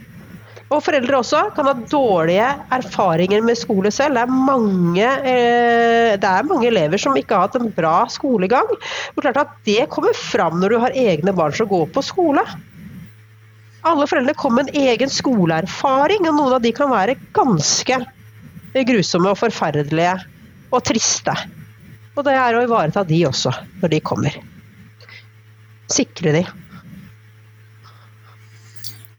Og 0.74 0.82
foreldre 0.84 1.20
også 1.20 1.44
kan 1.56 1.68
ha 1.70 1.74
dårlige 1.88 2.48
erfaringer 2.74 3.44
med 3.46 3.56
skole 3.56 3.92
selv. 3.94 4.18
Det 4.18 4.24
er 4.26 4.34
mange, 4.50 5.06
eh, 5.32 6.16
det 6.20 6.32
er 6.32 6.48
mange 6.50 6.68
elever 6.68 7.00
som 7.00 7.16
ikke 7.16 7.38
har 7.38 7.46
hatt 7.46 7.60
en 7.60 7.70
bra 7.72 8.02
skolegang. 8.12 8.74
Og 9.14 9.22
klart 9.22 9.40
at 9.44 9.54
Det 9.64 9.86
kommer 9.94 10.12
fram 10.18 10.58
når 10.60 10.74
du 10.74 10.80
har 10.82 10.98
egne 11.06 11.32
barn 11.32 11.56
som 11.56 11.70
går 11.70 11.88
på 11.94 12.04
skole. 12.04 12.44
Alle 13.86 14.10
foreldre 14.10 14.34
kommer 14.36 14.66
med 14.66 14.74
en 14.74 14.88
egen 14.90 15.08
skoleerfaring, 15.08 16.26
og 16.26 16.34
noen 16.34 16.56
av 16.58 16.62
de 16.64 16.72
kan 16.74 16.90
være 16.90 17.14
ganske 17.32 18.02
grusomme 18.74 19.32
og 19.32 19.38
forferdelige 19.40 20.14
og 20.72 20.84
triste. 20.84 21.34
Og 22.16 22.24
det 22.26 22.34
er 22.34 22.56
å 22.58 22.64
ivareta 22.66 23.04
de 23.06 23.20
også, 23.28 23.52
når 23.82 23.94
de 23.94 24.00
kommer. 24.04 24.38
Sikre 25.88 26.34
de. 26.34 26.42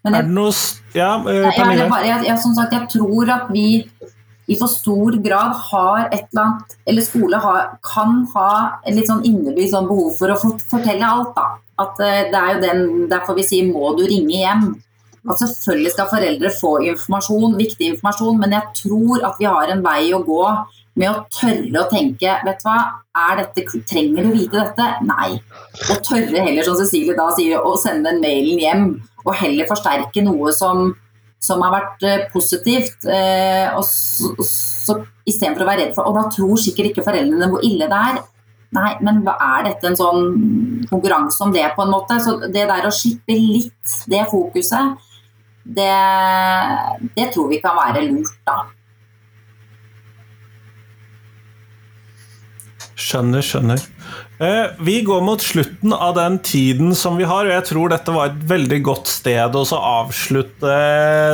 Men 0.04 0.16
Er 0.16 0.28
det 0.28 0.32
noe 0.32 0.52
Ja, 0.96 1.18
Pernille? 1.22 1.86
jeg, 1.86 1.92
jeg, 1.92 2.08
jeg, 2.08 2.26
jeg, 2.30 2.38
som 2.40 2.54
sagt, 2.56 2.74
jeg 2.74 2.88
tror 2.94 3.32
at 3.34 3.50
vi 3.52 3.66
i 4.50 4.58
for 4.58 4.72
stor 4.72 5.18
grad 5.22 5.58
har 5.70 6.08
et 6.10 6.24
eller 6.32 6.44
annet 6.44 6.78
Eller 6.90 7.06
skole 7.06 7.38
har, 7.38 7.74
kan 7.86 8.24
ha 8.34 8.52
et 8.82 8.96
litt 8.98 9.10
sånn 9.10 9.26
innebygd 9.28 9.74
sånn 9.74 9.90
behov 9.90 10.16
for 10.18 10.34
å 10.34 10.38
fortelle 10.42 11.06
alt, 11.06 11.36
da. 11.36 11.60
At 11.80 12.00
eh, 12.04 12.22
det 12.32 12.40
er 12.40 12.56
jo 12.56 12.62
den, 12.64 12.82
derfor 13.12 13.38
vi 13.38 13.46
sier 13.46 13.68
'må 13.70 13.94
du 13.98 14.04
ringe 14.10 14.42
hjem'. 14.42 14.72
At 15.28 15.42
selvfølgelig 15.42 15.92
skal 15.94 16.12
foreldre 16.12 16.52
få 16.56 16.74
informasjon, 16.94 17.58
viktig 17.60 17.94
informasjon, 17.94 18.38
men 18.40 18.56
jeg 18.56 18.76
tror 18.84 19.26
at 19.28 19.42
vi 19.42 19.50
har 19.50 19.74
en 19.74 19.84
vei 19.84 20.14
å 20.16 20.22
gå 20.24 20.44
med 21.00 21.10
å 21.12 21.26
tørre 21.32 21.82
å 21.82 21.90
tenke 21.92 22.38
vet 22.46 22.64
du 22.64 22.68
hva, 22.68 22.78
dette, 23.40 23.66
trenger 23.88 24.26
du 24.26 24.34
vite 24.34 24.58
dette? 24.58 24.88
Nei. 25.08 25.38
Og 25.90 26.02
tørre 26.08 26.46
heller, 26.46 26.64
som 26.66 26.80
Cecilie 26.80 27.18
da 27.18 27.30
sier, 27.36 27.60
å 27.60 27.76
sende 27.80 28.12
den 28.12 28.24
mailen 28.24 28.64
hjem. 28.64 28.90
Og 29.26 29.36
heller 29.36 29.68
forsterke 29.70 30.24
noe 30.26 30.52
som, 30.56 30.90
som 31.44 31.64
har 31.66 31.76
vært 31.76 32.08
eh, 32.08 32.26
positivt. 32.34 33.08
Eh, 33.08 33.68
og 33.76 33.86
så, 33.88 34.34
så 34.44 35.00
Istedenfor 35.30 35.62
å 35.62 35.68
være 35.68 35.84
redd 35.84 35.92
for 35.94 36.10
Og 36.10 36.16
da 36.18 36.24
tror 36.34 36.58
sikkert 36.58 36.90
ikke 36.90 37.04
foreldrene 37.06 37.52
hvor 37.52 37.62
ille 37.66 37.86
det 37.92 38.00
er. 38.12 38.22
Nei, 38.74 38.90
men 39.02 39.24
hva 39.26 39.34
er 39.58 39.66
dette 39.66 39.90
en 39.90 39.98
sånn 39.98 40.26
konkurranse 40.90 41.42
om 41.42 41.54
det, 41.54 41.66
på 41.74 41.86
en 41.86 41.94
måte? 41.94 42.20
Så 42.22 42.36
det 42.44 42.68
der 42.70 42.86
å 42.86 42.94
slippe 42.94 43.34
litt 43.34 43.94
det 44.10 44.28
fokuset, 44.30 44.98
det, 45.64 45.94
det 47.16 47.32
tror 47.34 47.50
vi 47.52 47.62
kan 47.64 47.78
være 47.78 48.06
lurt, 48.08 48.36
da. 48.48 48.62
Skjønner, 53.00 53.44
skjønner. 53.46 53.84
Eh, 54.44 54.66
vi 54.84 54.98
går 55.08 55.22
mot 55.24 55.44
slutten 55.44 55.94
av 55.96 56.18
den 56.18 56.38
tiden 56.44 56.92
som 56.96 57.16
vi 57.20 57.28
har, 57.28 57.48
og 57.48 57.54
jeg 57.54 57.68
tror 57.70 57.94
dette 57.94 58.16
var 58.16 58.32
et 58.32 58.42
veldig 58.50 58.80
godt 58.88 59.12
sted 59.12 59.56
å 59.56 59.64
avslutte 59.78 60.76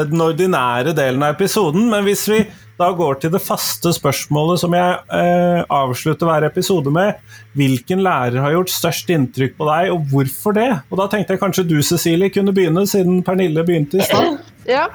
den 0.09 0.21
ordinære 0.25 0.93
delen 0.97 1.25
av 1.25 1.35
episoden. 1.35 1.89
Men 1.91 2.05
hvis 2.05 2.27
vi 2.29 2.43
da 2.75 2.89
går 2.91 3.21
til 3.21 3.31
det 3.31 3.39
faste 3.43 3.93
spørsmålet 3.95 4.59
som 4.59 4.73
jeg 4.75 4.95
eh, 5.15 5.61
avslutter 5.71 6.27
hver 6.27 6.47
episode 6.49 6.91
med, 6.93 7.21
hvilken 7.55 8.01
lærer 8.03 8.41
har 8.43 8.55
gjort 8.57 8.73
størst 8.73 9.13
inntrykk 9.15 9.55
på 9.59 9.69
deg, 9.69 9.93
og 9.93 10.09
hvorfor 10.11 10.57
det? 10.57 10.71
Og 10.89 10.99
da 10.99 11.07
tenkte 11.11 11.35
jeg 11.35 11.43
kanskje 11.43 11.67
du, 11.69 11.77
Cecilie, 11.85 12.33
kunne 12.35 12.55
begynne, 12.55 12.83
siden 12.89 13.23
Pernille 13.25 13.63
begynte 13.67 14.01
i 14.01 14.09
stad. 14.09 14.41
Ja. 14.67 14.89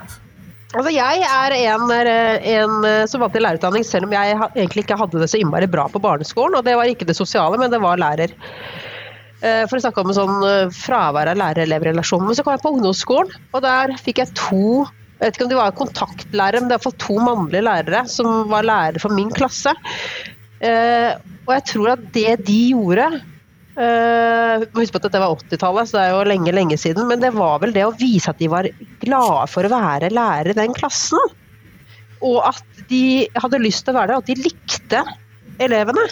Altså, 0.71 0.93
jeg 0.95 1.25
er 1.27 1.55
en, 1.57 1.89
eh, 1.91 2.45
en 2.55 2.85
eh, 2.87 3.07
som 3.11 3.25
vant 3.25 3.33
til 3.35 3.43
lærerutdanning, 3.43 3.83
selv 3.87 4.07
om 4.07 4.13
jeg 4.15 4.37
egentlig 4.39 4.85
ikke 4.85 4.99
hadde 5.01 5.19
det 5.19 5.27
så 5.33 5.41
innmari 5.41 5.67
bra 5.71 5.89
på 5.91 6.03
barneskolen. 6.03 6.61
Og 6.61 6.67
det 6.67 6.77
var 6.79 6.87
ikke 6.87 7.09
det 7.09 7.17
sosiale, 7.19 7.59
men 7.59 7.73
det 7.73 7.81
var 7.83 7.99
lærer. 7.99 8.37
Eh, 9.43 9.65
For 9.67 9.79
å 9.79 9.83
snakke 9.83 10.05
om 10.05 10.15
sånn 10.15 10.71
fravær 10.77 11.33
av 11.33 11.41
lærer-elev-relasjon. 11.41 12.23
Men 12.23 12.39
så 12.39 12.47
kom 12.47 12.55
jeg 12.55 12.63
på 12.63 12.75
ungdomsskolen, 12.77 13.35
og 13.51 13.65
der 13.67 13.97
fikk 13.99 14.23
jeg 14.23 14.35
to 14.39 14.87
jeg 15.21 15.29
vet 15.29 15.37
ikke 15.37 15.45
om 15.45 15.51
de 15.51 15.57
var 15.59 15.73
kontaktlærere, 15.77 16.61
men 16.63 16.71
det 16.71 16.79
var 16.81 16.95
to 16.97 17.15
mannlige 17.21 17.67
lærere 17.67 17.99
som 18.09 18.47
var 18.49 18.65
lærere 18.65 19.03
for 19.03 19.13
min 19.13 19.29
klasse. 19.29 19.75
Og 20.65 21.51
jeg 21.53 21.65
tror 21.69 21.91
at 21.93 22.07
det 22.15 22.39
de 22.47 22.57
gjorde 22.71 23.11
Uh, 23.79 24.67
husk 24.75 24.93
på 24.93 24.99
at 24.99 25.07
dette 25.07 25.21
var 25.23 25.37
80-tallet, 25.39 25.91
så 25.91 25.97
det 25.97 26.07
er 26.07 26.15
jo 26.15 26.25
lenge, 26.27 26.55
lenge 26.55 26.79
siden. 26.81 27.07
Men 27.11 27.23
det 27.23 27.33
var 27.37 27.61
vel 27.63 27.75
det 27.77 27.87
å 27.87 27.95
vise 27.97 28.33
at 28.33 28.41
de 28.41 28.51
var 28.51 28.69
glade 29.03 29.47
for 29.53 29.67
å 29.67 29.73
være 29.73 30.13
lærer 30.15 30.53
i 30.53 30.59
den 30.59 30.75
klassen. 30.77 31.37
Og 32.21 32.43
at 32.45 32.83
de 32.91 33.29
hadde 33.41 33.63
lyst 33.63 33.87
til 33.87 33.95
å 33.95 34.01
være 34.01 34.13
der, 34.13 34.19
og 34.19 34.27
at 34.27 34.33
de 34.33 34.43
likte 34.43 35.05
elevene. 35.63 36.09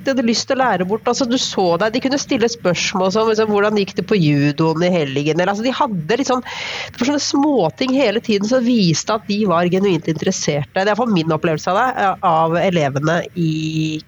De 0.00 0.14
hadde 0.14 0.24
lyst 0.24 0.46
til 0.48 0.56
å 0.56 0.62
lære 0.62 0.86
bort. 0.88 1.08
altså 1.10 1.26
Du 1.28 1.36
så 1.36 1.74
deg, 1.80 1.92
De 1.92 2.00
kunne 2.06 2.20
stille 2.20 2.48
spørsmål 2.48 3.10
som 3.12 3.28
liksom, 3.28 3.50
hvordan 3.52 3.76
gikk 3.82 3.92
det 3.98 4.06
på 4.08 4.16
judoen 4.16 4.86
i 4.86 4.92
helgen. 4.94 5.36
Eller, 5.36 5.52
altså, 5.52 5.66
de 5.66 5.74
hadde 5.76 6.20
liksom, 6.22 6.40
det 6.40 7.02
var 7.02 7.10
sånne 7.10 7.26
småting 7.26 7.92
hele 7.98 8.22
tiden 8.24 8.48
som 8.48 8.64
viste 8.64 9.12
at 9.12 9.28
de 9.28 9.42
var 9.50 9.68
genuint 9.72 10.08
interesserte. 10.08 10.72
Det 10.72 10.86
er 10.86 10.94
iallfall 10.94 11.12
min 11.12 11.36
opplevelse 11.36 11.74
av 11.74 11.80
det, 11.82 12.08
av 12.30 12.56
elevene 12.62 13.20
i 13.36 13.52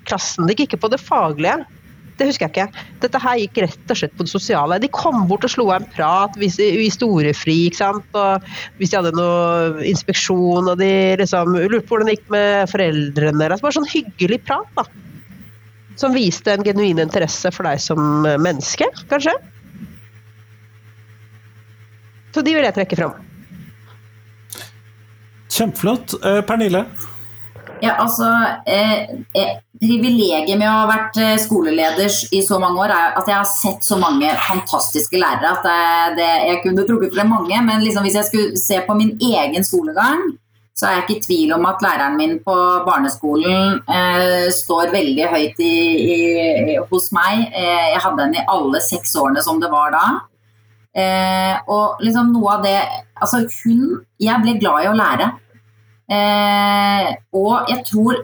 klassen. 0.09 0.49
Det 0.49 0.57
gikk 0.57 0.71
ikke 0.71 0.85
på 0.87 0.95
det 0.95 1.03
faglige. 1.03 1.61
Det 2.19 2.29
husker 2.29 2.47
jeg 2.47 2.53
ikke. 2.53 2.83
Dette 3.03 3.21
her 3.23 3.39
gikk 3.41 3.61
rett 3.65 3.93
og 3.95 3.99
slett 3.99 4.15
på 4.19 4.27
det 4.27 4.33
sosiale. 4.33 4.79
De 4.83 4.91
kom 4.93 5.25
bort 5.31 5.47
og 5.47 5.53
slo 5.53 5.69
av 5.71 5.81
en 5.81 5.89
prat 5.95 6.37
hvis 6.41 6.59
i 6.63 6.89
storefri, 6.93 7.57
ikke 7.69 7.81
sant. 7.81 8.19
Og 8.19 8.51
hvis 8.79 8.93
de 8.93 8.99
hadde 9.01 9.15
noe 9.17 9.87
inspeksjon 9.89 10.69
og 10.73 10.77
de 10.81 10.93
liksom 11.21 11.57
lurte 11.57 11.87
på 11.87 11.97
hvordan 11.97 12.11
det 12.11 12.19
gikk 12.19 12.29
med 12.35 12.73
foreldrene. 12.73 13.49
Altså 13.49 13.67
bare 13.67 13.79
sånn 13.79 13.91
hyggelig 13.93 14.43
prat, 14.47 14.69
da. 14.79 14.87
Som 16.01 16.15
viste 16.17 16.53
en 16.53 16.65
genuin 16.65 17.01
interesse 17.03 17.53
for 17.53 17.69
deg 17.69 17.81
som 17.83 18.25
menneske, 18.25 18.89
kanskje. 19.11 19.35
Så 22.33 22.41
de 22.45 22.55
vil 22.57 22.65
jeg 22.65 22.77
trekke 22.77 22.97
fram. 22.97 23.17
Kjempeflott. 25.53 26.15
Eh, 26.25 26.41
Pernille? 26.49 26.87
Ja, 27.83 27.97
altså, 27.99 28.28
eh, 28.66 29.11
eh, 29.35 29.55
Privilegiet 29.83 30.55
med 30.55 30.68
å 30.68 30.74
ha 30.76 30.85
vært 30.87 31.16
eh, 31.18 31.39
skoleleder 31.43 32.12
i 32.30 32.43
så 32.47 32.61
mange 32.62 32.85
år 32.85 32.93
er 32.95 33.16
at 33.18 33.26
jeg 33.26 33.35
har 33.35 33.49
sett 33.51 33.83
så 33.83 33.99
mange 33.99 34.28
fantastiske 34.47 35.18
lærere. 35.18 35.51
at 35.51 35.66
det, 35.66 36.20
det, 36.20 36.28
Jeg 36.47 36.61
kunne 36.62 36.85
trukket 36.87 37.16
frem 37.16 37.33
mange, 37.35 37.59
men 37.66 37.83
liksom 37.83 38.07
hvis 38.07 38.20
jeg 38.20 38.28
skulle 38.28 38.62
se 38.62 38.78
på 38.87 38.95
min 38.95 39.16
egen 39.18 39.66
skolegang, 39.66 40.30
så 40.78 40.87
er 40.87 40.95
jeg 40.95 41.03
ikke 41.03 41.16
i 41.16 41.24
tvil 41.26 41.57
om 41.59 41.66
at 41.66 41.83
læreren 41.83 42.16
min 42.16 42.39
på 42.47 42.55
barneskolen 42.87 43.83
eh, 43.91 44.47
står 44.55 44.95
veldig 44.95 45.26
høyt 45.35 45.59
i, 45.66 45.74
i, 46.14 46.78
hos 46.91 47.11
meg. 47.12 47.49
Eh, 47.51 47.89
jeg 47.97 48.01
hadde 48.07 48.28
henne 48.28 48.41
i 48.41 48.51
alle 48.55 48.80
seks 48.80 49.18
årene 49.18 49.43
som 49.43 49.59
det 49.61 49.72
var 49.74 49.91
da. 49.93 50.07
Eh, 50.95 51.59
og 51.66 51.99
liksom 52.05 52.35
noe 52.35 52.59
av 52.59 52.66
det 52.66 52.76
Altså, 53.22 53.39
hun 53.62 54.03
Jeg 54.20 54.43
ble 54.43 54.59
glad 54.61 54.83
i 54.85 54.89
å 54.91 54.97
lære. 54.99 55.28
Eh, 56.13 57.09
og 57.39 57.71
jeg 57.71 57.85
tror 57.89 58.23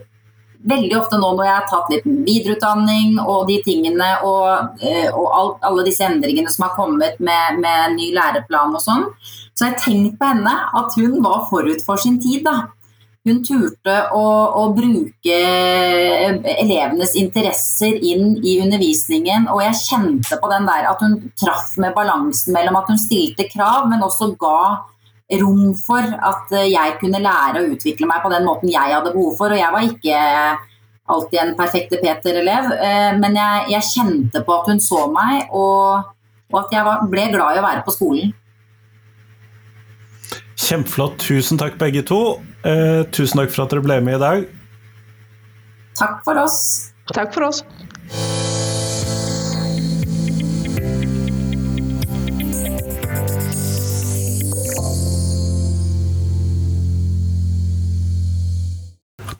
veldig 0.68 0.97
ofte 0.99 1.18
nå 1.20 1.28
når 1.36 1.47
jeg 1.47 1.55
har 1.55 1.68
tatt 1.70 1.93
litt 1.93 2.07
videreutdanning 2.26 3.20
og 3.22 3.47
de 3.49 3.61
tingene 3.64 4.09
og, 4.26 4.80
eh, 4.82 5.07
og 5.12 5.28
alt, 5.39 5.61
alle 5.68 5.84
disse 5.86 6.05
endringene 6.05 6.51
som 6.53 6.66
har 6.66 6.74
kommet 6.76 7.20
med, 7.22 7.61
med 7.62 7.95
ny 7.95 8.11
læreplan 8.16 8.74
og 8.74 8.82
sånn, 8.82 9.07
så 9.55 9.64
har 9.64 9.76
jeg 9.76 9.84
tenkt 9.84 10.18
på 10.18 10.32
henne 10.32 10.57
at 10.80 10.99
hun 10.99 11.22
var 11.24 11.47
forut 11.51 11.84
for 11.86 12.01
sin 12.01 12.18
tid. 12.22 12.45
da. 12.47 12.66
Hun 13.28 13.41
turte 13.45 13.95
å, 14.16 14.26
å 14.57 14.68
bruke 14.72 15.39
elevenes 16.55 17.16
interesser 17.18 17.99
inn 17.99 18.36
i 18.41 18.59
undervisningen, 18.62 19.49
og 19.53 19.61
jeg 19.66 19.80
kjente 19.82 20.39
på 20.41 20.53
den 20.53 20.68
der 20.68 20.86
at 20.93 21.03
hun 21.05 21.18
traff 21.39 21.74
med 21.82 21.97
balansen 21.97 22.57
mellom 22.57 22.78
at 22.80 22.89
hun 22.93 23.01
stilte 23.01 23.49
krav, 23.51 23.89
men 23.91 24.05
også 24.07 24.32
ga 24.41 24.61
rom 25.41 25.74
for 25.76 26.01
at 26.03 26.53
jeg 26.64 26.97
kunne 27.03 27.20
lære 27.20 27.61
å 27.61 27.70
utvikle 27.74 28.09
meg 28.09 28.22
på 28.24 28.33
den 28.33 28.47
måten 28.49 28.72
jeg 28.72 28.95
hadde 28.95 29.12
behov 29.12 29.37
for. 29.37 29.53
Og 29.53 29.61
jeg 29.61 29.74
var 29.74 29.85
ikke 29.85 30.20
alltid 31.09 31.41
en 31.43 31.55
perfekte 31.57 32.01
Peter-elev, 32.01 32.68
men 33.20 33.37
jeg, 33.37 33.68
jeg, 33.72 33.89
kjente 33.93 34.43
på 34.45 34.57
at 34.59 34.68
hun 34.68 34.81
så 34.85 35.07
meg, 35.12 35.47
og, 35.57 36.11
og 36.53 36.59
at 36.61 36.74
jeg 36.76 36.85
var, 36.85 37.07
ble 37.09 37.24
glad 37.33 37.57
i 37.57 37.62
å 37.62 37.64
være 37.64 37.85
på 37.87 37.95
skolen. 37.97 38.35
Kjempeflott. 40.59 41.20
Tusen 41.22 41.61
takk, 41.61 41.79
begge 41.79 42.03
to. 42.07 42.20
Eh, 42.66 43.05
tusen 43.14 43.41
takk 43.41 43.53
for 43.55 43.64
at 43.64 43.72
dere 43.72 43.85
ble 43.85 44.01
med 44.05 44.18
i 44.18 44.22
dag. 44.22 44.47
Takk 45.99 46.20
for 46.26 46.41
oss. 46.43 46.59
Takk 47.14 47.33
for 47.35 47.49
oss. 47.49 47.62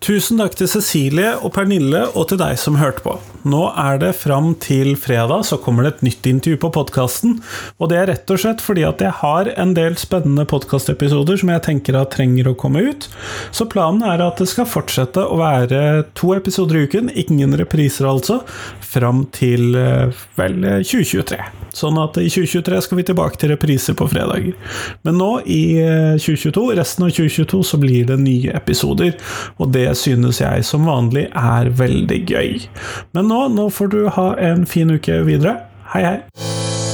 Tusen 0.09 0.39
takk 0.41 0.55
til 0.57 0.71
Cecilie 0.73 1.35
og 1.45 1.51
Pernille, 1.53 2.07
og 2.17 2.31
til 2.31 2.39
deg 2.41 2.55
som 2.57 2.79
hørte 2.81 3.03
på. 3.05 3.19
Nå 3.45 3.67
er 3.77 3.99
det 4.01 4.15
fram 4.17 4.55
til 4.57 4.95
fredag, 4.97 5.43
så 5.45 5.59
kommer 5.61 5.85
det 5.85 5.91
et 5.91 6.07
nytt 6.07 6.29
intervju 6.31 6.57
på 6.63 6.71
podkasten. 6.79 7.35
Og 7.77 7.91
det 7.93 7.99
er 8.01 8.09
rett 8.15 8.33
og 8.33 8.41
slett 8.41 8.65
fordi 8.65 8.87
at 8.89 9.05
jeg 9.05 9.13
har 9.21 9.53
en 9.61 9.77
del 9.77 9.99
spennende 10.01 10.49
podkastepisoder 10.49 11.43
som 11.43 11.53
jeg 11.53 11.65
tenker 11.69 12.01
at 12.01 12.15
trenger 12.17 12.49
å 12.49 12.57
komme 12.57 12.87
ut. 12.89 13.11
Så 13.53 13.69
planen 13.69 14.01
er 14.01 14.25
at 14.25 14.41
det 14.41 14.49
skal 14.49 14.71
fortsette 14.71 15.29
å 15.29 15.43
være 15.43 16.07
to 16.17 16.33
episoder 16.39 16.81
i 16.81 16.89
uken, 16.89 17.13
ingen 17.13 17.61
repriser 17.61 18.09
altså, 18.09 18.41
fram 18.81 19.27
til 19.37 19.77
eh, 19.77 20.25
vel 20.41 20.63
2023. 20.89 21.68
Sånn 21.79 21.99
at 22.03 22.19
i 22.19 22.27
2023 22.27 22.81
skal 22.85 23.01
vi 23.01 23.07
tilbake 23.07 23.39
til 23.39 23.53
repriser 23.53 23.97
på 23.99 24.09
fredager. 24.11 24.57
Men 25.07 25.21
nå 25.21 25.31
i 25.47 25.63
2022, 26.19 26.65
eh, 26.73 26.79
resten 26.81 27.07
av 27.07 27.15
2022, 27.15 27.63
så 27.71 27.81
blir 27.83 28.09
det 28.11 28.19
nye 28.23 28.55
episoder. 28.59 29.15
Og 29.59 29.73
det 29.77 29.89
synes 30.01 30.43
jeg 30.43 30.67
som 30.67 30.89
vanlig 30.89 31.29
er 31.31 31.71
veldig 31.79 32.21
gøy. 32.27 32.69
Men 33.15 33.31
nå, 33.31 33.45
nå 33.55 33.71
får 33.71 33.95
du 33.95 34.01
ha 34.19 34.31
en 34.51 34.67
fin 34.67 34.91
uke 34.91 35.23
videre. 35.29 35.59
Hei, 35.95 36.05
hei! 36.05 36.88